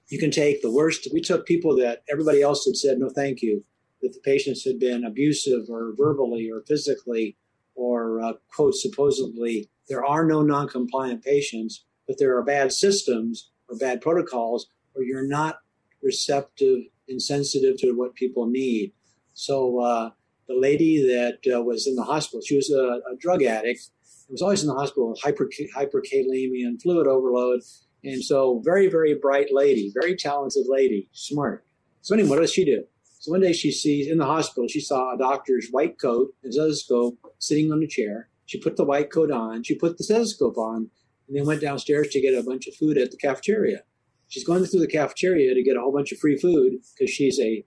You 0.09 0.19
can 0.19 0.31
take 0.31 0.61
the 0.61 0.71
worst. 0.71 1.07
We 1.13 1.21
took 1.21 1.45
people 1.45 1.75
that 1.77 2.03
everybody 2.11 2.41
else 2.41 2.65
had 2.65 2.75
said 2.75 2.97
no, 2.99 3.09
thank 3.09 3.41
you, 3.41 3.63
that 4.01 4.13
the 4.13 4.19
patients 4.19 4.65
had 4.65 4.79
been 4.79 5.05
abusive 5.05 5.69
or 5.69 5.93
verbally 5.97 6.49
or 6.51 6.63
physically 6.67 7.37
or 7.75 8.21
uh, 8.21 8.33
quote 8.53 8.75
supposedly 8.75 9.69
there 9.89 10.05
are 10.05 10.23
no 10.23 10.43
non-compliant 10.43 11.23
patients, 11.23 11.83
but 12.07 12.17
there 12.19 12.37
are 12.37 12.43
bad 12.43 12.71
systems 12.71 13.49
or 13.67 13.75
bad 13.75 14.01
protocols, 14.01 14.67
or 14.95 15.03
you're 15.03 15.27
not 15.27 15.57
receptive 16.03 16.83
and 17.09 17.21
sensitive 17.21 17.77
to 17.77 17.91
what 17.91 18.15
people 18.15 18.47
need. 18.47 18.93
So 19.33 19.79
uh, 19.79 20.11
the 20.47 20.55
lady 20.55 21.01
that 21.07 21.39
uh, 21.53 21.61
was 21.61 21.87
in 21.87 21.95
the 21.95 22.03
hospital, 22.03 22.41
she 22.41 22.55
was 22.55 22.69
a, 22.71 23.01
a 23.11 23.17
drug 23.19 23.43
addict. 23.43 23.81
Was 24.29 24.43
always 24.43 24.61
in 24.61 24.67
the 24.67 24.75
hospital, 24.75 25.15
hyper 25.23 25.49
hyperkalemia 25.75 26.67
and 26.67 26.79
fluid 26.79 27.07
overload, 27.07 27.61
and 28.03 28.23
so 28.23 28.61
very 28.63 28.87
very 28.87 29.15
bright 29.15 29.47
lady, 29.51 29.91
very 29.99 30.15
talented 30.15 30.65
lady, 30.67 31.09
smart. 31.13 31.65
So 32.01 32.13
anyway, 32.13 32.29
what 32.29 32.39
does 32.39 32.53
she 32.53 32.63
do? 32.63 32.83
So 33.19 33.31
one 33.31 33.41
day 33.41 33.53
she 33.53 33.71
sees 33.71 34.07
in 34.07 34.19
the 34.19 34.25
hospital, 34.25 34.67
she 34.67 34.81
saw 34.81 35.15
a 35.15 35.17
doctor's 35.17 35.69
white 35.71 35.99
coat 35.99 36.33
and 36.43 36.53
stethoscope 36.53 37.17
sitting 37.39 37.71
on 37.71 37.81
a 37.81 37.87
chair. 37.87 38.29
She 38.45 38.59
put 38.59 38.77
the 38.77 38.85
white 38.85 39.11
coat 39.11 39.31
on, 39.31 39.63
she 39.63 39.73
put 39.73 39.97
the 39.97 40.03
stethoscope 40.03 40.57
on, 40.57 40.91
and 41.27 41.35
then 41.37 41.45
went 41.45 41.61
downstairs 41.61 42.09
to 42.09 42.21
get 42.21 42.33
a 42.33 42.43
bunch 42.43 42.67
of 42.67 42.75
food 42.75 42.97
at 42.99 43.11
the 43.11 43.17
cafeteria. 43.17 43.81
She's 44.29 44.45
going 44.45 44.63
through 44.65 44.79
the 44.79 44.87
cafeteria 44.87 45.53
to 45.53 45.63
get 45.63 45.75
a 45.75 45.81
whole 45.81 45.91
bunch 45.91 46.11
of 46.11 46.19
free 46.19 46.37
food 46.37 46.73
because 46.97 47.11
she's 47.11 47.39
a 47.39 47.65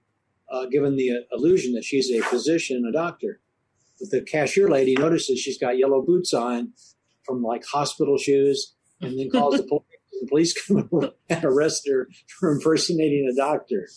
uh, 0.51 0.67
given 0.67 0.97
the 0.97 1.11
uh, 1.11 1.15
illusion 1.33 1.75
that 1.75 1.85
she's 1.85 2.11
a 2.11 2.21
physician, 2.21 2.85
a 2.89 2.93
doctor. 2.93 3.41
But 3.99 4.11
the 4.11 4.23
cashier 4.23 4.69
lady 4.69 4.95
notices 4.95 5.41
she's 5.41 5.59
got 5.59 5.79
yellow 5.79 6.03
boots 6.03 6.33
on 6.35 6.73
from 7.25 7.43
like 7.43 7.65
hospital 7.65 8.19
shoes 8.19 8.75
and 9.01 9.19
then 9.19 9.31
calls 9.31 9.57
the 9.57 9.63
police. 9.69 9.83
The 10.21 10.29
police 10.29 10.67
come 10.67 10.89
and 11.29 11.45
arrest 11.45 11.89
her 11.89 12.09
for 12.39 12.53
impersonating 12.53 13.29
a 13.33 13.35
doctor. 13.35 13.89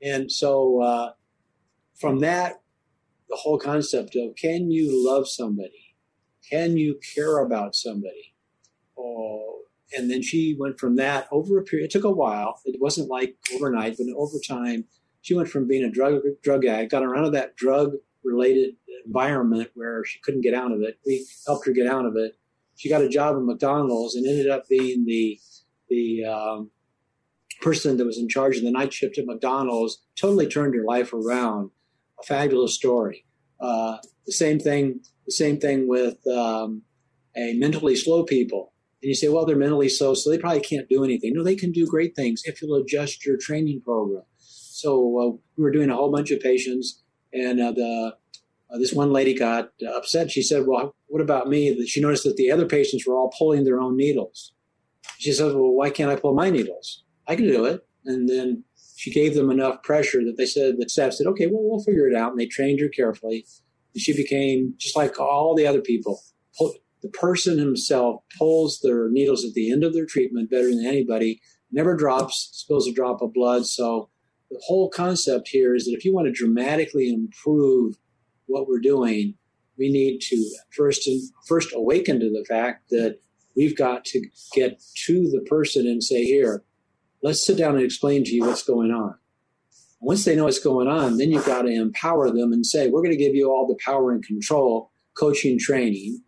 And 0.00 0.30
so 0.30 0.80
uh, 0.80 1.12
from 1.98 2.20
that, 2.20 2.60
the 3.28 3.36
whole 3.36 3.58
concept 3.58 4.14
of 4.14 4.36
can 4.36 4.70
you 4.70 5.04
love 5.04 5.28
somebody? 5.28 5.96
Can 6.48 6.76
you 6.76 7.00
care 7.14 7.38
about 7.38 7.74
somebody? 7.74 8.34
Oh, 8.96 9.62
and 9.96 10.10
then 10.10 10.22
she 10.22 10.56
went 10.58 10.78
from 10.78 10.96
that 10.96 11.26
over 11.30 11.58
a 11.58 11.64
period. 11.64 11.86
It 11.86 11.90
took 11.90 12.04
a 12.04 12.10
while. 12.10 12.60
It 12.64 12.80
wasn't 12.80 13.08
like 13.08 13.36
overnight, 13.54 13.96
but 13.96 14.06
over 14.16 14.36
time, 14.46 14.84
she 15.22 15.34
went 15.34 15.48
from 15.48 15.66
being 15.66 15.84
a 15.84 15.90
drug 15.90 16.22
drug 16.42 16.64
addict, 16.64 16.92
got 16.92 17.02
around 17.02 17.24
to 17.24 17.30
that 17.30 17.56
drug 17.56 17.94
related 18.24 18.74
environment 19.04 19.70
where 19.74 20.04
she 20.04 20.18
couldn't 20.20 20.42
get 20.42 20.54
out 20.54 20.72
of 20.72 20.82
it. 20.82 20.98
We 21.06 21.26
helped 21.46 21.66
her 21.66 21.72
get 21.72 21.86
out 21.86 22.04
of 22.04 22.16
it. 22.16 22.36
She 22.76 22.88
got 22.88 23.02
a 23.02 23.08
job 23.08 23.36
at 23.36 23.42
McDonald's 23.42 24.14
and 24.14 24.26
ended 24.26 24.50
up 24.50 24.68
being 24.68 25.04
the 25.06 25.40
the 25.88 26.24
um, 26.24 26.70
person 27.62 27.96
that 27.96 28.04
was 28.04 28.18
in 28.18 28.28
charge 28.28 28.56
of 28.56 28.64
the 28.64 28.70
night 28.70 28.92
shift 28.92 29.18
at 29.18 29.26
McDonald's. 29.26 30.02
Totally 30.16 30.46
turned 30.46 30.74
her 30.74 30.84
life 30.84 31.12
around. 31.12 31.70
A 32.20 32.22
fabulous 32.22 32.74
story. 32.74 33.24
Uh, 33.60 33.98
the 34.26 34.32
same 34.32 34.58
thing. 34.58 35.00
The 35.26 35.32
same 35.32 35.58
thing 35.58 35.88
with 35.88 36.24
um, 36.26 36.82
a 37.36 37.54
mentally 37.54 37.96
slow 37.96 38.24
people. 38.24 38.72
And 39.02 39.08
you 39.10 39.14
say, 39.14 39.28
well, 39.28 39.44
they're 39.44 39.56
mentally 39.56 39.88
slow, 39.88 40.14
so 40.14 40.30
they 40.30 40.38
probably 40.38 40.60
can't 40.60 40.88
do 40.88 41.04
anything. 41.04 41.32
No, 41.34 41.44
they 41.44 41.54
can 41.54 41.70
do 41.70 41.86
great 41.86 42.16
things 42.16 42.42
if 42.44 42.62
you'll 42.62 42.76
adjust 42.76 43.26
your 43.26 43.36
training 43.36 43.82
program. 43.82 44.22
So 44.38 44.92
uh, 45.18 45.36
we 45.56 45.64
were 45.64 45.70
doing 45.70 45.90
a 45.90 45.96
whole 45.96 46.10
bunch 46.10 46.30
of 46.30 46.40
patients, 46.40 47.02
and 47.32 47.60
uh, 47.60 47.72
the 47.72 48.16
uh, 48.70 48.78
this 48.78 48.92
one 48.92 49.12
lady 49.12 49.34
got 49.34 49.70
upset. 49.94 50.30
She 50.30 50.42
said, 50.42 50.66
"Well, 50.66 50.94
what 51.06 51.22
about 51.22 51.48
me?" 51.48 51.86
She 51.86 52.00
noticed 52.00 52.24
that 52.24 52.36
the 52.36 52.50
other 52.50 52.66
patients 52.66 53.06
were 53.06 53.14
all 53.14 53.32
pulling 53.38 53.64
their 53.64 53.80
own 53.80 53.96
needles. 53.96 54.52
She 55.18 55.32
said, 55.32 55.54
"Well, 55.54 55.72
why 55.72 55.90
can't 55.90 56.10
I 56.10 56.16
pull 56.16 56.34
my 56.34 56.50
needles? 56.50 57.04
I 57.26 57.36
can 57.36 57.46
do 57.46 57.64
it." 57.64 57.86
And 58.04 58.28
then 58.28 58.64
she 58.96 59.10
gave 59.10 59.34
them 59.34 59.50
enough 59.50 59.82
pressure 59.82 60.24
that 60.24 60.36
they 60.36 60.46
said 60.46 60.76
the 60.78 60.88
staff 60.88 61.12
said, 61.12 61.26
"Okay, 61.28 61.46
well, 61.46 61.62
we'll 61.62 61.84
figure 61.84 62.08
it 62.08 62.14
out." 62.14 62.32
And 62.32 62.40
they 62.40 62.46
trained 62.46 62.80
her 62.80 62.88
carefully, 62.88 63.46
and 63.94 64.02
she 64.02 64.16
became 64.16 64.74
just 64.78 64.96
like 64.96 65.18
all 65.18 65.54
the 65.54 65.66
other 65.66 65.80
people. 65.80 66.20
The 67.02 67.08
person 67.08 67.58
himself 67.58 68.22
pulls 68.38 68.80
their 68.80 69.08
needles 69.10 69.44
at 69.44 69.54
the 69.54 69.70
end 69.70 69.84
of 69.84 69.92
their 69.92 70.06
treatment 70.06 70.50
better 70.50 70.68
than 70.68 70.84
anybody. 70.84 71.40
Never 71.70 71.94
drops, 71.94 72.50
spills 72.52 72.88
a 72.88 72.92
drop 72.92 73.22
of 73.22 73.34
blood. 73.34 73.66
So 73.66 74.08
the 74.50 74.60
whole 74.64 74.88
concept 74.88 75.48
here 75.48 75.74
is 75.74 75.84
that 75.84 75.92
if 75.92 76.04
you 76.04 76.14
want 76.14 76.26
to 76.26 76.32
dramatically 76.32 77.10
improve 77.12 77.96
what 78.46 78.68
we're 78.68 78.80
doing, 78.80 79.34
we 79.76 79.90
need 79.90 80.20
to 80.20 80.50
first 80.70 81.08
first 81.46 81.72
awaken 81.74 82.20
to 82.20 82.30
the 82.30 82.44
fact 82.48 82.88
that 82.90 83.18
we've 83.54 83.76
got 83.76 84.04
to 84.06 84.26
get 84.54 84.82
to 85.06 85.30
the 85.30 85.42
person 85.42 85.86
and 85.86 86.02
say, 86.02 86.24
"Here, 86.24 86.64
let's 87.22 87.44
sit 87.44 87.58
down 87.58 87.76
and 87.76 87.84
explain 87.84 88.24
to 88.24 88.34
you 88.34 88.42
what's 88.42 88.62
going 88.62 88.90
on." 88.90 89.16
Once 90.00 90.24
they 90.24 90.36
know 90.36 90.44
what's 90.44 90.58
going 90.58 90.88
on, 90.88 91.18
then 91.18 91.30
you've 91.30 91.44
got 91.44 91.62
to 91.62 91.70
empower 91.70 92.30
them 92.30 92.52
and 92.52 92.64
say, 92.64 92.88
"We're 92.88 93.02
going 93.02 93.16
to 93.16 93.22
give 93.22 93.34
you 93.34 93.50
all 93.50 93.66
the 93.66 93.78
power 93.84 94.12
and 94.12 94.24
control, 94.24 94.92
coaching, 95.14 95.58
training." 95.58 96.22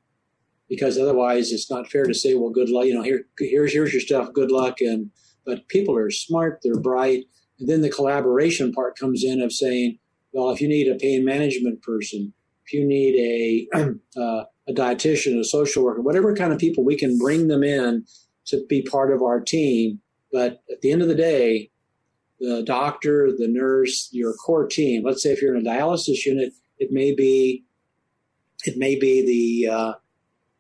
Because 0.69 0.99
otherwise, 0.99 1.51
it's 1.53 1.71
not 1.71 1.91
fair 1.91 2.05
to 2.05 2.15
say, 2.15 2.35
"Well, 2.35 2.51
good 2.51 2.69
luck." 2.69 2.87
You 2.87 2.95
know, 2.95 3.03
here, 3.03 3.27
here's 3.39 3.73
here's 3.73 3.93
your 3.93 4.03
stuff. 4.03 4.33
Good 4.33 4.51
luck. 4.51 4.81
And 4.81 5.11
but 5.47 5.67
people 5.69 5.97
are 5.97 6.11
smart. 6.11 6.61
They're 6.63 6.79
bright 6.79 7.25
and 7.59 7.69
then 7.69 7.81
the 7.81 7.91
collaboration 7.91 8.73
part 8.73 8.99
comes 8.99 9.25
in 9.25 9.41
of 9.41 9.53
saying, 9.53 9.99
well, 10.33 10.51
if 10.51 10.61
you 10.61 10.69
need 10.69 10.89
a 10.89 10.95
pain 10.95 11.25
management 11.25 11.83
person, 11.83 12.33
if 12.65 12.73
you 12.73 12.87
need 12.87 13.69
a 13.75 13.79
uh, 14.17 14.45
a 14.69 14.73
dietitian, 14.73 15.39
a 15.39 15.45
social 15.45 15.83
worker, 15.83 16.03
whatever 16.03 16.35
kind 16.37 16.53
of 16.53 16.59
people, 16.59 16.85
we 16.85 16.97
can 16.97 17.19
bring 17.19 17.49
them 17.49 17.65
in 17.65 18.05
to 18.47 18.65
be 18.69 18.83
part 18.83 19.13
of 19.13 19.23
our 19.23 19.41
team. 19.41 20.01
But 20.31 20.61
at 20.71 20.83
the 20.83 20.93
end 20.93 21.01
of 21.01 21.09
the 21.09 21.15
day, 21.15 21.71
the 22.39 22.63
doctor, 22.63 23.31
the 23.37 23.49
nurse, 23.49 24.11
your 24.13 24.35
core 24.35 24.67
team. 24.67 25.05
Let's 25.05 25.23
say 25.23 25.31
if 25.33 25.41
you're 25.41 25.57
in 25.57 25.67
a 25.67 25.71
dialysis 25.71 26.25
unit, 26.27 26.53
it 26.79 26.93
may 26.93 27.15
be 27.15 27.65
it 28.65 28.77
may 28.77 28.99
be 28.99 29.25
the 29.65 29.73
uh, 29.73 29.93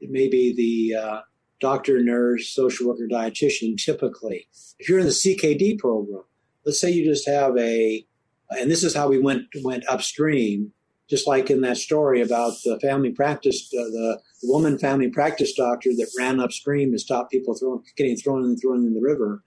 it 0.00 0.10
may 0.10 0.28
be 0.28 0.54
the 0.54 0.98
uh, 0.98 1.20
doctor, 1.60 2.02
nurse, 2.02 2.48
social 2.48 2.88
worker, 2.88 3.08
dietitian. 3.10 3.76
Typically, 3.76 4.48
if 4.78 4.88
you're 4.88 4.98
in 4.98 5.06
the 5.06 5.12
CKD 5.12 5.78
program, 5.78 6.22
let's 6.64 6.80
say 6.80 6.90
you 6.90 7.04
just 7.04 7.28
have 7.28 7.56
a, 7.56 8.06
and 8.50 8.70
this 8.70 8.84
is 8.84 8.94
how 8.94 9.08
we 9.08 9.18
went 9.18 9.46
went 9.62 9.88
upstream, 9.88 10.72
just 11.08 11.26
like 11.26 11.50
in 11.50 11.60
that 11.62 11.76
story 11.76 12.20
about 12.20 12.54
the 12.64 12.78
family 12.80 13.10
practice, 13.10 13.72
uh, 13.74 13.82
the, 13.84 14.20
the 14.42 14.48
woman 14.48 14.78
family 14.78 15.08
practice 15.08 15.52
doctor 15.54 15.90
that 15.90 16.10
ran 16.18 16.40
upstream 16.40 16.90
and 16.90 17.00
stopped 17.00 17.30
people 17.30 17.54
throwing, 17.54 17.82
getting 17.96 18.16
thrown 18.16 18.44
and 18.44 18.58
thrown 18.60 18.86
in 18.86 18.94
the 18.94 19.00
river. 19.00 19.42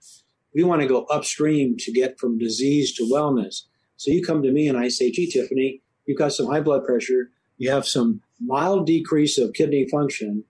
We 0.54 0.64
want 0.64 0.82
to 0.82 0.88
go 0.88 1.04
upstream 1.04 1.76
to 1.78 1.92
get 1.92 2.18
from 2.18 2.38
disease 2.38 2.94
to 2.96 3.04
wellness. 3.04 3.62
So 3.96 4.10
you 4.10 4.22
come 4.22 4.42
to 4.42 4.52
me 4.52 4.68
and 4.68 4.76
I 4.76 4.88
say, 4.88 5.10
gee, 5.10 5.30
Tiffany, 5.30 5.80
you've 6.06 6.18
got 6.18 6.32
some 6.32 6.46
high 6.46 6.60
blood 6.60 6.84
pressure. 6.84 7.30
You 7.62 7.70
have 7.70 7.86
some 7.86 8.22
mild 8.40 8.88
decrease 8.88 9.38
of 9.38 9.52
kidney 9.52 9.86
function. 9.88 10.42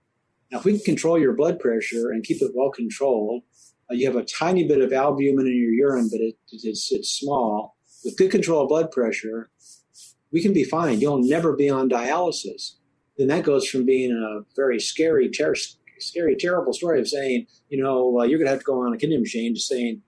Now, 0.50 0.60
if 0.60 0.64
we 0.64 0.72
can 0.72 0.80
control 0.80 1.18
your 1.18 1.34
blood 1.34 1.60
pressure 1.60 2.10
and 2.10 2.24
keep 2.24 2.40
it 2.40 2.52
well 2.54 2.70
controlled, 2.70 3.42
uh, 3.90 3.94
you 3.94 4.06
have 4.06 4.16
a 4.16 4.24
tiny 4.24 4.66
bit 4.66 4.80
of 4.80 4.94
albumin 4.94 5.46
in 5.46 5.54
your 5.54 5.72
urine, 5.72 6.08
but 6.10 6.22
it, 6.22 6.36
it's, 6.50 6.90
it's 6.90 7.10
small. 7.10 7.76
With 8.02 8.16
good 8.16 8.30
control 8.30 8.62
of 8.62 8.70
blood 8.70 8.90
pressure, 8.90 9.50
we 10.32 10.40
can 10.40 10.54
be 10.54 10.64
fine. 10.64 11.02
You'll 11.02 11.22
never 11.22 11.54
be 11.54 11.68
on 11.68 11.90
dialysis. 11.90 12.76
Then 13.18 13.28
that 13.28 13.44
goes 13.44 13.68
from 13.68 13.84
being 13.84 14.10
a 14.10 14.46
very 14.56 14.80
scary, 14.80 15.28
ter- 15.28 15.54
scary, 15.98 16.34
terrible 16.34 16.72
story 16.72 16.98
of 16.98 17.08
saying, 17.08 17.46
you 17.68 17.82
know, 17.82 18.20
uh, 18.20 18.22
you're 18.22 18.38
going 18.38 18.46
to 18.46 18.52
have 18.52 18.60
to 18.60 18.64
go 18.64 18.86
on 18.86 18.94
a 18.94 18.96
kidney 18.96 19.18
machine 19.18 19.52
to 19.52 19.60
saying, 19.60 20.00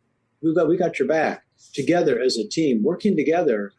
we 0.43 0.55
got, 0.55 0.69
we 0.69 0.79
got 0.79 0.99
your 0.99 1.07
back. 1.07 1.45
Together 1.75 2.19
as 2.19 2.39
a 2.39 2.49
team, 2.49 2.83
working 2.83 3.15
together, 3.15 3.75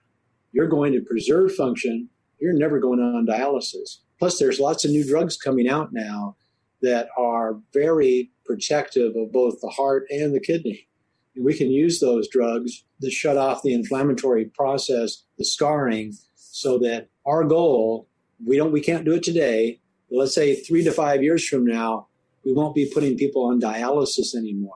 you're 0.51 0.67
going 0.67 0.93
to 0.93 1.01
preserve 1.01 1.55
function. 1.55 2.07
You're 2.39 2.53
never 2.53 2.79
going 2.79 2.99
on 2.99 3.25
dialysis. 3.25 3.99
Plus, 4.19 4.39
there's 4.39 4.59
lots 4.59 4.85
of 4.85 4.91
new 4.91 5.05
drugs 5.05 5.37
coming 5.37 5.67
out 5.67 5.91
now 5.91 6.35
that 6.81 7.07
are 7.17 7.59
very 7.73 8.31
protective 8.45 9.15
of 9.15 9.31
both 9.31 9.59
the 9.61 9.69
heart 9.69 10.05
and 10.09 10.33
the 10.33 10.39
kidney. 10.39 10.87
And 11.35 11.43
we 11.43 11.53
can 11.53 11.69
use 11.69 11.99
those 11.99 12.29
drugs 12.29 12.83
to 13.01 13.09
shut 13.09 13.37
off 13.37 13.63
the 13.63 13.73
inflammatory 13.73 14.45
process, 14.45 15.23
the 15.37 15.45
scarring, 15.45 16.13
so 16.35 16.77
that 16.79 17.09
our 17.25 17.43
goal, 17.43 18.07
we 18.45 18.57
don't 18.57 18.71
we 18.71 18.81
can't 18.81 19.05
do 19.05 19.13
it 19.13 19.23
today, 19.23 19.79
but 20.09 20.19
let's 20.19 20.35
say 20.35 20.55
three 20.55 20.83
to 20.83 20.91
five 20.91 21.23
years 21.23 21.47
from 21.47 21.65
now, 21.65 22.07
we 22.45 22.53
won't 22.53 22.75
be 22.75 22.89
putting 22.93 23.17
people 23.17 23.45
on 23.45 23.59
dialysis 23.59 24.35
anymore. 24.35 24.73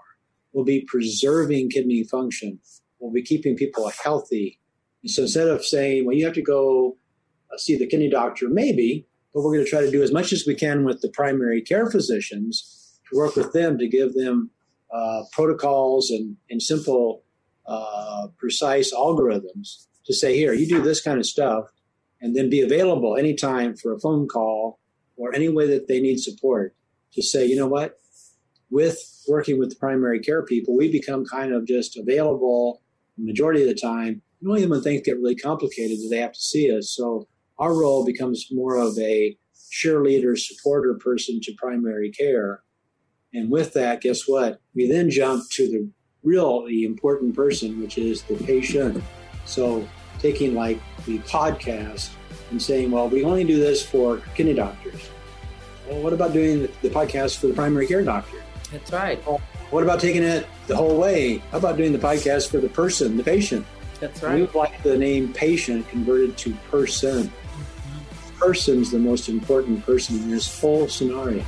We'll 0.51 0.65
be 0.65 0.85
preserving 0.87 1.69
kidney 1.69 2.03
function. 2.03 2.59
We'll 2.99 3.13
be 3.13 3.21
keeping 3.21 3.55
people 3.55 3.89
healthy. 4.03 4.59
So 5.05 5.21
instead 5.23 5.47
of 5.47 5.63
saying, 5.63 6.05
well, 6.05 6.15
you 6.15 6.25
have 6.25 6.33
to 6.33 6.41
go 6.41 6.97
see 7.57 7.77
the 7.77 7.87
kidney 7.87 8.09
doctor, 8.09 8.47
maybe, 8.49 9.05
but 9.33 9.41
we're 9.41 9.53
going 9.53 9.65
to 9.65 9.69
try 9.69 9.81
to 9.81 9.91
do 9.91 10.03
as 10.03 10.11
much 10.11 10.33
as 10.33 10.45
we 10.45 10.55
can 10.55 10.85
with 10.85 11.01
the 11.01 11.09
primary 11.09 11.61
care 11.61 11.89
physicians 11.89 12.99
to 13.09 13.17
work 13.17 13.35
with 13.35 13.53
them 13.53 13.77
to 13.77 13.87
give 13.87 14.13
them 14.13 14.51
uh, 14.93 15.23
protocols 15.31 16.09
and, 16.09 16.37
and 16.49 16.61
simple, 16.61 17.23
uh, 17.67 18.27
precise 18.37 18.93
algorithms 18.93 19.85
to 20.05 20.13
say, 20.13 20.35
here, 20.35 20.53
you 20.53 20.67
do 20.67 20.81
this 20.81 21.01
kind 21.01 21.19
of 21.19 21.25
stuff, 21.25 21.65
and 22.21 22.35
then 22.35 22.49
be 22.49 22.61
available 22.61 23.15
anytime 23.15 23.75
for 23.75 23.93
a 23.93 23.99
phone 23.99 24.27
call 24.27 24.79
or 25.15 25.33
any 25.33 25.47
way 25.47 25.67
that 25.67 25.87
they 25.87 25.99
need 25.99 26.19
support 26.19 26.75
to 27.13 27.21
say, 27.21 27.45
you 27.45 27.55
know 27.55 27.67
what, 27.67 27.97
with 28.69 29.23
working 29.27 29.59
with 29.59 29.69
the 29.69 29.75
primary 29.75 30.19
care 30.19 30.43
people, 30.43 30.75
we 30.75 30.91
become 30.91 31.25
kind 31.25 31.53
of 31.53 31.65
just 31.65 31.97
available 31.97 32.81
the 33.17 33.25
majority 33.25 33.61
of 33.61 33.67
the 33.67 33.75
time. 33.75 34.21
Only 34.45 34.65
when 34.65 34.81
things 34.81 35.01
get 35.03 35.17
really 35.17 35.35
complicated 35.35 35.97
do 35.97 36.09
they 36.09 36.17
have 36.17 36.33
to 36.33 36.39
see 36.39 36.75
us. 36.75 36.93
So 36.95 37.27
our 37.59 37.73
role 37.73 38.05
becomes 38.05 38.47
more 38.51 38.77
of 38.77 38.97
a 38.97 39.37
cheerleader, 39.71 40.37
supporter 40.37 40.95
person 40.95 41.39
to 41.41 41.53
primary 41.57 42.09
care. 42.09 42.63
And 43.33 43.51
with 43.51 43.73
that, 43.73 44.01
guess 44.01 44.27
what? 44.27 44.59
We 44.73 44.89
then 44.89 45.09
jump 45.09 45.43
to 45.51 45.67
the 45.67 45.89
really 46.23 46.83
important 46.83 47.35
person, 47.35 47.79
which 47.79 47.97
is 47.97 48.23
the 48.23 48.35
patient. 48.35 49.03
So 49.45 49.87
taking 50.19 50.55
like 50.55 50.79
the 51.05 51.19
podcast 51.19 52.09
and 52.49 52.61
saying, 52.61 52.91
well, 52.91 53.07
we 53.07 53.23
only 53.23 53.43
do 53.43 53.57
this 53.57 53.85
for 53.85 54.17
kidney 54.35 54.55
doctors. 54.55 55.09
Well, 55.87 56.01
what 56.01 56.13
about 56.13 56.33
doing 56.33 56.67
the 56.81 56.89
podcast 56.89 57.37
for 57.39 57.47
the 57.47 57.53
primary 57.53 57.87
care 57.87 58.03
doctor? 58.03 58.37
That's 58.71 58.91
right. 58.91 59.25
Well, 59.25 59.41
what 59.71 59.83
about 59.83 59.99
taking 59.99 60.23
it 60.23 60.47
the 60.67 60.75
whole 60.75 60.97
way? 60.97 61.37
How 61.51 61.57
about 61.57 61.77
doing 61.77 61.93
the 61.93 61.99
podcast 61.99 62.49
for 62.49 62.57
the 62.57 62.69
person, 62.69 63.17
the 63.17 63.23
patient? 63.23 63.65
That's 63.99 64.23
right. 64.23 64.35
We 64.35 64.41
would 64.41 64.55
like 64.55 64.81
the 64.83 64.97
name 64.97 65.33
patient 65.33 65.87
converted 65.89 66.37
to 66.37 66.53
person. 66.71 67.31
Person's 68.39 68.89
the 68.89 68.97
most 68.97 69.27
important 69.27 69.85
person 69.85 70.15
in 70.15 70.31
this 70.31 70.59
whole 70.61 70.87
scenario. 70.87 71.43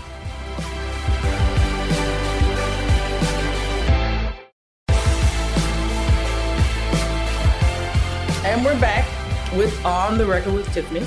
And 8.44 8.66
we're 8.66 8.80
back 8.82 9.08
with 9.56 9.74
On 9.86 10.18
the 10.18 10.26
Record 10.26 10.54
with 10.54 10.72
Tiffany 10.74 11.06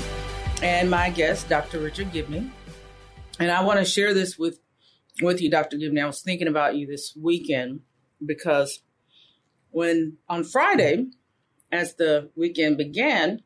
and 0.63 0.89
my 0.89 1.11
guest, 1.11 1.49
Dr. 1.49 1.79
Richard 1.79 2.11
Gibney. 2.11 2.49
And 3.39 3.51
I 3.51 3.63
want 3.63 3.77
to 3.77 3.85
share 3.85 4.15
this 4.15 4.39
with 4.39 4.59
with 5.21 5.39
you, 5.39 5.51
Dr. 5.51 5.77
Gibney. 5.77 6.01
I 6.01 6.07
was 6.07 6.21
thinking 6.21 6.47
about 6.47 6.75
you 6.75 6.87
this 6.87 7.15
weekend 7.15 7.81
because 8.25 8.81
when 9.69 10.17
on 10.27 10.43
Friday, 10.43 11.05
as 11.71 11.95
the 11.95 12.31
weekend 12.35 12.77
began, 12.77 13.43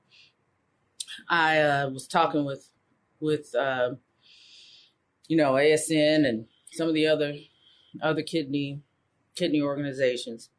I 1.27 1.59
uh, 1.59 1.89
was 1.89 2.07
talking 2.07 2.45
with 2.45 2.69
with 3.19 3.53
uh, 3.55 3.95
you 5.27 5.37
know 5.37 5.53
ASN 5.53 6.27
and 6.27 6.45
some 6.71 6.87
of 6.87 6.93
the 6.93 7.07
other 7.07 7.35
other 8.01 8.21
kidney 8.21 8.81
kidney 9.35 9.61
organizations. 9.61 10.49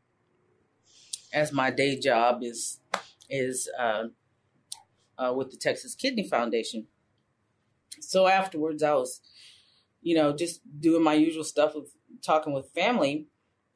As 1.33 1.53
my 1.53 1.71
day 1.71 1.99
job 1.99 2.43
is 2.43 2.81
is 3.29 3.71
uh, 3.79 4.05
uh, 5.19 5.33
with 5.33 5.51
the 5.51 5.57
Texas 5.57 5.95
Kidney 5.95 6.29
Foundation. 6.29 6.87
So 8.01 8.27
afterwards, 8.27 8.83
I 8.83 8.95
was 8.95 9.21
you 10.03 10.15
know, 10.15 10.35
just 10.35 10.61
doing 10.81 11.03
my 11.03 11.15
usual 11.15 11.45
stuff 11.45 11.75
of 11.75 11.89
talking 12.23 12.53
with 12.53 12.71
family. 12.71 13.27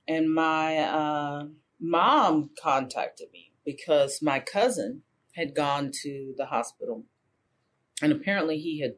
And 0.07 0.33
my 0.33 0.79
uh, 0.79 1.45
mom 1.81 2.51
contacted 2.61 3.29
me 3.33 3.53
because 3.65 4.21
my 4.23 4.41
cousin 4.41 5.03
had 5.35 5.55
gone 5.55 5.91
to 6.03 6.35
the 6.37 6.47
hospital, 6.47 7.05
and 8.03 8.13
apparently 8.13 8.59
he 8.59 8.81
had 8.81 8.95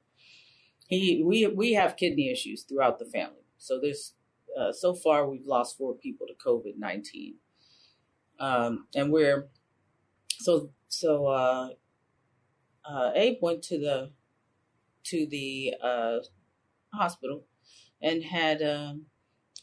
he 0.88 1.22
we 1.24 1.46
we 1.46 1.72
have 1.74 1.96
kidney 1.96 2.30
issues 2.30 2.62
throughout 2.62 2.98
the 2.98 3.06
family. 3.06 3.44
So 3.58 3.80
there's 3.80 4.14
uh, 4.58 4.72
so 4.72 4.94
far 4.94 5.28
we've 5.28 5.46
lost 5.46 5.76
four 5.76 5.94
people 5.94 6.26
to 6.26 6.34
COVID 6.34 6.78
nineteen, 6.78 7.36
um, 8.38 8.86
and 8.94 9.12
we're 9.12 9.48
so 10.38 10.70
so. 10.88 11.26
Uh, 11.26 11.68
uh, 12.88 13.10
Abe 13.14 13.38
went 13.42 13.62
to 13.64 13.78
the 13.78 14.12
to 15.04 15.26
the 15.26 15.74
uh, 15.82 16.18
hospital 16.94 17.44
and 18.02 18.22
had 18.22 18.62
um, 18.62 19.06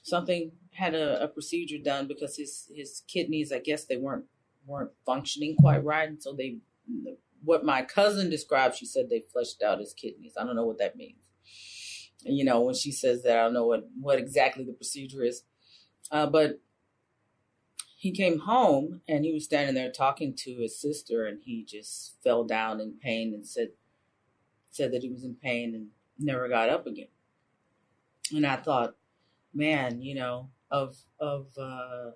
something 0.02 0.52
had 0.74 0.96
a, 0.96 1.24
a, 1.24 1.28
procedure 1.28 1.78
done 1.84 2.08
because 2.08 2.38
his 2.38 2.72
his 2.76 3.04
kidneys, 3.08 3.52
I 3.52 3.60
guess 3.60 3.86
they 3.86 3.98
weren't 3.98 4.26
weren't 4.66 4.92
functioning 5.06 5.56
quite 5.58 5.84
right, 5.84 6.08
and 6.08 6.22
so 6.22 6.34
they 6.34 6.58
what 7.44 7.66
my 7.66 7.82
cousin 7.82 8.30
described, 8.30 8.76
she 8.76 8.86
said 8.86 9.10
they 9.10 9.24
flushed 9.32 9.62
out 9.62 9.80
his 9.80 9.94
kidneys. 9.94 10.34
I 10.38 10.46
don't 10.46 10.56
know 10.56 10.66
what 10.66 10.80
that 10.80 10.96
means. 10.96 11.18
You 12.24 12.46
know, 12.46 12.62
when 12.62 12.74
she 12.74 12.92
says 12.92 13.24
that, 13.24 13.38
I 13.38 13.44
don't 13.44 13.54
know 13.54 13.68
what 13.68 13.88
what 14.00 14.20
exactly 14.20 14.64
the 14.64 14.74
procedure 14.74 15.24
is, 15.24 15.44
uh, 16.12 16.28
but 16.28 16.62
he 17.98 18.12
came 18.12 18.40
home 18.40 19.02
and 19.08 19.24
he 19.24 19.34
was 19.34 19.46
standing 19.46 19.76
there 19.76 19.92
talking 19.92 20.36
to 20.38 20.56
his 20.58 20.80
sister, 20.80 21.26
and 21.26 21.40
he 21.44 21.64
just 21.64 22.18
fell 22.24 22.44
down 22.44 22.80
in 22.80 22.98
pain 23.02 23.34
and 23.34 23.48
said 23.48 23.70
said 24.72 24.92
that 24.92 25.04
he 25.04 25.10
was 25.10 25.24
in 25.24 25.36
pain 25.36 25.76
and 25.76 25.88
never 26.18 26.48
got 26.48 26.70
up 26.70 26.88
again 26.88 27.08
and 28.32 28.46
I 28.46 28.56
thought, 28.56 28.96
man, 29.54 30.02
you 30.02 30.16
know, 30.16 30.50
of 30.72 30.98
of 31.20 31.48
uh, 31.58 32.12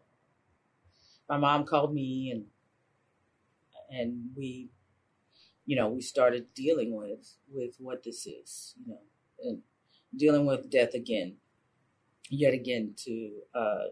my 1.29 1.37
mom 1.37 1.65
called 1.65 1.93
me 1.93 2.31
and 2.31 2.45
and 3.89 4.31
we, 4.35 4.69
you 5.65 5.75
know, 5.75 5.87
we 5.87 6.01
started 6.01 6.53
dealing 6.53 6.95
with 6.95 7.35
with 7.51 7.75
what 7.79 8.03
this 8.03 8.25
is, 8.25 8.75
you 8.85 8.93
know, 8.93 8.99
and 9.43 9.61
dealing 10.15 10.45
with 10.45 10.69
death 10.69 10.93
again, 10.93 11.35
yet 12.29 12.53
again 12.53 12.93
to 13.05 13.31
uh, 13.55 13.85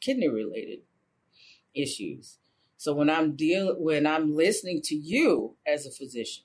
kidney 0.00 0.28
related 0.28 0.80
issues. 1.74 2.38
So 2.76 2.92
when 2.92 3.10
I'm 3.10 3.36
deal 3.36 3.74
when 3.78 4.06
I'm 4.06 4.34
listening 4.34 4.82
to 4.84 4.94
you 4.94 5.56
as 5.66 5.86
a 5.86 5.90
physician 5.90 6.44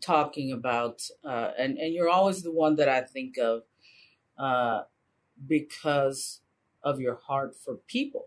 talking 0.00 0.52
about 0.52 1.02
uh, 1.24 1.50
and 1.58 1.76
and 1.78 1.92
you're 1.92 2.08
always 2.08 2.42
the 2.42 2.52
one 2.52 2.76
that 2.76 2.88
I 2.88 3.02
think 3.02 3.36
of 3.38 3.62
uh, 4.38 4.82
because 5.46 6.40
of 6.82 7.00
your 7.00 7.16
heart 7.16 7.54
for 7.54 7.76
people. 7.86 8.26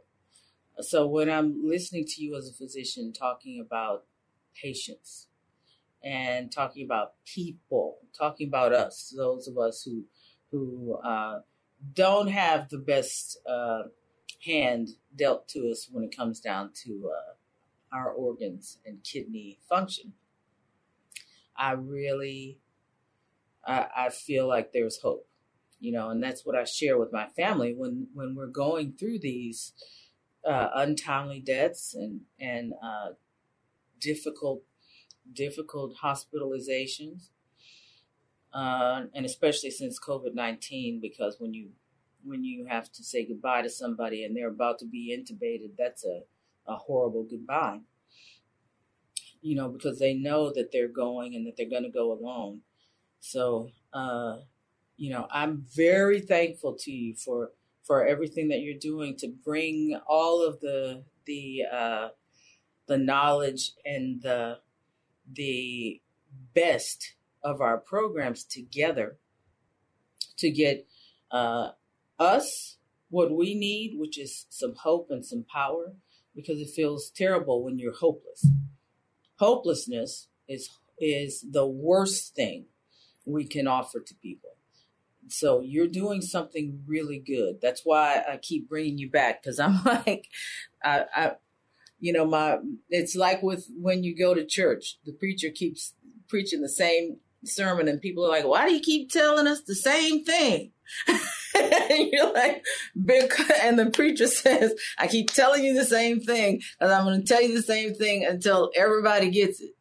So 0.82 1.08
when 1.08 1.30
I'm 1.30 1.66
listening 1.66 2.06
to 2.06 2.22
you 2.22 2.36
as 2.36 2.50
a 2.50 2.54
physician 2.54 3.14
talking 3.14 3.62
about 3.66 4.04
patients 4.62 5.28
and 6.04 6.52
talking 6.52 6.86
about 6.86 7.14
people, 7.26 8.00
talking 8.18 8.48
about 8.48 8.74
us, 8.74 9.14
those 9.16 9.48
of 9.48 9.58
us 9.58 9.84
who 9.84 10.04
who 10.52 10.98
uh, 11.04 11.40
don't 11.94 12.28
have 12.28 12.70
the 12.70 12.78
best 12.78 13.38
uh, 13.48 13.84
hand 14.46 14.90
dealt 15.16 15.48
to 15.50 15.70
us 15.70 15.88
when 15.92 16.04
it 16.04 16.16
comes 16.16 16.40
down 16.40 16.72
to 16.84 17.10
uh, 17.12 17.96
our 17.96 18.12
organs 18.12 18.78
and 18.86 19.04
kidney 19.04 19.60
function, 19.70 20.14
I 21.56 21.72
really 21.72 22.60
I, 23.66 23.88
I 23.96 24.10
feel 24.10 24.48
like 24.48 24.74
there's 24.74 25.00
hope 25.02 25.28
you 25.80 25.92
know, 25.92 26.10
and 26.10 26.24
that's 26.24 26.46
what 26.46 26.56
I 26.56 26.64
share 26.64 26.98
with 26.98 27.12
my 27.12 27.28
family 27.28 27.74
when 27.76 28.08
when 28.14 28.34
we're 28.36 28.48
going 28.48 28.94
through 28.94 29.20
these 29.20 29.74
uh, 30.46 30.70
untimely 30.76 31.40
deaths 31.40 31.94
and 31.94 32.22
and 32.40 32.74
uh, 32.84 33.10
difficult 34.00 34.64
difficult 35.34 35.96
hospitalizations, 36.04 37.30
uh, 38.54 39.04
and 39.14 39.26
especially 39.26 39.72
since 39.72 40.00
COVID 40.00 40.34
nineteen, 40.34 41.00
because 41.02 41.38
when 41.40 41.54
you 41.54 41.70
when 42.24 42.44
you 42.44 42.66
have 42.66 42.92
to 42.92 43.04
say 43.04 43.26
goodbye 43.26 43.62
to 43.62 43.70
somebody 43.70 44.24
and 44.24 44.36
they're 44.36 44.48
about 44.48 44.80
to 44.80 44.86
be 44.86 45.16
intubated, 45.16 45.72
that's 45.78 46.04
a, 46.04 46.22
a 46.68 46.76
horrible 46.76 47.24
goodbye. 47.24 47.80
You 49.42 49.56
know, 49.56 49.70
because 49.70 50.00
they 50.00 50.16
know 50.16 50.52
that 50.54 50.72
they're 50.72 50.88
going 50.88 51.36
and 51.36 51.46
that 51.46 51.56
they're 51.56 51.70
going 51.70 51.84
to 51.84 51.90
go 51.90 52.12
alone. 52.12 52.62
So, 53.20 53.70
uh, 53.94 54.38
you 54.98 55.12
know, 55.12 55.28
I'm 55.32 55.66
very 55.76 56.20
thankful 56.20 56.76
to 56.80 56.92
you 56.92 57.16
for 57.16 57.52
for 57.86 58.06
everything 58.06 58.50
that 58.50 58.62
you're 58.62 58.80
doing 58.80 59.16
to 59.18 59.28
bring 59.28 60.00
all 60.08 60.46
of 60.46 60.60
the 60.60 61.04
the 61.26 61.64
uh, 61.72 62.08
the 62.88 62.98
knowledge 62.98 63.72
and 63.86 64.22
the 64.22 64.60
the 65.32 66.02
best 66.54 67.16
of 67.44 67.62
our 67.62 67.78
programs 67.78 68.44
together 68.44 69.18
to 70.38 70.50
get 70.50 70.88
uh, 71.32 71.70
us 72.20 72.78
what 73.10 73.32
we 73.32 73.54
need, 73.56 73.98
which 73.98 74.18
is 74.20 74.46
some 74.50 74.76
hope 74.76 75.08
and 75.10 75.26
some 75.26 75.46
power, 75.52 75.94
because 76.36 76.60
it 76.60 76.70
feels 76.76 77.12
terrible 77.16 77.64
when 77.64 77.80
you're 77.80 77.96
hopeless. 77.96 78.48
Hopelessness 79.38 80.28
is 80.48 80.70
is 80.98 81.46
the 81.52 81.68
worst 81.68 82.36
thing 82.36 82.66
we 83.26 83.46
can 83.46 83.68
offer 83.68 84.00
to 84.00 84.16
people. 84.16 84.55
So 85.28 85.62
you're 85.62 85.88
doing 85.88 86.22
something 86.22 86.84
really 86.86 87.20
good. 87.20 87.60
That's 87.62 87.82
why 87.84 88.24
I 88.30 88.38
keep 88.38 88.70
bringing 88.70 88.98
you 88.98 89.10
back 89.10 89.42
because 89.42 89.60
I'm 89.60 89.84
like, 89.86 90.28
I, 90.84 91.06
I, 91.16 91.32
you 92.00 92.14
know, 92.14 92.26
my 92.26 92.58
it's 92.90 93.16
like 93.16 93.42
with 93.42 93.68
when 93.80 94.04
you 94.04 94.16
go 94.18 94.34
to 94.34 94.46
church, 94.46 94.98
the 95.06 95.14
preacher 95.14 95.50
keeps 95.50 95.94
preaching 96.28 96.62
the 96.62 96.70
same 96.70 97.18
sermon 97.44 97.88
and 97.88 98.02
people 98.02 98.26
are 98.26 98.30
like, 98.30 98.46
why 98.46 98.68
do 98.68 98.74
you 98.74 98.82
keep 98.82 99.12
telling 99.12 99.48
us 99.48 99.62
the 99.62 99.76
same 99.76 100.24
thing? 100.24 100.72
and 101.08 102.10
you're 102.12 102.34
like, 102.34 102.64
and 103.62 103.80
the 103.80 103.92
preacher 103.92 104.28
says, 104.28 104.74
I 104.98 105.08
keep 105.08 105.32
telling 105.32 105.64
you 105.64 105.74
the 105.74 105.86
same 105.86 106.20
thing, 106.22 106.62
and 106.80 106.92
I'm 106.92 107.06
going 107.06 107.22
to 107.22 107.28
tell 107.28 107.42
you 107.42 107.56
the 107.56 107.64
same 107.64 107.96
thing 107.96 108.26
until 108.26 108.72
everybody 108.76 109.30
gets 109.30 109.62
it. 109.62 109.72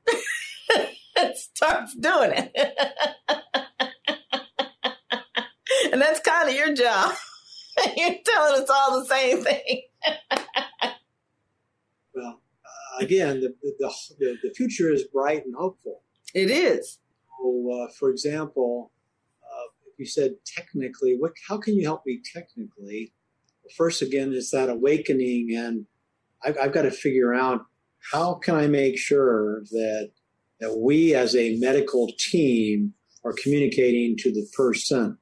and 1.17 1.37
starts 1.37 1.95
doing 1.95 2.33
it. 2.35 3.63
And 5.95 6.03
that's 6.03 6.21
kind 6.21 6.49
of 6.49 6.55
your 6.55 6.75
job. 6.75 7.15
you're 7.97 8.17
telling 8.25 8.63
us 8.63 8.69
all 8.69 9.01
the 9.01 9.07
same 9.07 9.43
thing. 9.43 9.83
well, 12.15 12.41
uh, 12.43 12.99
again, 13.01 13.41
the, 13.41 13.55
the, 13.63 13.93
the, 14.19 14.37
the 14.43 14.55
future 14.55 14.93
is 14.93 15.05
bright 15.05 15.47
and 15.47 15.55
hopeful. 15.55 16.03
It 16.35 16.51
is. 16.51 16.99
So, 17.41 17.71
uh, 17.73 17.93
for 17.99 18.11
example, 18.11 18.91
you 19.99 20.07
said 20.07 20.35
technically, 20.45 21.17
what? 21.19 21.33
How 21.49 21.59
can 21.59 21.75
you 21.75 21.85
help 21.85 22.05
me 22.07 22.21
technically? 22.33 23.13
First, 23.77 24.03
again, 24.03 24.33
is 24.33 24.51
that 24.51 24.69
awakening, 24.69 25.55
and 25.57 25.87
I've, 26.45 26.57
I've 26.59 26.73
got 26.73 26.83
to 26.83 26.91
figure 26.91 27.35
out 27.35 27.65
how 28.13 28.35
can 28.35 28.57
I 28.57 28.67
make 28.67 28.99
sure 28.99 29.63
that 29.71 30.11
that 30.61 30.77
we 30.77 31.15
as 31.15 31.35
a 31.35 31.57
medical 31.57 32.11
team 32.19 32.95
are 33.25 33.35
communicating 33.43 34.17
to 34.19 34.33
the 34.33 34.47
person, 34.57 35.19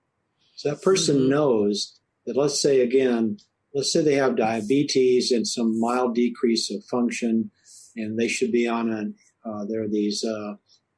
so 0.55 0.71
that 0.71 0.83
person 0.83 1.17
mm-hmm. 1.17 1.31
knows 1.31 1.99
that. 2.27 2.37
Let's 2.37 2.61
say 2.61 2.81
again, 2.81 3.39
let's 3.75 3.93
say 3.93 4.03
they 4.03 4.15
have 4.15 4.37
diabetes 4.37 5.31
and 5.31 5.47
some 5.47 5.81
mild 5.81 6.15
decrease 6.15 6.71
of 6.71 6.85
function, 6.85 7.51
and 7.97 8.19
they 8.19 8.29
should 8.29 8.53
be 8.53 8.69
on 8.69 8.91
a, 8.91 9.49
uh, 9.49 9.65
there 9.65 9.83
are 9.83 9.89
these 9.89 10.25
uh, 10.25 10.55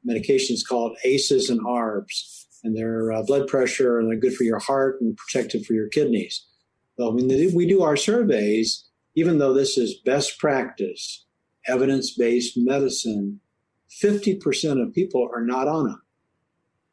medications 0.06 0.60
called 0.68 0.96
ACEs 1.04 1.50
and 1.50 1.60
ARBs 1.60 2.44
and 2.64 2.74
they're 2.74 3.12
uh, 3.12 3.22
blood 3.22 3.46
pressure 3.46 4.00
and 4.00 4.10
they're 4.10 4.18
good 4.18 4.34
for 4.34 4.42
your 4.42 4.58
heart 4.58 5.00
and 5.00 5.16
protective 5.16 5.64
for 5.64 5.74
your 5.74 5.88
kidneys. 5.88 6.46
Well, 6.96 7.14
when 7.14 7.28
we 7.54 7.66
do 7.66 7.82
our 7.82 7.96
surveys, 7.96 8.88
even 9.14 9.38
though 9.38 9.52
this 9.52 9.76
is 9.76 10.00
best 10.04 10.38
practice, 10.38 11.26
evidence 11.68 12.16
based 12.16 12.56
medicine, 12.56 13.40
50% 14.02 14.82
of 14.82 14.94
people 14.94 15.28
are 15.32 15.44
not 15.44 15.68
on 15.68 15.84
them. 15.84 16.02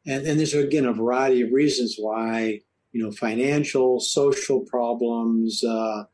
And, 0.06 0.26
and 0.26 0.38
there's 0.38 0.54
again 0.54 0.84
a 0.84 0.92
variety 0.92 1.42
of 1.42 1.52
reasons 1.52 1.96
why, 1.98 2.60
you 2.92 3.02
know, 3.02 3.12
financial, 3.12 4.00
social 4.00 4.60
problems, 4.60 5.62
uh, 5.64 6.04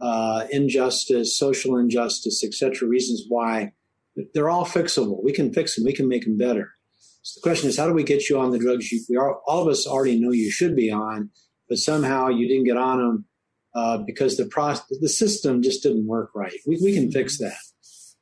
uh, 0.00 0.46
injustice, 0.50 1.38
social 1.38 1.76
injustice, 1.76 2.44
etc. 2.44 2.88
Reasons 2.88 3.24
why 3.28 3.72
they're 4.34 4.50
all 4.50 4.64
fixable. 4.64 5.22
We 5.22 5.32
can 5.32 5.52
fix 5.52 5.76
them. 5.76 5.84
We 5.84 5.92
can 5.92 6.08
make 6.08 6.24
them 6.24 6.36
better. 6.36 6.72
So 7.22 7.40
the 7.40 7.42
question 7.42 7.68
is, 7.68 7.78
how 7.78 7.86
do 7.86 7.92
we 7.92 8.04
get 8.04 8.28
you 8.28 8.38
on 8.38 8.52
the 8.52 8.58
drugs 8.58 8.90
you, 8.90 9.02
we 9.08 9.16
are, 9.16 9.38
all 9.46 9.62
of 9.62 9.68
us 9.68 9.86
already 9.86 10.18
know 10.18 10.30
you 10.30 10.50
should 10.50 10.74
be 10.74 10.90
on, 10.90 11.30
but 11.68 11.78
somehow 11.78 12.28
you 12.28 12.48
didn't 12.48 12.64
get 12.64 12.76
on 12.76 12.98
them 12.98 13.24
uh, 13.74 13.98
because 13.98 14.36
the 14.36 14.46
process, 14.46 14.86
the 15.00 15.08
system 15.08 15.62
just 15.62 15.82
didn't 15.82 16.06
work 16.06 16.30
right. 16.34 16.54
We, 16.66 16.78
we 16.82 16.94
can 16.94 17.10
fix 17.10 17.38
that. 17.38 17.58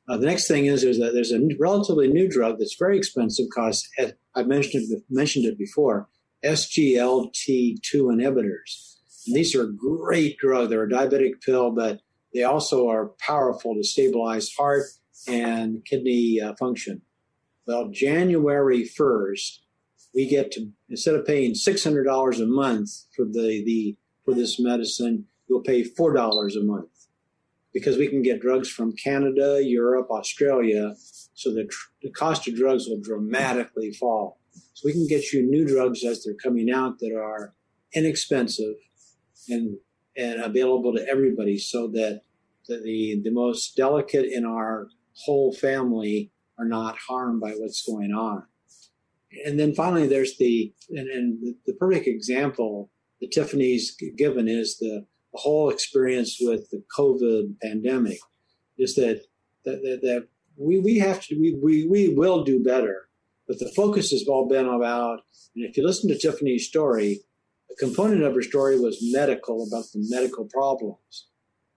Uh, 0.07 0.17
the 0.17 0.25
next 0.25 0.47
thing 0.47 0.65
is 0.65 0.81
there's 0.81 0.99
a, 0.99 1.11
there's 1.11 1.33
a 1.33 1.49
relatively 1.59 2.07
new 2.07 2.29
drug 2.29 2.59
that's 2.59 2.75
very 2.79 2.97
expensive. 2.97 3.47
Costs 3.53 3.89
I 4.35 4.43
mentioned 4.43 4.91
it, 4.91 5.03
mentioned 5.09 5.45
it 5.45 5.57
before. 5.57 6.07
SGLT2 6.45 7.81
inhibitors. 7.93 8.95
And 9.25 9.35
these 9.35 9.53
are 9.55 9.65
great 9.65 10.37
drugs. 10.37 10.69
They're 10.69 10.83
a 10.83 10.89
diabetic 10.89 11.41
pill, 11.41 11.71
but 11.71 11.99
they 12.33 12.43
also 12.43 12.87
are 12.87 13.11
powerful 13.19 13.75
to 13.75 13.83
stabilize 13.83 14.53
heart 14.53 14.83
and 15.27 15.83
kidney 15.83 16.39
uh, 16.39 16.53
function. 16.55 17.01
Well, 17.65 17.89
January 17.89 18.83
1st, 18.83 19.57
we 20.15 20.27
get 20.27 20.51
to 20.53 20.71
instead 20.89 21.15
of 21.15 21.25
paying 21.25 21.53
$600 21.53 22.41
a 22.41 22.45
month 22.45 22.89
for 23.13 23.25
the, 23.25 23.63
the 23.65 23.97
for 24.23 24.33
this 24.33 24.59
medicine, 24.59 25.25
you'll 25.49 25.63
pay 25.63 25.83
$4 25.83 26.55
a 26.55 26.63
month 26.63 26.89
because 27.77 27.95
we 27.95 28.07
can 28.07 28.23
get 28.23 28.41
drugs 28.41 28.69
from 28.69 28.91
Canada, 28.93 29.61
Europe, 29.63 30.07
Australia, 30.09 30.95
so 31.35 31.53
the, 31.53 31.65
tr- 31.65 31.89
the 32.01 32.09
cost 32.09 32.47
of 32.47 32.55
drugs 32.55 32.87
will 32.87 32.99
dramatically 32.99 33.91
fall. 33.91 34.39
So 34.73 34.81
we 34.85 34.93
can 34.93 35.05
get 35.05 35.31
you 35.31 35.43
new 35.43 35.63
drugs 35.63 36.03
as 36.03 36.23
they're 36.23 36.33
coming 36.33 36.71
out 36.71 36.97
that 36.97 37.15
are 37.15 37.53
inexpensive 37.93 38.77
and 39.47 39.77
and 40.15 40.41
available 40.41 40.91
to 40.93 41.07
everybody 41.07 41.59
so 41.59 41.87
that 41.89 42.21
the, 42.67 42.81
the, 42.83 43.21
the 43.23 43.31
most 43.31 43.75
delicate 43.77 44.25
in 44.25 44.43
our 44.45 44.87
whole 45.13 45.53
family 45.53 46.31
are 46.57 46.65
not 46.65 46.97
harmed 47.07 47.39
by 47.39 47.51
what's 47.51 47.85
going 47.85 48.11
on. 48.11 48.43
And 49.45 49.59
then 49.59 49.75
finally, 49.75 50.07
there's 50.07 50.37
the, 50.37 50.73
and, 50.89 51.07
and 51.07 51.39
the, 51.39 51.55
the 51.67 51.73
perfect 51.73 52.07
example 52.07 52.89
that 53.21 53.31
Tiffany's 53.31 53.95
given 54.17 54.47
is 54.47 54.79
the, 54.79 55.05
the 55.11 55.16
whole 55.33 55.69
experience 55.69 56.37
with 56.39 56.69
the 56.69 56.83
COVID 56.97 57.59
pandemic 57.61 58.19
is 58.77 58.95
that, 58.95 59.21
that, 59.65 59.81
that, 59.83 59.99
that 60.01 60.27
we, 60.55 60.79
we 60.79 60.97
have 60.99 61.21
to, 61.25 61.39
we, 61.39 61.53
we, 61.61 61.87
we 61.87 62.09
will 62.09 62.43
do 62.43 62.63
better. 62.63 63.07
But 63.47 63.59
the 63.59 63.71
focus 63.75 64.11
has 64.11 64.27
all 64.27 64.47
been 64.47 64.67
about, 64.67 65.21
and 65.55 65.65
if 65.65 65.77
you 65.77 65.85
listen 65.85 66.09
to 66.09 66.17
Tiffany's 66.17 66.67
story, 66.67 67.21
a 67.71 67.75
component 67.75 68.23
of 68.23 68.33
her 68.33 68.41
story 68.41 68.79
was 68.79 68.97
medical, 69.01 69.65
about 69.67 69.85
the 69.93 70.05
medical 70.09 70.45
problems. 70.45 71.27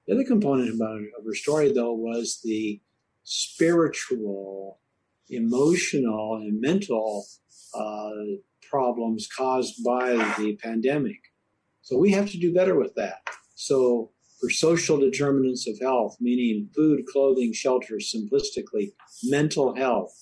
The 0.06 0.14
other 0.14 0.24
component 0.24 0.74
about, 0.74 1.00
of 1.18 1.24
her 1.24 1.34
story, 1.34 1.72
though, 1.72 1.92
was 1.92 2.40
the 2.42 2.80
spiritual, 3.22 4.80
emotional, 5.28 6.36
and 6.36 6.60
mental 6.60 7.26
uh, 7.74 8.10
problems 8.68 9.28
caused 9.28 9.84
by 9.84 10.14
the 10.38 10.58
pandemic. 10.62 11.20
So 11.82 11.98
we 11.98 12.10
have 12.12 12.30
to 12.30 12.38
do 12.38 12.52
better 12.52 12.78
with 12.78 12.94
that. 12.94 13.18
So 13.60 14.10
for 14.40 14.48
social 14.48 14.98
determinants 14.98 15.68
of 15.68 15.78
health, 15.80 16.16
meaning 16.18 16.70
food, 16.74 17.04
clothing, 17.12 17.52
shelter, 17.52 17.96
simplistically, 17.96 18.92
mental 19.24 19.74
health, 19.74 20.14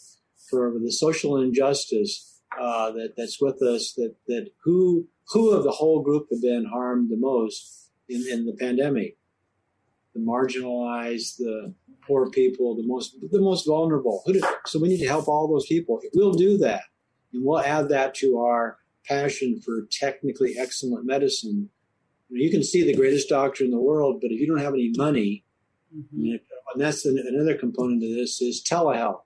for 0.51 0.75
the 0.83 0.91
social 0.91 1.41
injustice 1.41 2.41
uh, 2.59 2.91
that, 2.91 3.15
that's 3.17 3.41
with 3.41 3.63
us, 3.63 3.93
that, 3.93 4.17
that 4.27 4.49
who, 4.65 5.07
who 5.29 5.51
of 5.53 5.63
the 5.63 5.71
whole 5.71 6.03
group 6.03 6.27
have 6.33 6.43
been 6.43 6.65
harmed 6.65 7.11
the 7.11 7.17
most 7.17 7.91
in, 8.09 8.25
in 8.29 8.45
the 8.45 8.57
pandemic? 8.59 9.17
The 10.15 10.21
marginalized, 10.21 11.37
the 11.37 11.75
poor 12.05 12.31
people, 12.31 12.75
the 12.75 12.87
most 12.87 13.15
the 13.31 13.41
most 13.41 13.69
vulnerable. 13.69 14.25
So 14.67 14.81
we 14.81 14.89
need 14.89 14.99
to 14.99 15.07
help 15.07 15.29
all 15.29 15.47
those 15.47 15.67
people. 15.67 16.01
We'll 16.13 16.33
do 16.33 16.59
that, 16.59 16.83
and 17.33 17.45
we'll 17.45 17.61
add 17.61 17.89
that 17.91 18.15
to 18.17 18.39
our 18.39 18.79
passion 19.07 19.61
for 19.65 19.87
technically 19.93 20.57
excellent 20.59 21.07
medicine. 21.07 21.71
You 22.31 22.51
can 22.51 22.63
see 22.63 22.85
the 22.85 22.95
greatest 22.95 23.29
doctor 23.29 23.65
in 23.65 23.71
the 23.71 23.81
world, 23.81 24.21
but 24.21 24.31
if 24.31 24.41
you 24.41 24.47
don't 24.47 24.59
have 24.63 24.75
any 24.75 24.93
money, 24.97 25.45
mm-hmm. 25.97 26.33
and 26.33 26.41
that's 26.77 27.07
another 27.07 27.57
component 27.57 28.03
of 28.03 28.11
this 28.11 28.43
is 28.43 28.63
telehealth. 28.63 29.23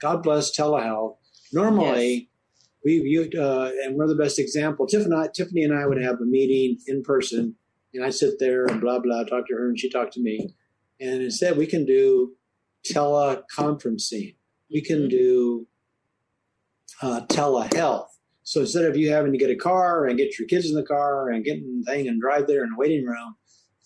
God 0.00 0.22
bless 0.22 0.56
telehealth. 0.56 1.16
Normally, 1.52 2.12
yes. 2.12 2.26
we 2.84 3.00
viewed, 3.00 3.36
uh, 3.36 3.70
and 3.84 3.96
we're 3.96 4.08
the 4.08 4.16
best 4.16 4.38
example. 4.38 4.86
Tiffany, 4.86 5.28
Tiffany 5.34 5.62
and 5.62 5.74
I 5.74 5.86
would 5.86 6.02
have 6.02 6.20
a 6.20 6.24
meeting 6.24 6.78
in 6.86 7.02
person, 7.02 7.54
and 7.94 8.04
I 8.04 8.10
sit 8.10 8.34
there 8.38 8.66
and 8.66 8.80
blah 8.80 8.98
blah, 8.98 9.24
talk 9.24 9.46
to 9.48 9.54
her, 9.54 9.68
and 9.68 9.78
she 9.78 9.90
talked 9.90 10.14
to 10.14 10.20
me. 10.20 10.54
And 11.00 11.22
instead, 11.22 11.56
we 11.56 11.66
can 11.66 11.86
do 11.86 12.34
teleconferencing. 12.92 14.34
We 14.72 14.82
can 14.82 15.00
mm-hmm. 15.00 15.08
do 15.08 15.66
uh, 17.02 17.20
telehealth. 17.26 18.09
So 18.50 18.62
instead 18.62 18.84
of 18.84 18.96
you 18.96 19.12
having 19.12 19.30
to 19.30 19.38
get 19.38 19.48
a 19.48 19.54
car 19.54 20.06
and 20.06 20.18
get 20.18 20.36
your 20.36 20.48
kids 20.48 20.68
in 20.68 20.74
the 20.74 20.82
car 20.82 21.30
and 21.30 21.44
get 21.44 21.58
in 21.58 21.84
the 21.84 21.92
thing 21.92 22.08
and 22.08 22.20
drive 22.20 22.48
there 22.48 22.64
in 22.64 22.70
the 22.70 22.76
waiting 22.76 23.06
room, 23.06 23.36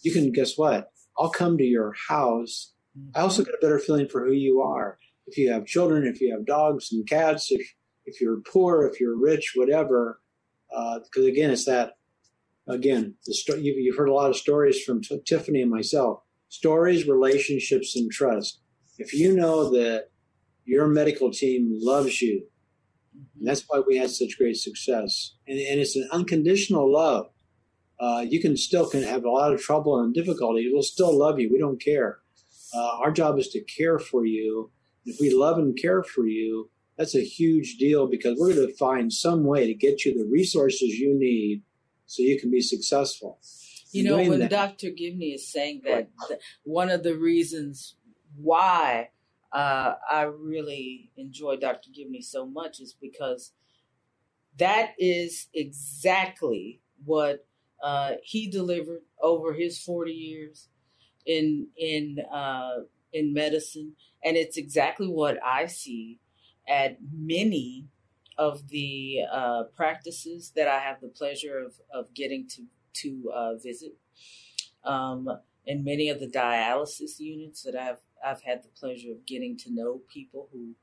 you 0.00 0.10
can 0.10 0.32
guess 0.32 0.56
what? 0.56 0.88
I'll 1.18 1.28
come 1.28 1.58
to 1.58 1.64
your 1.64 1.92
house. 2.08 2.72
I 3.14 3.20
also 3.20 3.42
mm-hmm. 3.42 3.50
get 3.50 3.58
a 3.58 3.60
better 3.60 3.78
feeling 3.78 4.08
for 4.08 4.24
who 4.24 4.32
you 4.32 4.62
are. 4.62 4.98
If 5.26 5.36
you 5.36 5.52
have 5.52 5.66
children, 5.66 6.06
if 6.06 6.18
you 6.22 6.32
have 6.32 6.46
dogs 6.46 6.92
and 6.92 7.06
cats, 7.06 7.48
if 7.50 7.60
if 8.06 8.22
you're 8.22 8.40
poor, 8.40 8.86
if 8.86 8.98
you're 8.98 9.20
rich, 9.20 9.52
whatever. 9.54 10.22
Because 10.70 11.24
uh, 11.26 11.28
again, 11.28 11.50
it's 11.50 11.66
that. 11.66 11.98
Again, 12.66 13.16
the 13.26 13.34
sto- 13.34 13.56
you've, 13.56 13.76
you've 13.76 13.98
heard 13.98 14.08
a 14.08 14.14
lot 14.14 14.30
of 14.30 14.36
stories 14.36 14.82
from 14.82 15.02
T- 15.02 15.20
Tiffany 15.26 15.60
and 15.60 15.70
myself 15.70 16.20
stories, 16.48 17.06
relationships, 17.06 17.96
and 17.96 18.10
trust. 18.10 18.62
If 18.96 19.12
you 19.12 19.36
know 19.36 19.70
that 19.72 20.04
your 20.64 20.86
medical 20.86 21.30
team 21.30 21.68
loves 21.82 22.22
you, 22.22 22.46
and 23.38 23.48
that's 23.48 23.64
why 23.68 23.82
we 23.86 23.96
had 23.96 24.10
such 24.10 24.38
great 24.38 24.56
success, 24.56 25.34
and, 25.46 25.58
and 25.58 25.80
it's 25.80 25.96
an 25.96 26.08
unconditional 26.12 26.90
love. 26.92 27.26
Uh, 28.00 28.24
you 28.28 28.40
can 28.40 28.56
still 28.56 28.88
can 28.88 29.02
have 29.02 29.24
a 29.24 29.30
lot 29.30 29.52
of 29.52 29.60
trouble 29.60 30.00
and 30.00 30.12
difficulty. 30.12 30.68
We'll 30.72 30.82
still 30.82 31.16
love 31.16 31.38
you. 31.38 31.50
We 31.52 31.58
don't 31.58 31.80
care. 31.80 32.18
Uh, 32.74 32.98
our 32.98 33.12
job 33.12 33.38
is 33.38 33.48
to 33.50 33.62
care 33.62 33.98
for 33.98 34.26
you. 34.26 34.72
If 35.04 35.20
we 35.20 35.32
love 35.32 35.58
and 35.58 35.78
care 35.80 36.02
for 36.02 36.26
you, 36.26 36.70
that's 36.98 37.14
a 37.14 37.24
huge 37.24 37.76
deal 37.76 38.06
because 38.08 38.36
we're 38.38 38.54
going 38.54 38.66
to 38.66 38.76
find 38.76 39.12
some 39.12 39.44
way 39.44 39.66
to 39.66 39.74
get 39.74 40.04
you 40.04 40.14
the 40.14 40.28
resources 40.30 40.98
you 40.98 41.16
need 41.18 41.62
so 42.06 42.22
you 42.22 42.38
can 42.38 42.50
be 42.50 42.60
successful. 42.60 43.38
You 43.92 44.04
know, 44.04 44.16
when 44.16 44.40
that. 44.40 44.50
Dr. 44.50 44.90
Gibney 44.90 45.34
is 45.34 45.50
saying 45.50 45.82
that, 45.84 46.08
right. 46.28 46.38
one 46.64 46.90
of 46.90 47.04
the 47.04 47.16
reasons 47.16 47.96
why 48.36 49.10
uh, 49.54 49.94
I 50.10 50.22
really 50.22 51.10
enjoy 51.16 51.56
Dr. 51.56 51.90
Gibney 51.90 52.22
so 52.22 52.44
much 52.44 52.80
is 52.80 52.92
because 52.92 53.52
that 54.58 54.94
is 54.98 55.46
exactly 55.54 56.80
what 57.04 57.46
uh, 57.82 58.12
he 58.22 58.48
delivered 58.48 59.02
over 59.22 59.52
his 59.52 59.78
40 59.78 60.10
years 60.10 60.68
in 61.24 61.68
in 61.76 62.18
uh, 62.32 62.80
in 63.12 63.32
medicine, 63.32 63.92
and 64.24 64.36
it's 64.36 64.56
exactly 64.56 65.06
what 65.06 65.38
I 65.42 65.66
see 65.66 66.18
at 66.68 66.98
many 67.12 67.86
of 68.36 68.68
the 68.68 69.20
uh, 69.32 69.62
practices 69.76 70.52
that 70.56 70.66
I 70.66 70.80
have 70.80 71.00
the 71.00 71.08
pleasure 71.08 71.58
of 71.58 71.74
of 71.92 72.12
getting 72.12 72.48
to 72.48 72.64
to 72.94 73.30
uh, 73.32 73.54
visit, 73.54 73.96
um, 74.84 75.28
and 75.66 75.84
many 75.84 76.08
of 76.08 76.18
the 76.20 76.26
dialysis 76.26 77.20
units 77.20 77.62
that 77.62 77.76
I've 77.76 78.00
I've 78.24 78.42
had 78.42 78.62
the 78.62 78.68
pleasure 78.68 79.12
of 79.12 79.26
getting 79.26 79.56
to 79.58 79.72
know 79.72 80.00
people 80.12 80.48
who 80.52 80.74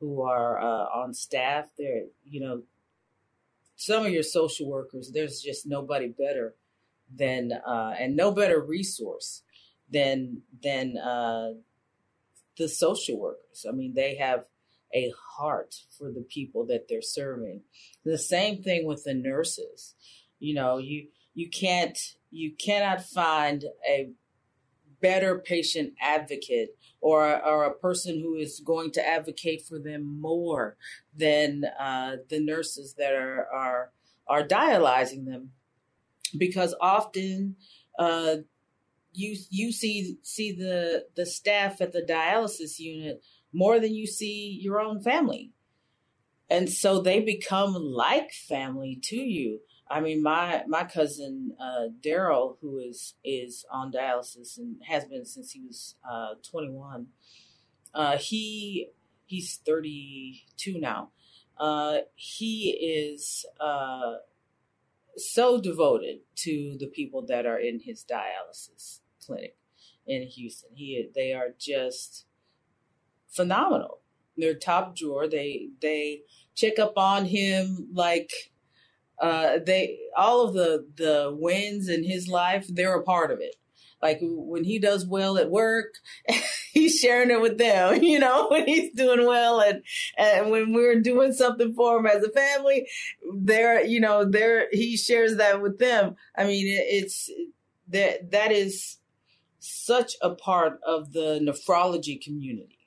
who 0.00 0.22
are 0.22 0.60
uh, 0.60 0.86
on 0.94 1.14
staff. 1.14 1.66
There, 1.78 2.04
you 2.24 2.40
know, 2.40 2.62
some 3.76 4.06
of 4.06 4.12
your 4.12 4.22
social 4.22 4.68
workers. 4.68 5.10
There's 5.12 5.40
just 5.40 5.66
nobody 5.66 6.08
better 6.08 6.54
than 7.14 7.52
uh, 7.52 7.94
and 7.98 8.16
no 8.16 8.32
better 8.32 8.60
resource 8.60 9.42
than 9.90 10.42
than 10.62 10.96
uh, 10.98 11.52
the 12.56 12.68
social 12.68 13.18
workers. 13.18 13.66
I 13.68 13.72
mean, 13.72 13.94
they 13.94 14.16
have 14.16 14.44
a 14.94 15.12
heart 15.36 15.74
for 15.98 16.10
the 16.10 16.22
people 16.22 16.66
that 16.66 16.86
they're 16.88 17.02
serving. 17.02 17.62
The 18.04 18.18
same 18.18 18.62
thing 18.62 18.86
with 18.86 19.04
the 19.04 19.14
nurses. 19.14 19.94
You 20.38 20.54
know, 20.54 20.78
you 20.78 21.08
you 21.34 21.50
can't 21.50 21.98
you 22.30 22.52
cannot 22.52 23.04
find 23.04 23.64
a 23.88 24.10
better 25.00 25.38
patient 25.38 25.94
advocate 26.00 26.76
or, 27.00 27.44
or 27.44 27.64
a 27.64 27.74
person 27.74 28.20
who 28.20 28.34
is 28.34 28.60
going 28.60 28.90
to 28.92 29.06
advocate 29.06 29.62
for 29.62 29.78
them 29.78 30.20
more 30.20 30.76
than 31.16 31.64
uh, 31.78 32.16
the 32.28 32.40
nurses 32.40 32.94
that 32.94 33.14
are, 33.14 33.46
are 33.52 33.90
are 34.26 34.46
dialyzing 34.46 35.26
them. 35.26 35.50
Because 36.36 36.74
often 36.80 37.56
uh, 37.98 38.36
you 39.12 39.36
you 39.50 39.72
see 39.72 40.16
see 40.22 40.52
the 40.52 41.06
the 41.14 41.26
staff 41.26 41.80
at 41.80 41.92
the 41.92 42.02
dialysis 42.02 42.78
unit 42.78 43.22
more 43.52 43.78
than 43.78 43.94
you 43.94 44.06
see 44.06 44.58
your 44.60 44.80
own 44.80 45.00
family. 45.00 45.52
And 46.50 46.68
so 46.68 47.00
they 47.00 47.20
become 47.20 47.74
like 47.74 48.32
family 48.32 48.98
to 49.04 49.16
you 49.16 49.60
i 49.90 50.00
mean 50.00 50.22
my 50.22 50.62
my 50.66 50.84
cousin 50.84 51.52
uh, 51.60 51.88
daryl 52.02 52.56
who 52.60 52.78
is 52.78 53.14
is 53.24 53.64
on 53.70 53.92
dialysis 53.92 54.58
and 54.58 54.76
has 54.86 55.04
been 55.04 55.24
since 55.24 55.52
he 55.52 55.60
was 55.60 55.96
uh, 56.08 56.34
21 56.48 57.06
uh, 57.94 58.16
he 58.16 58.88
he's 59.26 59.60
32 59.64 60.78
now 60.78 61.10
uh, 61.58 61.98
he 62.16 62.70
is 62.70 63.46
uh, 63.60 64.14
so 65.16 65.60
devoted 65.60 66.18
to 66.34 66.76
the 66.78 66.88
people 66.88 67.24
that 67.26 67.46
are 67.46 67.58
in 67.58 67.80
his 67.80 68.04
dialysis 68.04 69.00
clinic 69.24 69.56
in 70.06 70.22
Houston. 70.22 70.70
He 70.74 71.08
they 71.14 71.32
are 71.32 71.54
just 71.58 72.26
phenomenal. 73.28 74.00
They're 74.36 74.54
top 74.54 74.96
drawer. 74.96 75.28
They 75.28 75.68
they 75.80 76.22
check 76.54 76.78
up 76.78 76.94
on 76.96 77.26
him 77.26 77.88
like 77.92 78.52
uh, 79.20 79.58
they 79.64 79.98
all 80.16 80.42
of 80.42 80.54
the 80.54 80.86
the 80.96 81.36
wins 81.38 81.88
in 81.88 82.04
his 82.04 82.28
life. 82.28 82.66
They're 82.68 82.96
a 82.96 83.02
part 83.02 83.30
of 83.30 83.40
it. 83.40 83.56
Like 84.02 84.18
when 84.20 84.64
he 84.64 84.78
does 84.78 85.06
well 85.06 85.38
at 85.38 85.50
work, 85.50 85.94
he's 86.72 86.98
sharing 86.98 87.30
it 87.30 87.40
with 87.40 87.56
them. 87.56 88.02
You 88.02 88.18
know, 88.18 88.48
when 88.48 88.66
he's 88.66 88.92
doing 88.92 89.26
well, 89.26 89.60
and 89.60 89.82
and 90.18 90.50
when 90.50 90.74
we're 90.74 91.00
doing 91.00 91.32
something 91.32 91.74
for 91.74 91.98
him 91.98 92.06
as 92.06 92.22
a 92.22 92.30
family, 92.30 92.86
there, 93.34 93.84
you 93.84 94.00
know, 94.00 94.28
there 94.28 94.66
he 94.72 94.96
shares 94.96 95.36
that 95.36 95.62
with 95.62 95.78
them. 95.78 96.16
I 96.36 96.44
mean, 96.44 96.66
it, 96.66 96.84
it's 96.86 97.30
that 97.88 98.30
that 98.32 98.52
is 98.52 98.98
such 99.58 100.16
a 100.20 100.34
part 100.34 100.80
of 100.86 101.12
the 101.12 101.40
nephrology 101.40 102.20
community. 102.20 102.78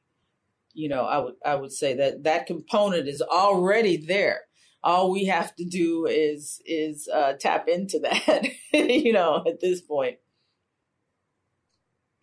You 0.74 0.90
know, 0.90 1.06
I 1.06 1.18
would 1.18 1.36
I 1.44 1.56
would 1.56 1.72
say 1.72 1.96
that 1.96 2.24
that 2.26 2.46
component 2.46 3.08
is 3.08 3.24
already 3.24 3.98
there. 3.98 4.42
All 4.84 5.12
we 5.12 5.26
have 5.26 5.56
to 5.56 5.66
do 5.66 6.06
is 6.06 6.62
is 6.66 7.10
uh, 7.14 7.34
tap 7.34 7.68
into 7.68 8.00
that. 8.00 8.48
you 8.74 9.14
know, 9.14 9.44
at 9.46 9.60
this 9.60 9.82
point. 9.82 10.18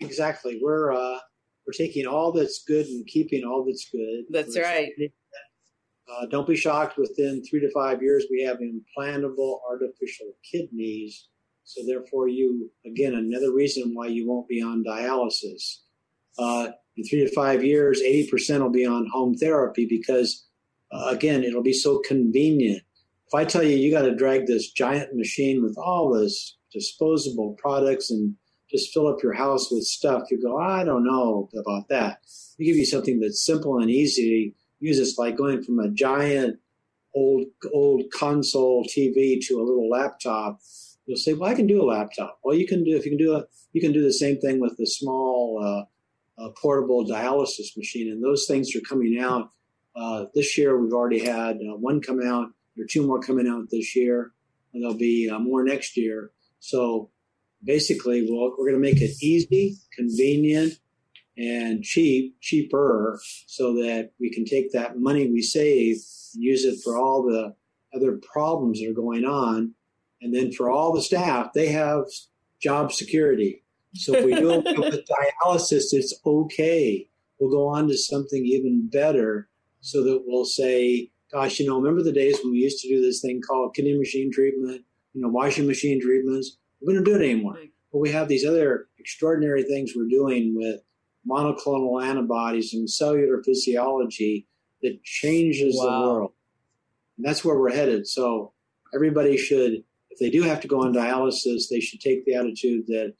Exactly. 0.00 0.60
We're 0.62 0.92
uh, 0.92 1.18
we're 1.66 1.72
taking 1.76 2.06
all 2.06 2.32
that's 2.32 2.64
good 2.66 2.86
and 2.86 3.06
keeping 3.06 3.44
all 3.44 3.64
that's 3.64 3.88
good. 3.90 4.24
That's 4.30 4.56
we're 4.56 4.62
right. 4.62 4.92
Uh, 6.06 6.26
don't 6.26 6.46
be 6.46 6.56
shocked. 6.56 6.98
Within 6.98 7.42
three 7.44 7.60
to 7.60 7.70
five 7.72 8.02
years, 8.02 8.26
we 8.30 8.42
have 8.42 8.58
implantable 8.58 9.60
artificial 9.68 10.32
kidneys 10.50 11.28
so 11.64 11.80
therefore, 11.86 12.28
you 12.28 12.70
again 12.86 13.14
another 13.14 13.52
reason 13.52 13.94
why 13.94 14.06
you 14.06 14.28
won't 14.28 14.48
be 14.48 14.62
on 14.62 14.84
dialysis. 14.84 15.78
Uh, 16.38 16.68
in 16.96 17.04
three 17.04 17.26
to 17.26 17.34
five 17.34 17.64
years, 17.64 18.00
eighty 18.02 18.28
percent 18.30 18.62
will 18.62 18.70
be 18.70 18.86
on 18.86 19.08
home 19.12 19.34
therapy 19.34 19.86
because 19.88 20.46
uh, 20.94 21.06
again 21.08 21.44
it'll 21.44 21.62
be 21.62 21.72
so 21.72 21.98
convenient. 21.98 22.82
If 23.26 23.34
I 23.34 23.44
tell 23.44 23.62
you 23.62 23.76
you 23.76 23.90
got 23.90 24.02
to 24.02 24.14
drag 24.14 24.46
this 24.46 24.70
giant 24.70 25.14
machine 25.14 25.62
with 25.62 25.76
all 25.76 26.12
this 26.12 26.56
disposable 26.72 27.56
products 27.58 28.10
and 28.10 28.36
just 28.70 28.92
fill 28.92 29.08
up 29.08 29.22
your 29.22 29.34
house 29.34 29.70
with 29.70 29.84
stuff, 29.84 30.30
you 30.30 30.40
go, 30.40 30.58
I 30.58 30.84
don't 30.84 31.04
know 31.04 31.48
about 31.58 31.88
that. 31.88 32.20
We 32.58 32.64
give 32.64 32.76
you 32.76 32.86
something 32.86 33.20
that's 33.20 33.44
simple 33.44 33.78
and 33.78 33.90
easy 33.90 34.52
to 34.80 34.86
use. 34.86 34.98
It's 34.98 35.18
like 35.18 35.36
going 35.36 35.62
from 35.62 35.78
a 35.80 35.90
giant 35.90 36.58
old 37.14 37.46
old 37.72 38.04
console 38.12 38.84
TV 38.84 39.44
to 39.46 39.60
a 39.60 39.64
little 39.64 39.88
laptop 39.88 40.60
you'll 41.06 41.18
say, 41.18 41.34
"Well, 41.34 41.50
I 41.50 41.54
can 41.54 41.66
do 41.66 41.82
a 41.82 41.84
laptop." 41.84 42.38
Well, 42.42 42.56
you 42.56 42.66
can 42.66 42.84
do 42.84 42.96
if 42.96 43.04
you 43.04 43.12
can 43.12 43.18
do 43.18 43.34
a 43.34 43.44
you 43.72 43.80
can 43.80 43.92
do 43.92 44.02
the 44.02 44.12
same 44.12 44.38
thing 44.38 44.60
with 44.60 44.76
the 44.76 44.86
small 44.86 45.60
uh, 45.62 46.42
uh, 46.42 46.50
portable 46.60 47.04
dialysis 47.04 47.76
machine, 47.76 48.10
and 48.10 48.22
those 48.22 48.46
things 48.46 48.74
are 48.74 48.80
coming 48.80 49.18
out 49.18 49.50
uh, 49.96 50.26
this 50.34 50.56
year. 50.58 50.78
We've 50.78 50.92
already 50.92 51.24
had 51.24 51.56
uh, 51.56 51.76
one 51.76 52.00
come 52.00 52.20
out. 52.20 52.48
There 52.76 52.84
are 52.84 52.88
two 52.88 53.06
more 53.06 53.20
coming 53.20 53.48
out 53.48 53.68
this 53.70 53.94
year, 53.94 54.32
and 54.72 54.82
there'll 54.82 54.96
be 54.96 55.28
uh, 55.28 55.38
more 55.38 55.64
next 55.64 55.96
year. 55.96 56.30
So 56.60 57.10
basically, 57.62 58.26
we'll, 58.28 58.50
we're 58.50 58.70
going 58.70 58.74
to 58.74 58.78
make 58.78 59.00
it 59.00 59.22
easy, 59.22 59.76
convenient, 59.92 60.74
and 61.36 61.82
cheap, 61.82 62.40
cheaper, 62.40 63.20
so 63.46 63.74
that 63.74 64.10
we 64.20 64.32
can 64.32 64.44
take 64.44 64.72
that 64.72 64.98
money 64.98 65.30
we 65.30 65.42
save 65.42 65.96
and 66.34 66.42
use 66.42 66.64
it 66.64 66.80
for 66.82 66.96
all 66.96 67.22
the 67.22 67.54
other 67.94 68.18
problems 68.32 68.80
that 68.80 68.90
are 68.90 68.94
going 68.94 69.24
on 69.24 69.74
and 70.24 70.34
then 70.34 70.52
for 70.52 70.70
all 70.70 70.94
the 70.94 71.02
staff, 71.02 71.52
they 71.54 71.68
have 71.68 72.06
job 72.58 72.92
security. 72.92 73.62
So 73.94 74.14
if 74.14 74.24
we 74.24 74.34
do 74.34 74.52
it 74.52 74.64
with 74.78 75.04
dialysis, 75.06 75.92
it's 75.92 76.14
okay. 76.24 77.06
We'll 77.38 77.50
go 77.50 77.68
on 77.68 77.88
to 77.88 77.98
something 77.98 78.44
even 78.44 78.88
better 78.88 79.48
so 79.84 80.02
that 80.02 80.22
we'll 80.26 80.46
say, 80.46 81.10
gosh, 81.30 81.60
you 81.60 81.68
know, 81.68 81.76
remember 81.76 82.02
the 82.02 82.10
days 82.10 82.38
when 82.42 82.52
we 82.52 82.58
used 82.58 82.80
to 82.80 82.88
do 82.88 83.02
this 83.02 83.20
thing 83.20 83.42
called 83.46 83.74
kidney 83.74 83.98
machine 83.98 84.32
treatment, 84.32 84.82
you 85.12 85.20
know, 85.20 85.28
washing 85.28 85.66
machine 85.66 86.00
treatments? 86.00 86.56
We 86.80 86.94
don't 86.94 87.04
do 87.04 87.14
it 87.14 87.22
anymore. 87.22 87.58
But 87.92 87.98
we 87.98 88.10
have 88.10 88.26
these 88.26 88.46
other 88.46 88.88
extraordinary 88.98 89.62
things 89.62 89.92
we're 89.94 90.08
doing 90.08 90.54
with 90.56 90.80
monoclonal 91.28 92.02
antibodies 92.02 92.72
and 92.72 92.88
cellular 92.88 93.42
physiology 93.42 94.46
that 94.80 95.02
changes 95.04 95.76
wow. 95.78 95.84
the 95.84 96.08
world. 96.08 96.32
And 97.18 97.26
that's 97.26 97.44
where 97.44 97.58
we're 97.58 97.74
headed. 97.74 98.06
So 98.06 98.54
everybody 98.94 99.36
should 99.36 99.84
if 100.08 100.18
they 100.18 100.30
do 100.30 100.42
have 100.42 100.60
to 100.60 100.68
go 100.68 100.82
on 100.82 100.94
dialysis, 100.94 101.68
they 101.68 101.80
should 101.80 102.00
take 102.00 102.24
the 102.24 102.34
attitude 102.34 102.86
that 102.86 103.14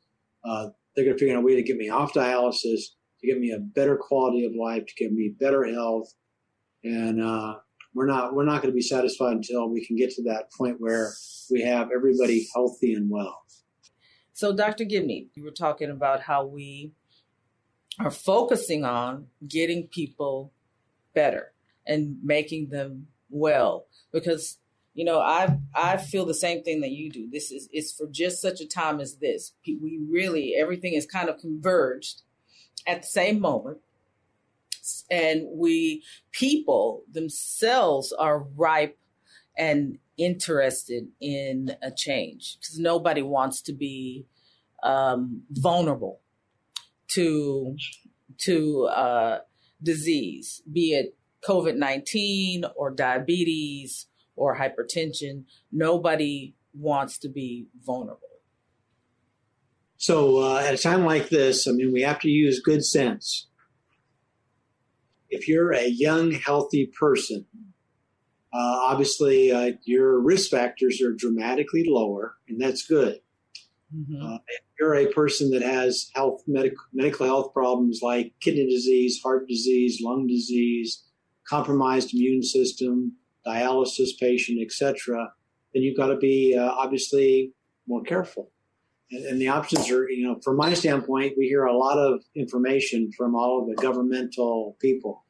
uh, 0.45 0.69
they're 0.95 1.05
going 1.05 1.17
to 1.17 1.19
figure 1.19 1.37
out 1.37 1.43
a 1.43 1.45
way 1.45 1.57
to 1.57 1.63
get 1.63 1.77
me 1.77 1.91
off 1.91 2.15
dialysis, 2.15 2.81
to 3.21 3.27
give 3.27 3.39
me 3.39 3.51
a 3.51 3.59
better 3.59 3.97
quality 3.97 4.47
of 4.47 4.55
life, 4.55 4.87
to 4.87 4.95
give 4.95 5.13
me 5.13 5.29
better 5.29 5.65
health, 5.65 6.15
and 6.85 7.23
uh, 7.23 7.57
we're 7.95 8.07
not 8.07 8.35
we're 8.35 8.45
not 8.45 8.63
going 8.63 8.73
to 8.73 8.77
be 8.77 8.83
satisfied 8.83 9.33
until 9.33 9.69
we 9.69 9.85
can 9.85 9.97
get 9.97 10.11
to 10.11 10.23
that 10.25 10.53
point 10.53 10.81
where 10.81 11.13
we 11.51 11.63
have 11.63 11.91
everybody 11.95 12.47
healthy 12.55 12.95
and 12.95 13.11
well. 13.11 13.43
So, 14.33 14.55
Dr. 14.55 14.85
Gibney, 14.85 15.29
you 15.35 15.45
were 15.45 15.53
talking 15.53 15.91
about 15.91 16.21
how 16.21 16.45
we 16.45 16.93
are 18.01 18.11
focusing 18.11 18.85
on 18.85 19.29
getting 19.47 19.87
people 19.87 20.53
better 21.15 21.53
and 21.87 22.17
making 22.23 22.71
them 22.71 23.07
well 23.31 23.87
because 24.13 24.59
you 24.95 25.05
know 25.05 25.21
i 25.21 25.57
i 25.75 25.97
feel 25.97 26.25
the 26.25 26.35
same 26.35 26.63
thing 26.63 26.81
that 26.81 26.91
you 26.91 27.11
do 27.11 27.29
this 27.31 27.51
is 27.51 27.69
it's 27.73 27.93
for 27.93 28.07
just 28.11 28.41
such 28.41 28.61
a 28.61 28.67
time 28.67 29.01
as 29.01 29.17
this 29.17 29.53
we 29.67 30.01
really 30.11 30.55
everything 30.59 30.95
is 30.95 31.07
kind 31.07 31.29
of 31.29 31.39
converged 31.39 32.23
at 32.87 33.03
the 33.03 33.09
same 33.09 33.41
moment 33.41 33.79
and 35.11 35.47
we 35.53 36.03
people 36.33 37.03
themselves 37.11 38.13
are 38.13 38.41
ripe 38.57 38.99
and 39.57 39.99
interested 40.17 41.09
in 41.21 41.77
a 41.83 41.91
change 41.91 42.57
because 42.61 42.79
nobody 42.79 43.23
wants 43.23 43.61
to 43.63 43.73
be 43.73 44.27
um, 44.83 45.43
vulnerable 45.51 46.21
to 47.15 47.77
to 48.39 48.85
uh, 48.87 49.39
disease, 49.83 50.63
be 50.71 50.93
it 50.93 51.17
COVID 51.47 51.77
nineteen 51.77 52.65
or 52.77 52.91
diabetes 52.91 54.07
or 54.37 54.59
hypertension. 54.59 55.45
Nobody 55.71 56.55
wants 56.73 57.19
to 57.19 57.29
be 57.29 57.67
vulnerable. 57.85 58.21
So, 59.97 60.39
uh, 60.43 60.59
at 60.59 60.75
a 60.75 60.79
time 60.79 61.05
like 61.05 61.29
this, 61.29 61.69
I 61.69 61.71
mean, 61.71 61.93
we 61.93 62.03
have 62.03 62.21
to 62.21 62.29
use 62.29 62.61
good 62.61 62.85
sense. 62.85 63.47
If 65.35 65.49
you're 65.49 65.73
a 65.73 65.87
young, 65.87 66.33
healthy 66.33 66.87
person, 66.99 67.47
uh, 68.53 68.79
obviously 68.89 69.51
uh, 69.51 69.73
your 69.85 70.21
risk 70.21 70.51
factors 70.51 71.01
are 71.03 71.13
dramatically 71.13 71.85
lower, 71.87 72.37
and 72.49 72.61
that's 72.61 72.87
good. 72.87 73.21
Mm-hmm. 73.95 74.25
Uh, 74.25 74.37
if 74.37 74.63
you're 74.79 74.95
a 74.95 75.07
person 75.07 75.51
that 75.51 75.63
has 75.63 76.11
health 76.15 76.43
medical 76.47 76.83
medical 76.93 77.27
health 77.27 77.53
problems 77.53 78.01
like 78.03 78.33
kidney 78.41 78.69
disease, 78.69 79.21
heart 79.23 79.49
disease, 79.49 80.01
lung 80.01 80.27
disease, 80.27 81.05
compromised 81.49 82.15
immune 82.15 82.43
system, 82.43 83.17
dialysis 83.47 84.11
patient, 84.19 84.61
etc., 84.63 85.33
then 85.73 85.83
you've 85.83 85.97
got 85.97 86.09
to 86.09 86.17
be 86.17 86.57
uh, 86.57 86.71
obviously 86.71 87.53
more 87.87 88.03
careful. 88.03 88.51
And, 89.11 89.27
and, 89.27 89.41
the 89.41 89.49
options 89.49 89.91
are, 89.91 90.09
you 90.09 90.27
know, 90.27 90.41
from 90.43 90.57
my 90.57 90.75
standpoint, 90.75 91.35
we 91.37 91.47
hear 91.47 91.65
a 91.65 91.77
lot 91.77 91.99
of 91.99 92.23
information 92.35 93.11
from 93.17 93.35
all 93.35 93.61
of 93.61 93.69
the 93.69 93.81
governmental 93.81 94.77
people. 94.81 95.24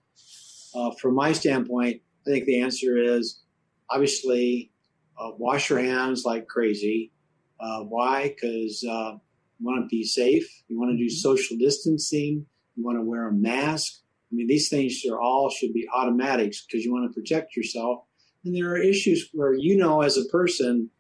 Uh, 0.75 0.91
from 1.01 1.15
my 1.15 1.33
standpoint, 1.33 2.01
I 2.27 2.31
think 2.31 2.45
the 2.47 2.61
answer 2.61 2.97
is 2.97 3.43
obviously 3.91 4.73
uh, 5.19 5.31
wash 5.39 5.71
your 5.71 5.79
hands 5.79 6.25
like 6.25 6.49
crazy. 6.49 7.13
Uh, 7.61 7.81
why? 7.81 8.35
Because 8.35 8.85
uh, 8.89 9.13
you 9.59 9.67
want 9.67 9.85
to 9.85 9.89
be 9.89 10.05
safe. 10.05 10.47
You 10.69 10.79
want 10.79 10.93
to 10.93 10.97
do 10.97 11.05
mm-hmm. 11.05 11.17
social 11.17 11.57
distancing. 11.57 12.47
You 12.77 12.85
want 12.85 12.99
to 12.99 13.03
wear 13.03 13.29
a 13.29 13.33
mask. 13.33 14.01
I 14.33 14.35
mean, 14.35 14.49
these 14.49 14.69
things 14.69 15.01
are 15.09 15.21
all 15.21 15.49
should 15.51 15.73
be 15.73 15.89
automatics 15.95 16.65
because 16.65 16.85
you 16.85 16.93
want 16.93 17.09
to 17.09 17.15
protect 17.15 17.57
yourself. 17.57 18.05
And 18.45 18.55
there 18.55 18.71
are 18.71 18.77
issues 18.77 19.31
where 19.33 19.55
you 19.55 19.77
know 19.77 20.03
as 20.03 20.19
a 20.19 20.25
person, 20.25 20.91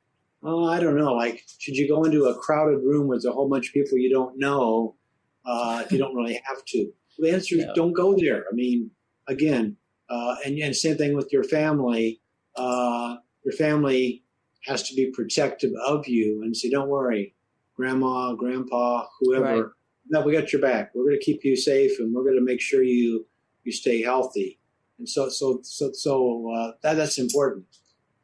oh, 0.42 0.68
I 0.68 0.78
don't 0.78 0.96
know, 0.96 1.14
like 1.14 1.42
should 1.58 1.74
you 1.74 1.88
go 1.88 2.04
into 2.04 2.26
a 2.26 2.38
crowded 2.38 2.78
room 2.78 3.08
with 3.08 3.24
a 3.26 3.32
whole 3.32 3.48
bunch 3.48 3.68
of 3.68 3.74
people 3.74 3.98
you 3.98 4.10
don't 4.10 4.38
know 4.38 4.94
uh, 5.44 5.82
if 5.84 5.90
you 5.90 5.98
don't 5.98 6.14
really 6.14 6.40
have 6.44 6.64
to? 6.64 6.92
The 7.18 7.32
answer 7.32 7.56
is 7.56 7.66
don't 7.74 7.92
go 7.92 8.16
there. 8.16 8.44
I 8.50 8.54
mean, 8.54 8.90
again, 9.28 9.76
uh, 10.08 10.36
and, 10.44 10.58
and 10.58 10.74
same 10.74 10.96
thing 10.96 11.14
with 11.14 11.32
your 11.32 11.44
family. 11.44 12.20
Uh, 12.56 13.16
your 13.44 13.54
family 13.54 14.22
has 14.66 14.82
to 14.88 14.94
be 14.94 15.10
protective 15.10 15.72
of 15.86 16.06
you 16.08 16.42
and 16.42 16.56
say, 16.56 16.70
don't 16.70 16.88
worry, 16.88 17.34
grandma, 17.76 18.32
grandpa, 18.34 19.06
whoever, 19.20 19.44
right. 19.44 19.64
no, 20.08 20.22
we 20.22 20.32
got 20.32 20.52
your 20.52 20.62
back. 20.62 20.92
We're 20.94 21.04
going 21.04 21.18
to 21.18 21.24
keep 21.24 21.44
you 21.44 21.56
safe 21.56 21.98
and 21.98 22.14
we're 22.14 22.22
going 22.22 22.36
to 22.36 22.44
make 22.44 22.60
sure 22.60 22.82
you, 22.82 23.26
you 23.64 23.72
stay 23.72 24.02
healthy. 24.02 24.58
And 24.98 25.08
so, 25.08 25.28
so, 25.28 25.60
so, 25.62 25.90
so 25.92 26.52
uh, 26.54 26.72
that, 26.82 26.94
that's 26.94 27.18
important. 27.18 27.66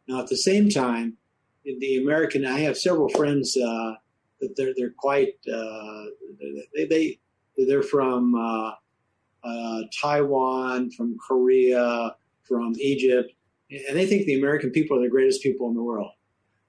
Now, 0.08 0.20
at 0.20 0.28
the 0.28 0.36
same 0.36 0.70
time, 0.70 1.16
in 1.64 1.78
the 1.78 1.98
American, 1.98 2.46
I 2.46 2.60
have 2.60 2.78
several 2.78 3.08
friends 3.10 3.56
uh, 3.56 3.94
that 4.40 4.56
they're, 4.56 4.72
they're 4.76 4.94
quite, 4.96 5.34
uh, 5.52 6.04
they, 6.74 6.86
they, 6.86 7.18
they're 7.58 7.82
from 7.82 8.34
uh, 9.44 9.82
Taiwan, 10.00 10.90
from 10.90 11.16
Korea, 11.26 12.14
from 12.46 12.74
Egypt, 12.78 13.32
and 13.70 13.96
they 13.96 14.06
think 14.06 14.26
the 14.26 14.38
American 14.38 14.70
people 14.70 14.98
are 14.98 15.02
the 15.02 15.08
greatest 15.08 15.42
people 15.42 15.68
in 15.68 15.74
the 15.74 15.82
world. 15.82 16.10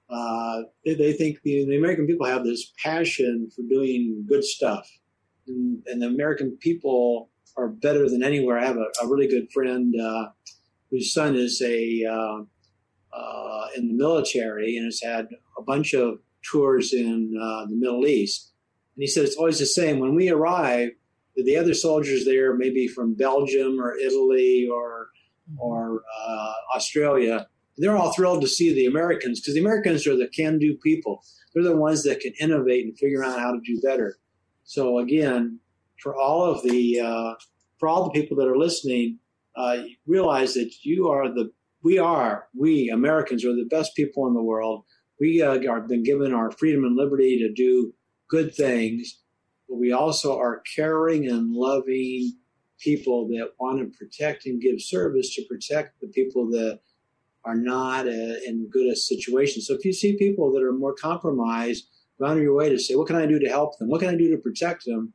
Uh, 0.08 0.62
they, 0.84 0.94
they, 0.94 1.12
think 1.12 1.38
the, 1.42 1.64
the, 1.64 1.76
American 1.76 2.06
people 2.06 2.26
have 2.26 2.44
this 2.44 2.72
passion 2.82 3.50
for 3.54 3.62
doing 3.62 4.24
good 4.28 4.44
stuff, 4.44 4.88
and, 5.46 5.82
and, 5.86 6.02
the 6.02 6.06
American 6.06 6.56
people 6.60 7.30
are 7.56 7.68
better 7.68 8.08
than 8.08 8.22
anywhere. 8.22 8.58
I 8.58 8.66
have 8.66 8.76
a, 8.76 8.86
a 9.02 9.08
really 9.08 9.26
good 9.26 9.50
friend 9.52 9.94
uh, 9.98 10.28
whose 10.90 11.14
son 11.14 11.34
is 11.34 11.62
a 11.62 12.04
uh, 12.04 12.42
uh 13.16 13.66
in 13.76 13.88
the 13.88 13.94
military 13.94 14.76
and 14.76 14.84
has 14.84 15.00
had 15.02 15.28
a 15.58 15.62
bunch 15.62 15.94
of 15.94 16.18
tours 16.42 16.92
in 16.92 17.34
uh, 17.40 17.66
the 17.66 17.74
Middle 17.74 18.06
East, 18.06 18.52
and 18.94 19.02
he 19.02 19.06
said 19.06 19.24
it's 19.24 19.36
always 19.36 19.58
the 19.58 19.66
same. 19.66 19.98
When 19.98 20.14
we 20.14 20.28
arrive, 20.28 20.90
the 21.36 21.56
other 21.56 21.74
soldiers 21.74 22.24
there, 22.24 22.54
maybe 22.56 22.86
from 22.88 23.14
Belgium 23.14 23.80
or 23.80 23.96
Italy 23.96 24.68
or 24.72 25.08
or 25.58 26.02
uh, 26.26 26.52
Australia, 26.76 27.46
they're 27.76 27.96
all 27.96 28.12
thrilled 28.12 28.42
to 28.42 28.48
see 28.48 28.72
the 28.72 28.86
Americans 28.86 29.40
because 29.40 29.54
the 29.54 29.60
Americans 29.60 30.06
are 30.06 30.16
the 30.16 30.28
can-do 30.28 30.76
people. 30.82 31.22
They're 31.52 31.64
the 31.64 31.76
ones 31.76 32.02
that 32.04 32.20
can 32.20 32.32
innovate 32.40 32.84
and 32.84 32.96
figure 32.98 33.24
out 33.24 33.40
how 33.40 33.52
to 33.52 33.60
do 33.64 33.80
better. 33.82 34.16
So 34.64 34.98
again, 34.98 35.58
for 36.02 36.16
all 36.16 36.44
of 36.44 36.62
the 36.62 37.00
uh, 37.00 37.34
for 37.78 37.88
all 37.88 38.04
the 38.04 38.10
people 38.10 38.36
that 38.38 38.48
are 38.48 38.56
listening, 38.56 39.18
uh, 39.56 39.78
realize 40.06 40.54
that 40.54 40.72
you 40.82 41.08
are 41.08 41.28
the 41.28 41.50
we 41.82 41.98
are 41.98 42.48
we 42.54 42.90
Americans 42.90 43.44
are 43.44 43.54
the 43.54 43.68
best 43.70 43.94
people 43.96 44.26
in 44.26 44.34
the 44.34 44.42
world. 44.42 44.84
We 45.20 45.42
uh, 45.42 45.58
are 45.68 45.80
been 45.80 46.02
given 46.02 46.32
our 46.32 46.50
freedom 46.50 46.84
and 46.84 46.96
liberty 46.96 47.38
to 47.38 47.52
do 47.52 47.94
good 48.28 48.54
things, 48.54 49.21
but 49.72 49.78
we 49.78 49.92
also 49.92 50.38
are 50.38 50.62
caring 50.76 51.26
and 51.28 51.50
loving 51.50 52.36
people 52.78 53.26
that 53.28 53.52
want 53.58 53.78
to 53.78 53.98
protect 53.98 54.44
and 54.44 54.60
give 54.60 54.82
service 54.82 55.34
to 55.34 55.42
protect 55.48 55.98
the 56.02 56.08
people 56.08 56.50
that 56.50 56.80
are 57.46 57.54
not 57.54 58.06
uh, 58.06 58.36
in 58.46 58.68
good 58.70 58.92
a 58.92 58.94
situation. 58.94 59.62
So 59.62 59.72
if 59.72 59.82
you 59.86 59.94
see 59.94 60.18
people 60.18 60.52
that 60.52 60.62
are 60.62 60.74
more 60.74 60.94
compromised, 60.94 61.86
go 62.18 62.26
out 62.26 62.36
of 62.36 62.42
your 62.42 62.54
way 62.54 62.68
to 62.68 62.78
say, 62.78 62.94
what 62.94 63.06
can 63.06 63.16
I 63.16 63.24
do 63.24 63.38
to 63.38 63.48
help 63.48 63.78
them? 63.78 63.88
What 63.88 64.00
can 64.00 64.10
I 64.10 64.14
do 64.14 64.30
to 64.30 64.36
protect 64.36 64.84
them? 64.84 65.14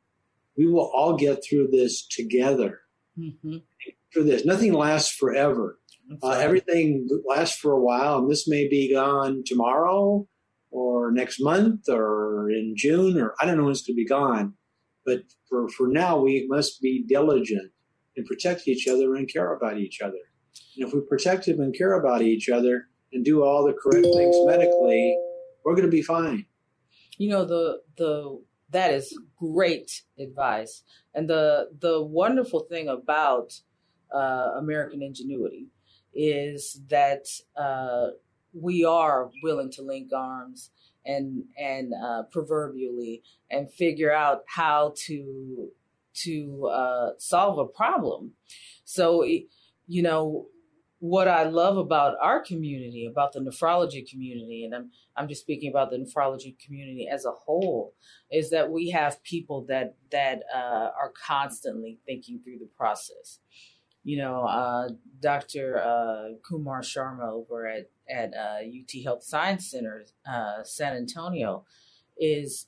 We 0.58 0.66
will 0.66 0.90
all 0.92 1.16
get 1.16 1.44
through 1.48 1.68
this 1.72 2.08
together. 2.08 2.80
Mm-hmm. 3.16 3.58
For 4.12 4.24
this, 4.24 4.44
nothing 4.44 4.74
lasts 4.74 5.16
forever. 5.16 5.78
Uh, 6.24 6.32
everything 6.32 7.08
lasts 7.28 7.60
for 7.60 7.74
a 7.74 7.80
while, 7.80 8.18
and 8.18 8.32
this 8.32 8.48
may 8.48 8.68
be 8.68 8.92
gone 8.92 9.44
tomorrow, 9.46 10.28
or 10.72 11.12
next 11.12 11.40
month, 11.40 11.90
or 11.90 12.50
in 12.50 12.74
June, 12.76 13.20
or 13.20 13.34
I 13.40 13.46
don't 13.46 13.58
know 13.58 13.64
when 13.64 13.72
it's 13.72 13.82
going 13.82 13.96
to 13.96 14.04
be 14.04 14.08
gone. 14.08 14.54
But 15.06 15.22
for, 15.50 15.70
for 15.70 15.88
now, 15.88 16.20
we 16.20 16.46
must 16.50 16.82
be 16.82 17.06
diligent 17.08 17.72
and 18.18 18.26
protect 18.26 18.68
each 18.68 18.88
other 18.88 19.16
and 19.16 19.32
care 19.32 19.54
about 19.54 19.78
each 19.78 20.02
other. 20.02 20.18
And 20.76 20.88
if 20.88 20.94
we 20.94 21.02
protect 21.02 21.48
and 21.48 21.78
care 21.78 21.94
about 21.94 22.22
each 22.22 22.50
other 22.50 22.88
and 23.14 23.24
do 23.24 23.44
all 23.44 23.66
the 23.66 23.74
correct 23.74 24.06
things 24.14 24.36
medically, 24.46 25.18
we're 25.64 25.76
going 25.76 25.86
to 25.86 25.92
be 25.92 26.02
fine. 26.02 26.46
You 27.18 27.30
know 27.30 27.46
the 27.46 27.82
the 27.98 28.42
that 28.70 28.94
is 28.94 29.18
great 29.40 30.04
advice, 30.20 30.84
and 31.16 31.28
the 31.28 31.70
the 31.80 32.04
wonderful 32.04 32.62
thing 32.70 32.90
about 32.90 33.54
uh, 34.14 34.52
American 34.58 35.02
ingenuity 35.02 35.68
is 36.14 36.80
that 36.90 37.26
uh, 37.56 38.10
we 38.62 38.86
are 38.86 39.30
willing 39.44 39.72
to 39.72 39.82
link 39.82 40.12
arms 40.14 40.72
and 41.06 41.44
and 41.58 41.94
uh, 41.94 42.24
proverbially 42.32 43.24
and 43.50 43.72
figure 43.72 44.14
out 44.14 44.42
how 44.48 44.94
to 45.06 45.70
to 46.14 46.68
uh, 46.68 47.10
solve 47.18 47.60
a 47.60 47.66
problem. 47.66 48.34
So, 48.84 49.24
you 49.24 50.02
know, 50.02 50.48
what 51.00 51.28
I 51.28 51.44
love 51.44 51.78
about 51.78 52.16
our 52.22 52.42
community, 52.42 53.06
about 53.06 53.34
the 53.34 53.40
nephrology 53.40 54.08
community, 54.10 54.66
and 54.66 54.74
I'm 54.74 54.92
I'm 55.16 55.28
just 55.28 55.42
speaking 55.42 55.70
about 55.70 55.92
the 55.92 55.98
nephrology 55.98 56.58
community 56.60 57.08
as 57.12 57.26
a 57.26 57.32
whole, 57.32 57.94
is 58.32 58.50
that 58.50 58.72
we 58.72 58.90
have 58.90 59.22
people 59.24 59.66
that 59.70 59.96
that 60.12 60.44
uh, 60.54 60.90
are 61.00 61.14
constantly 61.26 62.00
thinking 62.06 62.40
through 62.44 62.60
the 62.60 62.70
process. 62.78 63.40
You 64.08 64.20
know, 64.20 64.44
uh, 64.46 64.88
Dr. 65.20 65.84
Uh, 65.84 66.38
Kumar 66.42 66.80
Sharma 66.80 67.30
over 67.30 67.68
at 67.68 67.90
at 68.10 68.30
UT 68.30 68.96
uh, 68.96 69.04
Health 69.04 69.22
Science 69.22 69.70
Center, 69.70 70.06
uh, 70.26 70.64
San 70.64 70.96
Antonio, 70.96 71.66
is 72.18 72.68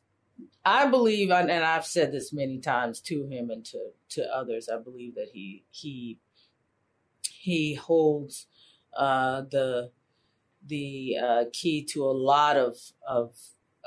I 0.65 0.87
believe, 0.87 1.31
and 1.31 1.49
I've 1.49 1.85
said 1.85 2.11
this 2.11 2.33
many 2.33 2.59
times 2.59 2.99
to 3.03 3.25
him 3.25 3.51
and 3.51 3.63
to 3.67 3.91
to 4.09 4.35
others. 4.35 4.67
I 4.67 4.79
believe 4.79 5.15
that 5.15 5.29
he 5.31 5.63
he 5.71 6.19
he 7.23 7.75
holds 7.75 8.47
uh, 8.97 9.43
the 9.49 9.91
the 10.67 11.15
uh, 11.23 11.43
key 11.53 11.85
to 11.93 12.03
a 12.03 12.11
lot 12.11 12.57
of 12.57 12.75
of 13.07 13.37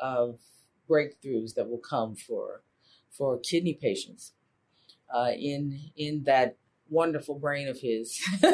of 0.01 0.41
breakthroughs 0.89 1.53
that 1.57 1.69
will 1.69 1.85
come 1.87 2.17
for 2.17 2.63
for 3.11 3.39
kidney 3.39 3.75
patients 3.75 4.33
uh, 5.15 5.33
in 5.39 5.91
in 5.99 6.25
that 6.25 6.57
wonderful 6.93 7.39
brain 7.39 7.69
of 7.69 7.79
his. 7.81 8.21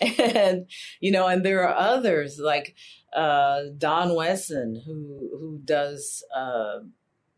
And 0.00 0.66
you 1.00 1.12
know 1.12 1.26
and 1.26 1.44
there 1.44 1.66
are 1.66 1.74
others 1.74 2.38
like 2.38 2.74
uh, 3.14 3.62
don 3.78 4.14
wesson 4.14 4.82
who 4.84 5.30
who 5.38 5.60
does 5.64 6.24
uh, 6.34 6.80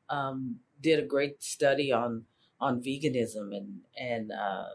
um, 0.09 0.57
did 0.81 0.99
a 0.99 1.07
great 1.07 1.43
study 1.43 1.93
on 1.93 2.25
on 2.61 2.83
veganism 2.83 3.57
and 3.57 3.81
and 3.99 4.33
uh, 4.33 4.71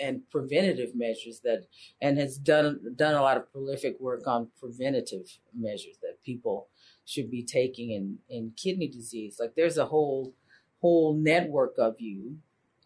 and 0.00 0.28
preventative 0.30 0.94
measures 0.94 1.40
that 1.44 1.66
and 2.00 2.18
has 2.18 2.38
done 2.38 2.80
done 2.96 3.14
a 3.14 3.22
lot 3.22 3.36
of 3.36 3.50
prolific 3.52 3.98
work 4.00 4.26
on 4.26 4.48
preventative 4.58 5.38
measures 5.54 5.96
that 6.02 6.22
people 6.24 6.68
should 7.04 7.30
be 7.30 7.42
taking 7.42 7.90
in 7.90 8.18
in 8.28 8.52
kidney 8.56 8.88
disease. 8.88 9.36
Like 9.40 9.54
there's 9.56 9.78
a 9.78 9.86
whole 9.86 10.34
whole 10.80 11.14
network 11.14 11.74
of 11.78 11.96
you 11.98 12.38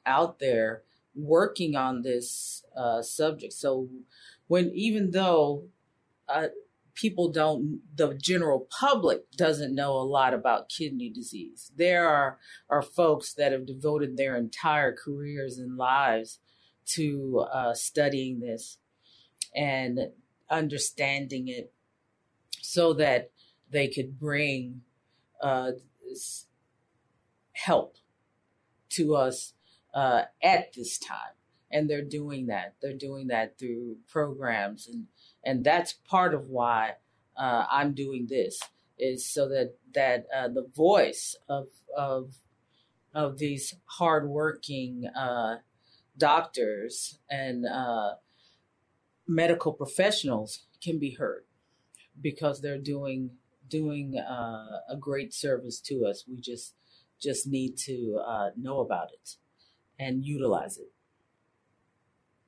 out 0.07 0.39
there 0.39 0.83
working 1.15 1.77
on 1.77 2.03
this 2.03 2.65
uh, 2.77 3.03
subject. 3.03 3.53
So 3.53 3.89
when 4.47 4.71
even 4.75 5.11
though 5.11 5.65
uh, 6.29 6.49
people 6.95 7.31
don't 7.31 7.81
the 7.97 8.15
general 8.15 8.67
public 8.71 9.31
doesn't 9.33 9.75
know 9.75 9.93
a 9.93 10.03
lot 10.03 10.35
about 10.35 10.69
kidney 10.69 11.09
disease 11.09 11.73
there 11.77 12.07
are 12.07 12.39
are 12.69 12.83
folks 12.83 13.33
that 13.33 13.53
have 13.53 13.65
devoted 13.67 14.17
their 14.17 14.37
entire 14.37 14.95
careers 14.95 15.59
and 15.59 15.77
lives 15.77 16.39
to 16.85 17.47
uh, 17.53 17.73
studying 17.73 18.41
this 18.41 18.79
and 19.55 19.99
understanding 20.51 21.49
it 21.49 21.73
so 22.61 22.93
that 22.93 23.31
they 23.71 23.89
could 23.89 24.19
bring 24.19 24.83
uh, 25.43 25.73
help 27.53 27.97
to 28.91 29.15
us 29.15 29.55
uh, 29.95 30.23
at 30.43 30.73
this 30.75 30.99
time. 30.99 31.37
And 31.71 31.89
they're 31.89 32.03
doing 32.03 32.47
that. 32.49 32.75
They're 32.83 32.93
doing 32.93 33.29
that 33.29 33.59
through 33.59 33.97
programs. 34.09 34.87
And 34.87 35.07
and 35.45 35.65
that's 35.65 35.93
part 35.93 36.35
of 36.35 36.49
why 36.49 36.93
uh, 37.37 37.65
I'm 37.71 37.95
doing 37.95 38.27
this 38.29 38.61
is 38.99 39.27
so 39.27 39.49
that 39.49 39.75
that 39.95 40.27
uh, 40.35 40.49
the 40.49 40.69
voice 40.75 41.37
of 41.49 41.69
of 41.97 42.37
of 43.15 43.39
these 43.39 43.75
hardworking 43.87 45.07
uh, 45.17 45.57
doctors 46.17 47.19
and 47.31 47.67
uh, 47.67 48.15
medical 49.27 49.73
professionals 49.73 50.67
can 50.83 50.99
be 50.99 51.13
heard 51.13 51.45
because 52.21 52.61
they're 52.61 52.79
doing 52.79 53.31
doing 53.69 54.19
uh, 54.19 54.81
a 54.89 54.97
great 54.99 55.33
service 55.33 55.81
to 55.81 56.05
us. 56.05 56.25
We 56.29 56.41
just 56.41 56.75
just 57.21 57.47
need 57.47 57.77
to 57.79 58.21
uh, 58.27 58.51
know 58.57 58.81
about 58.81 59.09
it 59.13 59.37
and 59.99 60.25
utilize 60.25 60.79
it. 60.79 60.91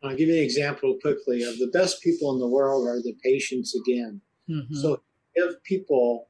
I'll 0.03 0.17
give 0.17 0.29
you 0.29 0.35
an 0.35 0.43
example 0.43 0.99
quickly 1.01 1.43
of 1.45 1.59
the 1.59 1.71
best 1.73 2.03
people 2.03 2.33
in 2.35 2.39
the 2.39 2.49
world 2.49 2.87
are 2.87 3.01
the 3.01 3.17
patients 3.23 3.75
again. 3.75 4.21
Mm-hmm. 4.51 4.75
So 4.75 5.01
give 5.35 5.63
people, 5.65 6.29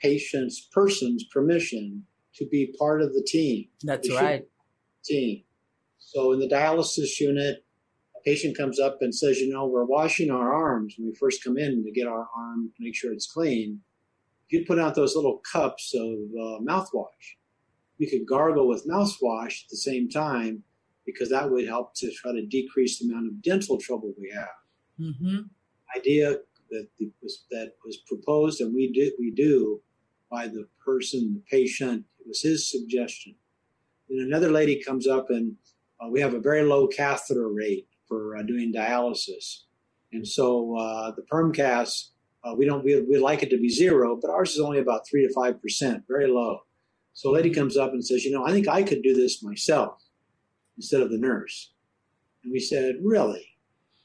patients, 0.00 0.68
persons 0.72 1.24
permission 1.24 2.04
to 2.36 2.46
be 2.46 2.74
part 2.78 3.02
of 3.02 3.12
the 3.12 3.22
team. 3.22 3.68
That's 3.82 4.10
right. 4.10 4.46
Team. 5.04 5.42
So 5.98 6.32
in 6.32 6.40
the 6.40 6.48
dialysis 6.48 7.20
unit, 7.20 7.64
a 8.16 8.20
patient 8.24 8.56
comes 8.56 8.80
up 8.80 8.98
and 9.02 9.14
says, 9.14 9.38
you 9.38 9.52
know, 9.52 9.66
we're 9.66 9.84
washing 9.84 10.30
our 10.30 10.52
arms 10.54 10.94
when 10.96 11.08
we 11.08 11.14
first 11.14 11.44
come 11.44 11.58
in 11.58 11.84
to 11.84 11.92
get 11.92 12.06
our 12.06 12.26
arm, 12.36 12.70
to 12.76 12.84
make 12.84 12.96
sure 12.96 13.12
it's 13.12 13.30
clean. 13.30 13.80
You'd 14.48 14.66
put 14.66 14.78
out 14.78 14.94
those 14.94 15.14
little 15.14 15.40
cups 15.52 15.94
of 15.94 16.02
uh, 16.02 16.58
mouthwash. 16.60 17.36
We 18.00 18.08
could 18.10 18.26
gargle 18.26 18.66
with 18.66 18.88
mouthwash 18.88 19.64
at 19.64 19.70
the 19.70 19.76
same 19.76 20.08
time 20.08 20.64
because 21.06 21.28
that 21.30 21.50
would 21.50 21.66
help 21.66 21.94
to 21.96 22.10
try 22.10 22.32
to 22.32 22.46
decrease 22.46 22.98
the 22.98 23.08
amount 23.08 23.26
of 23.26 23.42
dental 23.42 23.78
trouble 23.78 24.12
we 24.18 24.32
have. 24.34 24.48
Mm-hmm. 24.98 25.40
Idea 25.96 26.38
that 26.70 26.88
the, 26.98 27.10
was 27.22 27.44
that 27.50 27.74
was 27.84 27.98
proposed 28.08 28.60
and 28.60 28.74
we 28.74 28.90
did 28.92 29.12
we 29.18 29.30
do 29.30 29.80
by 30.30 30.46
the 30.46 30.66
person, 30.84 31.34
the 31.34 31.42
patient. 31.56 32.04
It 32.20 32.26
was 32.26 32.42
his 32.42 32.70
suggestion. 32.70 33.34
Then 34.08 34.24
another 34.26 34.50
lady 34.50 34.82
comes 34.82 35.06
up 35.06 35.30
and 35.30 35.56
uh, 36.00 36.08
we 36.08 36.20
have 36.20 36.34
a 36.34 36.40
very 36.40 36.62
low 36.62 36.86
catheter 36.86 37.48
rate 37.48 37.86
for 38.08 38.36
uh, 38.36 38.42
doing 38.42 38.72
dialysis, 38.72 39.64
and 40.12 40.26
so 40.26 40.76
uh, 40.76 41.12
the 41.12 41.22
PermCaths 41.30 42.10
uh, 42.42 42.54
we 42.56 42.64
don't 42.64 42.84
we 42.84 43.00
we 43.02 43.18
like 43.18 43.42
it 43.42 43.50
to 43.50 43.58
be 43.58 43.68
zero, 43.68 44.18
but 44.20 44.30
ours 44.30 44.52
is 44.52 44.60
only 44.60 44.78
about 44.78 45.06
three 45.06 45.26
to 45.26 45.32
five 45.32 45.60
percent, 45.60 46.04
very 46.08 46.26
low. 46.26 46.60
So 47.20 47.28
a 47.28 47.34
lady 47.34 47.50
comes 47.50 47.76
up 47.76 47.92
and 47.92 48.02
says, 48.02 48.24
you 48.24 48.30
know, 48.30 48.46
I 48.46 48.50
think 48.50 48.66
I 48.66 48.82
could 48.82 49.02
do 49.02 49.12
this 49.12 49.42
myself 49.42 50.02
instead 50.78 51.02
of 51.02 51.10
the 51.10 51.18
nurse. 51.18 51.70
And 52.42 52.50
we 52.50 52.60
said, 52.60 52.94
really? 53.02 53.46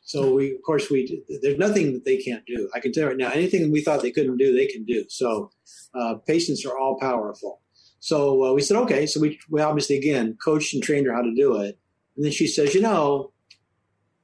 So 0.01 0.33
we, 0.33 0.53
of 0.53 0.61
course, 0.63 0.91
we 0.91 1.23
there's 1.41 1.57
nothing 1.57 1.93
that 1.93 2.03
they 2.03 2.17
can't 2.17 2.45
do. 2.45 2.69
I 2.75 2.81
can 2.81 2.91
tell 2.91 3.03
you 3.03 3.09
right 3.11 3.17
now, 3.17 3.29
anything 3.29 3.71
we 3.71 3.81
thought 3.81 4.01
they 4.01 4.11
couldn't 4.11 4.35
do, 4.35 4.53
they 4.53 4.67
can 4.67 4.83
do. 4.83 5.05
So 5.07 5.49
uh, 5.93 6.15
patients 6.27 6.65
are 6.65 6.77
all 6.77 6.99
powerful. 6.99 7.61
So 7.99 8.47
uh, 8.47 8.53
we 8.53 8.61
said, 8.61 8.75
okay. 8.79 9.05
So 9.05 9.21
we, 9.21 9.39
we 9.49 9.61
obviously 9.61 9.97
again 9.97 10.37
coached 10.43 10.73
and 10.73 10.83
trained 10.83 11.07
her 11.07 11.13
how 11.13 11.21
to 11.21 11.33
do 11.33 11.55
it. 11.61 11.79
And 12.17 12.25
then 12.25 12.33
she 12.33 12.47
says, 12.47 12.75
you 12.75 12.81
know, 12.81 13.31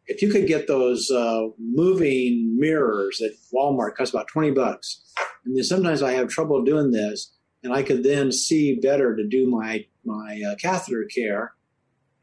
if 0.06 0.22
you 0.22 0.30
could 0.30 0.48
get 0.48 0.68
those 0.68 1.10
uh, 1.10 1.48
moving 1.58 2.58
mirrors 2.60 3.22
at 3.22 3.32
Walmart, 3.54 3.96
cost 3.96 4.14
about 4.14 4.28
twenty 4.28 4.52
bucks. 4.52 5.02
And 5.46 5.56
then 5.56 5.64
sometimes 5.64 6.04
I 6.04 6.12
have 6.12 6.28
trouble 6.28 6.62
doing 6.66 6.92
this, 6.92 7.32
and 7.64 7.74
I 7.74 7.84
could 7.84 8.03
then 8.03 8.32
see 8.32 8.76
better 8.76 9.16
to 9.16 9.28
do 9.28 9.47
my 9.47 9.86
my 10.03 10.41
uh, 10.47 10.55
catheter 10.55 11.05
care 11.05 11.53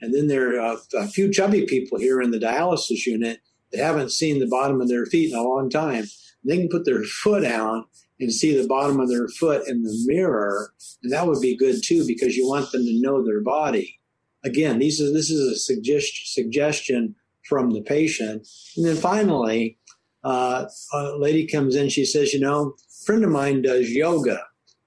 and 0.01 0.15
then 0.15 0.29
there 0.29 0.61
are 0.61 0.77
a, 0.95 0.99
a 0.99 1.07
few 1.07 1.31
chubby 1.33 1.67
people 1.67 1.99
here 1.99 2.21
in 2.21 2.31
the 2.31 2.39
dialysis 2.39 3.07
unit 3.07 3.41
that 3.73 3.83
haven't 3.83 4.13
seen 4.13 4.39
the 4.39 4.47
bottom 4.47 4.81
of 4.81 4.89
their 4.89 5.07
feet 5.07 5.33
in 5.33 5.39
a 5.39 5.43
long 5.43 5.69
time. 5.69 6.05
They 6.45 6.57
can 6.57 6.69
put 6.69 6.85
their 6.85 7.03
foot 7.03 7.45
out 7.45 7.89
and 8.21 8.33
see 8.33 8.57
the 8.57 8.67
bottom 8.67 9.01
of 9.01 9.09
their 9.09 9.29
foot 9.29 9.69
in 9.69 9.83
the 9.83 10.05
mirror, 10.07 10.73
and 11.03 11.13
that 11.13 11.27
would 11.27 11.41
be 11.41 11.57
good 11.57 11.83
too 11.85 12.07
because 12.07 12.37
you 12.37 12.49
want 12.49 12.71
them 12.73 12.85
to 12.85 13.01
know 13.01 13.25
their 13.25 13.43
body. 13.43 14.01
Again, 14.45 14.79
these 14.79 15.01
are, 15.01 15.13
this 15.13 15.31
is 15.31 15.41
a 15.41 15.57
suggest, 15.57 16.33
suggestion 16.33 17.15
from 17.49 17.71
the 17.71 17.83
patient. 17.83 18.47
And 18.77 18.87
then 18.87 18.97
finally, 18.97 19.79
uh, 20.25 20.67
a 20.93 21.17
lady 21.19 21.47
comes 21.47 21.75
in, 21.75 21.89
she 21.89 22.05
says, 22.05 22.33
You 22.33 22.41
know, 22.41 22.75
friend 23.05 23.25
of 23.25 23.31
mine 23.31 23.63
does 23.63 23.91
yoga, 23.91 24.41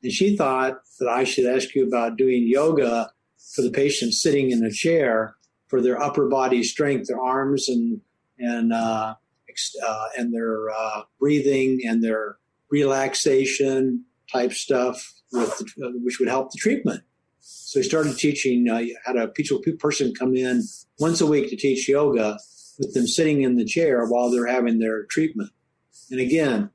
and 0.03 0.11
she 0.11 0.35
thought 0.35 0.81
that 0.99 1.07
I 1.07 1.23
should 1.23 1.45
ask 1.45 1.75
you 1.75 1.87
about 1.87 2.17
doing 2.17 2.47
yoga 2.47 3.11
for 3.55 3.61
the 3.61 3.71
patient 3.71 4.13
sitting 4.13 4.51
in 4.51 4.63
a 4.63 4.71
chair 4.71 5.35
for 5.67 5.81
their 5.81 6.01
upper 6.01 6.27
body 6.27 6.63
strength, 6.63 7.07
their 7.07 7.21
arms 7.21 7.69
and 7.69 8.01
and 8.37 8.73
uh, 8.73 9.15
uh, 9.85 10.05
and 10.17 10.33
their 10.33 10.69
uh, 10.69 11.03
breathing 11.19 11.81
and 11.85 12.03
their 12.03 12.37
relaxation 12.69 14.05
type 14.31 14.53
stuff, 14.53 15.13
with 15.31 15.57
the, 15.57 15.99
which 16.03 16.19
would 16.19 16.29
help 16.29 16.51
the 16.51 16.57
treatment. 16.57 17.03
So 17.39 17.79
he 17.79 17.83
started 17.87 18.17
teaching. 18.17 18.69
Uh, 18.69 18.83
had 19.05 19.17
a 19.17 19.27
person 19.79 20.13
come 20.17 20.35
in 20.35 20.63
once 20.99 21.21
a 21.21 21.27
week 21.27 21.49
to 21.49 21.55
teach 21.55 21.87
yoga 21.87 22.37
with 22.79 22.93
them 22.93 23.07
sitting 23.07 23.43
in 23.43 23.57
the 23.57 23.65
chair 23.65 24.05
while 24.05 24.29
they're 24.29 24.47
having 24.47 24.79
their 24.79 25.05
treatment. 25.05 25.51
And 26.09 26.19
again, 26.19 26.69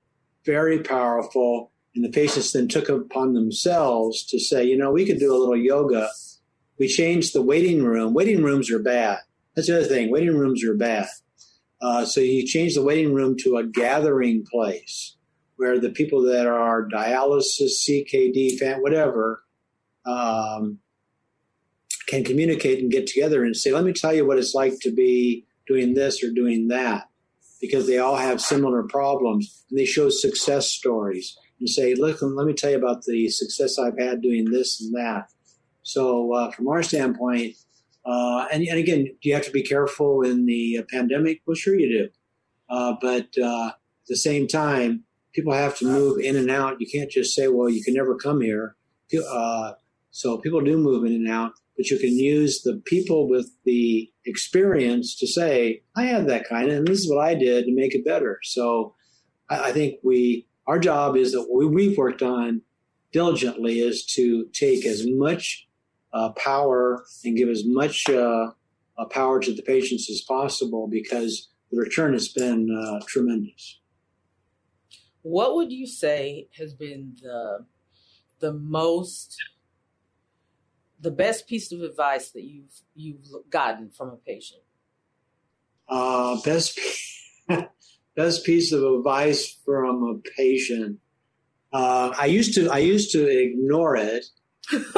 very 0.44 0.78
powerful. 0.80 1.72
And 1.96 2.04
the 2.04 2.10
patients 2.10 2.52
then 2.52 2.68
took 2.68 2.88
upon 2.88 3.32
themselves 3.32 4.24
to 4.26 4.38
say, 4.38 4.64
you 4.64 4.76
know, 4.76 4.92
we 4.92 5.04
could 5.04 5.18
do 5.18 5.34
a 5.34 5.38
little 5.38 5.56
yoga 5.56 6.10
we 6.78 6.88
changed 6.88 7.34
the 7.34 7.42
waiting 7.42 7.82
room. 7.82 8.12
Waiting 8.12 8.42
rooms 8.42 8.70
are 8.70 8.78
bad. 8.78 9.20
That's 9.54 9.68
the 9.68 9.78
other 9.78 9.86
thing. 9.86 10.10
Waiting 10.10 10.36
rooms 10.36 10.62
are 10.64 10.74
bad. 10.74 11.08
Uh, 11.80 12.04
so 12.04 12.20
you 12.20 12.46
change 12.46 12.74
the 12.74 12.82
waiting 12.82 13.14
room 13.14 13.36
to 13.38 13.56
a 13.56 13.64
gathering 13.66 14.44
place 14.50 15.16
where 15.56 15.78
the 15.78 15.90
people 15.90 16.22
that 16.22 16.46
are 16.46 16.88
dialysis, 16.88 17.86
CKD, 17.88 18.80
whatever, 18.80 19.42
um, 20.04 20.78
can 22.06 22.24
communicate 22.24 22.80
and 22.80 22.90
get 22.90 23.06
together 23.06 23.44
and 23.44 23.56
say, 23.56 23.72
let 23.72 23.84
me 23.84 23.92
tell 23.92 24.14
you 24.14 24.26
what 24.26 24.38
it's 24.38 24.54
like 24.54 24.78
to 24.80 24.90
be 24.90 25.46
doing 25.66 25.94
this 25.94 26.22
or 26.22 26.30
doing 26.30 26.68
that 26.68 27.08
because 27.60 27.86
they 27.86 27.98
all 27.98 28.16
have 28.16 28.40
similar 28.40 28.82
problems 28.82 29.64
and 29.70 29.78
they 29.78 29.84
show 29.84 30.08
success 30.10 30.68
stories 30.68 31.36
and 31.58 31.68
say, 31.68 31.94
look, 31.94 32.20
let 32.22 32.46
me 32.46 32.52
tell 32.52 32.70
you 32.70 32.78
about 32.78 33.04
the 33.04 33.28
success 33.28 33.78
I've 33.78 33.98
had 33.98 34.20
doing 34.20 34.50
this 34.50 34.80
and 34.80 34.94
that. 34.94 35.30
So 35.82 36.32
uh, 36.32 36.50
from 36.50 36.68
our 36.68 36.82
standpoint, 36.82 37.56
uh, 38.04 38.46
and, 38.52 38.62
and, 38.62 38.78
again, 38.78 39.04
do 39.04 39.28
you 39.28 39.34
have 39.34 39.44
to 39.46 39.50
be 39.50 39.62
careful 39.62 40.22
in 40.22 40.46
the 40.46 40.84
pandemic? 40.92 41.42
Well, 41.44 41.56
sure 41.56 41.78
you 41.78 41.88
do. 41.88 42.08
Uh, 42.68 42.94
but 43.00 43.28
uh, 43.40 43.68
at 43.68 44.06
the 44.06 44.16
same 44.16 44.46
time, 44.46 45.04
people 45.32 45.52
have 45.52 45.76
to 45.78 45.86
move 45.86 46.20
in 46.20 46.36
and 46.36 46.50
out. 46.50 46.80
You 46.80 46.86
can't 46.86 47.10
just 47.10 47.34
say, 47.34 47.48
well, 47.48 47.68
you 47.68 47.82
can 47.82 47.94
never 47.94 48.16
come 48.16 48.40
here. 48.40 48.76
Uh, 49.28 49.72
so 50.10 50.38
people 50.38 50.60
do 50.60 50.78
move 50.78 51.04
in 51.04 51.12
and 51.12 51.28
out, 51.28 51.52
but 51.76 51.90
you 51.90 51.98
can 51.98 52.16
use 52.16 52.62
the 52.62 52.80
people 52.86 53.28
with 53.28 53.50
the 53.64 54.10
experience 54.24 55.16
to 55.16 55.26
say, 55.26 55.82
I 55.94 56.04
have 56.04 56.26
that 56.26 56.48
kind 56.48 56.70
of, 56.70 56.78
and 56.78 56.86
this 56.86 57.00
is 57.00 57.10
what 57.10 57.24
I 57.24 57.34
did 57.34 57.66
to 57.66 57.74
make 57.74 57.94
it 57.94 58.04
better. 58.04 58.38
So 58.42 58.94
I, 59.50 59.68
I 59.68 59.72
think 59.72 59.96
we, 60.02 60.46
our 60.66 60.78
job 60.78 61.16
is 61.16 61.32
that 61.32 61.48
we, 61.52 61.66
we've 61.66 61.96
worked 61.96 62.22
on 62.22 62.62
diligently 63.12 63.80
is 63.80 64.04
to 64.04 64.46
take 64.52 64.84
as 64.84 65.06
much 65.06 65.68
uh, 66.12 66.30
power 66.32 67.04
and 67.24 67.36
give 67.36 67.48
as 67.48 67.64
much 67.64 68.08
uh, 68.08 68.50
uh, 68.98 69.04
power 69.10 69.40
to 69.40 69.54
the 69.54 69.62
patients 69.62 70.10
as 70.10 70.20
possible 70.22 70.88
because 70.88 71.48
the 71.70 71.78
return 71.78 72.12
has 72.12 72.28
been 72.28 72.68
uh, 72.70 73.04
tremendous. 73.06 73.80
What 75.22 75.56
would 75.56 75.72
you 75.72 75.86
say 75.86 76.48
has 76.58 76.72
been 76.74 77.16
the 77.20 77.66
the 78.38 78.52
most 78.52 79.36
the 81.00 81.10
best 81.10 81.48
piece 81.48 81.72
of 81.72 81.80
advice 81.82 82.30
that 82.30 82.44
you've 82.44 82.80
you've 82.94 83.50
gotten 83.50 83.90
from 83.90 84.10
a 84.10 84.16
patient? 84.16 84.62
Uh, 85.88 86.40
best 86.42 86.78
best 88.16 88.44
piece 88.44 88.72
of 88.72 88.82
advice 88.82 89.56
from 89.64 90.02
a 90.02 90.30
patient. 90.36 90.98
Uh, 91.72 92.12
I 92.18 92.26
used 92.26 92.54
to 92.54 92.68
I 92.70 92.78
used 92.78 93.12
to 93.12 93.26
ignore 93.26 93.96
it. 93.96 94.26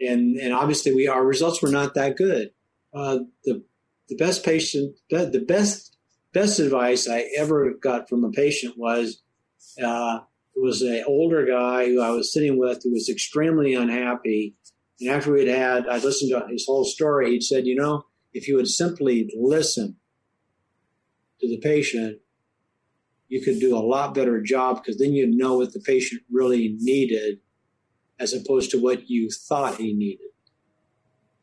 and 0.00 0.36
and 0.36 0.52
obviously 0.54 0.94
we 0.94 1.08
our 1.08 1.24
results 1.24 1.60
were 1.60 1.70
not 1.70 1.94
that 1.94 2.16
good. 2.16 2.52
Uh, 2.94 3.18
the 3.44 3.62
the 4.08 4.16
best 4.16 4.44
patient 4.44 4.96
the 5.10 5.44
best 5.46 5.96
best 6.32 6.58
advice 6.60 7.08
I 7.08 7.26
ever 7.36 7.72
got 7.72 8.08
from 8.08 8.24
a 8.24 8.30
patient 8.30 8.78
was 8.78 9.22
uh, 9.82 10.20
it 10.54 10.62
was 10.62 10.80
an 10.80 11.04
older 11.06 11.44
guy 11.44 11.86
who 11.86 12.00
I 12.00 12.10
was 12.10 12.32
sitting 12.32 12.58
with 12.58 12.82
who 12.82 12.92
was 12.92 13.08
extremely 13.08 13.74
unhappy. 13.74 14.54
And 14.98 15.10
after 15.10 15.32
we'd 15.32 15.48
had, 15.48 15.86
I 15.86 15.98
listened 15.98 16.30
to 16.30 16.46
his 16.48 16.64
whole 16.64 16.86
story, 16.86 17.32
he 17.32 17.40
said, 17.42 17.66
you 17.66 17.74
know, 17.74 18.06
if 18.32 18.48
you 18.48 18.56
would 18.56 18.68
simply 18.68 19.30
listen 19.38 19.96
to 21.40 21.48
the 21.48 21.58
patient, 21.58 22.18
you 23.28 23.42
could 23.42 23.58
do 23.58 23.76
a 23.76 23.80
lot 23.80 24.14
better 24.14 24.40
job 24.40 24.82
because 24.82 24.98
then 24.98 25.12
you'd 25.12 25.34
know 25.34 25.56
what 25.56 25.72
the 25.72 25.80
patient 25.80 26.22
really 26.30 26.76
needed 26.80 27.38
as 28.18 28.32
opposed 28.32 28.70
to 28.70 28.78
what 28.78 29.10
you 29.10 29.28
thought 29.30 29.76
he 29.76 29.92
needed. 29.92 30.28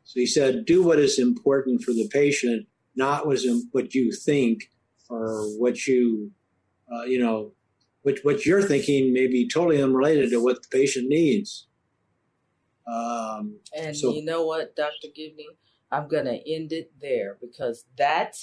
So 0.04 0.20
he 0.20 0.26
said, 0.26 0.64
do 0.64 0.82
what 0.82 0.98
is 0.98 1.18
important 1.18 1.82
for 1.82 1.92
the 1.92 2.08
patient, 2.08 2.66
not 2.96 3.26
what, 3.26 3.42
you 3.94 4.12
think 4.12 4.70
or 5.08 5.46
what 5.58 5.86
you, 5.86 6.30
uh, 6.92 7.04
you 7.04 7.18
know, 7.18 7.52
what, 8.02 8.18
what 8.22 8.44
you're 8.44 8.62
thinking 8.62 9.12
may 9.12 9.26
be 9.26 9.48
totally 9.48 9.82
unrelated 9.82 10.30
to 10.30 10.42
what 10.42 10.62
the 10.62 10.68
patient 10.68 11.08
needs. 11.08 11.66
Um, 12.86 13.60
and 13.76 13.96
so, 13.96 14.12
you 14.12 14.24
know 14.24 14.44
what, 14.44 14.76
Dr. 14.76 15.08
Gibney? 15.14 15.46
I'm 15.90 16.08
going 16.08 16.26
to 16.26 16.52
end 16.52 16.72
it 16.72 16.92
there 17.00 17.38
because 17.40 17.84
that 17.96 18.34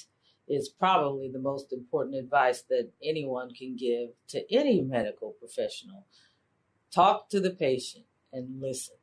is 0.52 0.68
probably 0.68 1.30
the 1.32 1.40
most 1.40 1.72
important 1.72 2.18
advice 2.18 2.64
that 2.64 2.92
anyone 3.02 3.54
can 3.54 3.78
give 3.78 4.10
to 4.28 4.44
any 4.54 4.82
medical 4.82 5.32
professional. 5.32 6.06
Talk 6.94 7.30
to 7.30 7.40
the 7.40 7.52
patient 7.52 8.04
and 8.34 8.62
listen. 8.62 8.98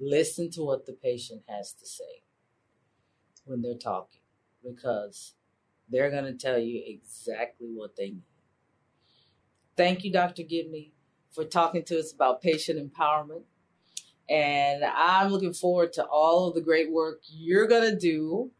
Listen 0.00 0.50
to 0.50 0.62
what 0.62 0.84
the 0.86 0.92
patient 0.92 1.42
has 1.48 1.72
to 1.74 1.86
say 1.86 2.24
when 3.44 3.62
they're 3.62 3.76
talking 3.76 4.22
because 4.64 5.34
they're 5.88 6.10
going 6.10 6.24
to 6.24 6.34
tell 6.34 6.58
you 6.58 6.82
exactly 6.84 7.68
what 7.72 7.94
they 7.96 8.10
need. 8.10 8.24
Thank 9.76 10.02
you, 10.02 10.12
Dr. 10.12 10.42
Gibney, 10.42 10.92
for 11.30 11.44
talking 11.44 11.84
to 11.84 11.98
us 12.00 12.12
about 12.12 12.42
patient 12.42 12.80
empowerment. 12.80 13.44
And 14.28 14.82
I'm 14.84 15.30
looking 15.30 15.52
forward 15.52 15.92
to 15.94 16.04
all 16.04 16.48
of 16.48 16.54
the 16.54 16.60
great 16.60 16.90
work 16.90 17.20
you're 17.28 17.68
going 17.68 17.88
to 17.88 17.96
do 17.96 18.50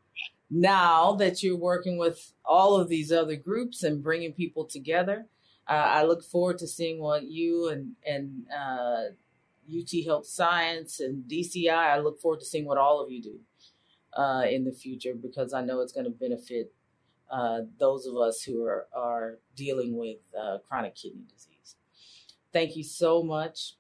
now 0.55 1.13
that 1.13 1.43
you're 1.43 1.57
working 1.57 1.97
with 1.97 2.35
all 2.45 2.77
of 2.77 2.89
these 2.89 3.11
other 3.11 3.37
groups 3.37 3.83
and 3.83 4.03
bringing 4.03 4.35
people 4.35 4.67
together. 4.67 5.27
Uh, 5.67 5.73
I 5.73 6.05
look 6.05 6.23
forward 6.23 6.59
to 6.59 6.67
seeing 6.67 7.01
what 7.01 7.25
you 7.25 7.71
and, 7.71 7.93
and 8.07 8.45
uh, 8.55 9.05
UT 9.67 10.05
Health 10.05 10.27
Science 10.27 11.01
and 11.01 11.25
DCI, 11.25 11.73
I 11.73 11.99
look 12.01 12.21
forward 12.21 12.41
to 12.41 12.47
seeing 12.47 12.67
what 12.67 12.77
all 12.77 13.01
of 13.01 13.11
you 13.11 13.23
do 13.23 13.41
uh, 14.21 14.43
in 14.51 14.65
the 14.65 14.73
future 14.73 15.15
because 15.15 15.55
I 15.55 15.63
know 15.63 15.81
it's 15.81 15.93
going 15.93 16.05
to 16.05 16.11
benefit 16.11 16.73
uh, 17.31 17.63
those 17.79 18.05
of 18.05 18.17
us 18.17 18.43
who 18.43 18.67
are, 18.67 18.89
are 18.95 19.39
dealing 19.57 19.97
with 19.97 20.19
uh, 20.39 20.59
chronic 20.69 20.95
kidney 20.95 21.23
disease. 21.33 21.77
Thank 22.53 22.77
you 22.77 22.85
so 22.85 23.23
much. 23.23 23.77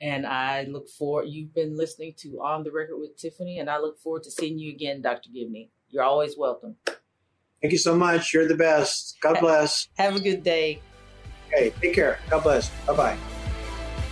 And 0.00 0.26
I 0.26 0.64
look 0.64 0.88
forward, 0.88 1.26
you've 1.28 1.54
been 1.54 1.76
listening 1.76 2.14
to 2.18 2.40
On 2.40 2.64
the 2.64 2.70
Record 2.70 2.98
with 2.98 3.16
Tiffany, 3.18 3.58
and 3.58 3.68
I 3.68 3.78
look 3.78 3.98
forward 3.98 4.22
to 4.22 4.30
seeing 4.30 4.58
you 4.58 4.70
again, 4.70 5.02
Dr. 5.02 5.28
Gibney. 5.28 5.70
You're 5.90 6.04
always 6.04 6.38
welcome. 6.38 6.76
Thank 7.60 7.72
you 7.72 7.78
so 7.78 7.94
much. 7.94 8.32
You're 8.32 8.48
the 8.48 8.56
best. 8.56 9.18
God 9.20 9.40
bless. 9.40 9.88
Have 9.98 10.16
a 10.16 10.20
good 10.20 10.42
day. 10.42 10.80
Okay, 11.48 11.70
take 11.80 11.94
care. 11.94 12.18
God 12.30 12.42
bless. 12.42 12.70
Bye 12.86 12.96
bye. 12.96 13.39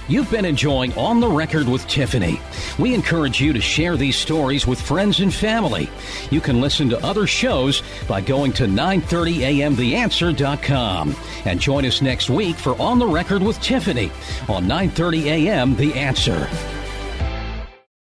You've 0.09 0.31
been 0.31 0.47
enjoying 0.47 0.97
On 0.97 1.21
the 1.21 1.29
Record 1.29 1.69
with 1.69 1.87
Tiffany. 1.87 2.41
We 2.79 2.95
encourage 2.95 3.43
you 3.43 3.53
to 3.53 3.61
share 3.61 3.99
these 3.99 4.17
stories 4.17 4.67
with 4.67 4.81
friends 4.81 5.21
and 5.21 5.35
family. 5.35 5.91
You 6.31 6.41
can 6.41 6.63
listen 6.63 6.89
to 6.89 7.05
other 7.05 7.27
shows 7.27 7.83
by 8.09 8.23
going 8.23 8.55
to 8.55 8.65
930amtheanswer.com 8.65 11.15
and 11.45 11.61
join 11.61 11.85
us 11.85 12.01
next 12.01 12.31
week 12.31 12.57
for 12.57 12.75
On 12.81 12.99
the 12.99 13.07
Record 13.07 13.43
with 13.43 13.61
Tiffany 13.61 14.11
on 14.49 14.67
930 14.67 15.29
AM 15.29 15.77
The 15.77 15.93
Answer. 15.93 16.49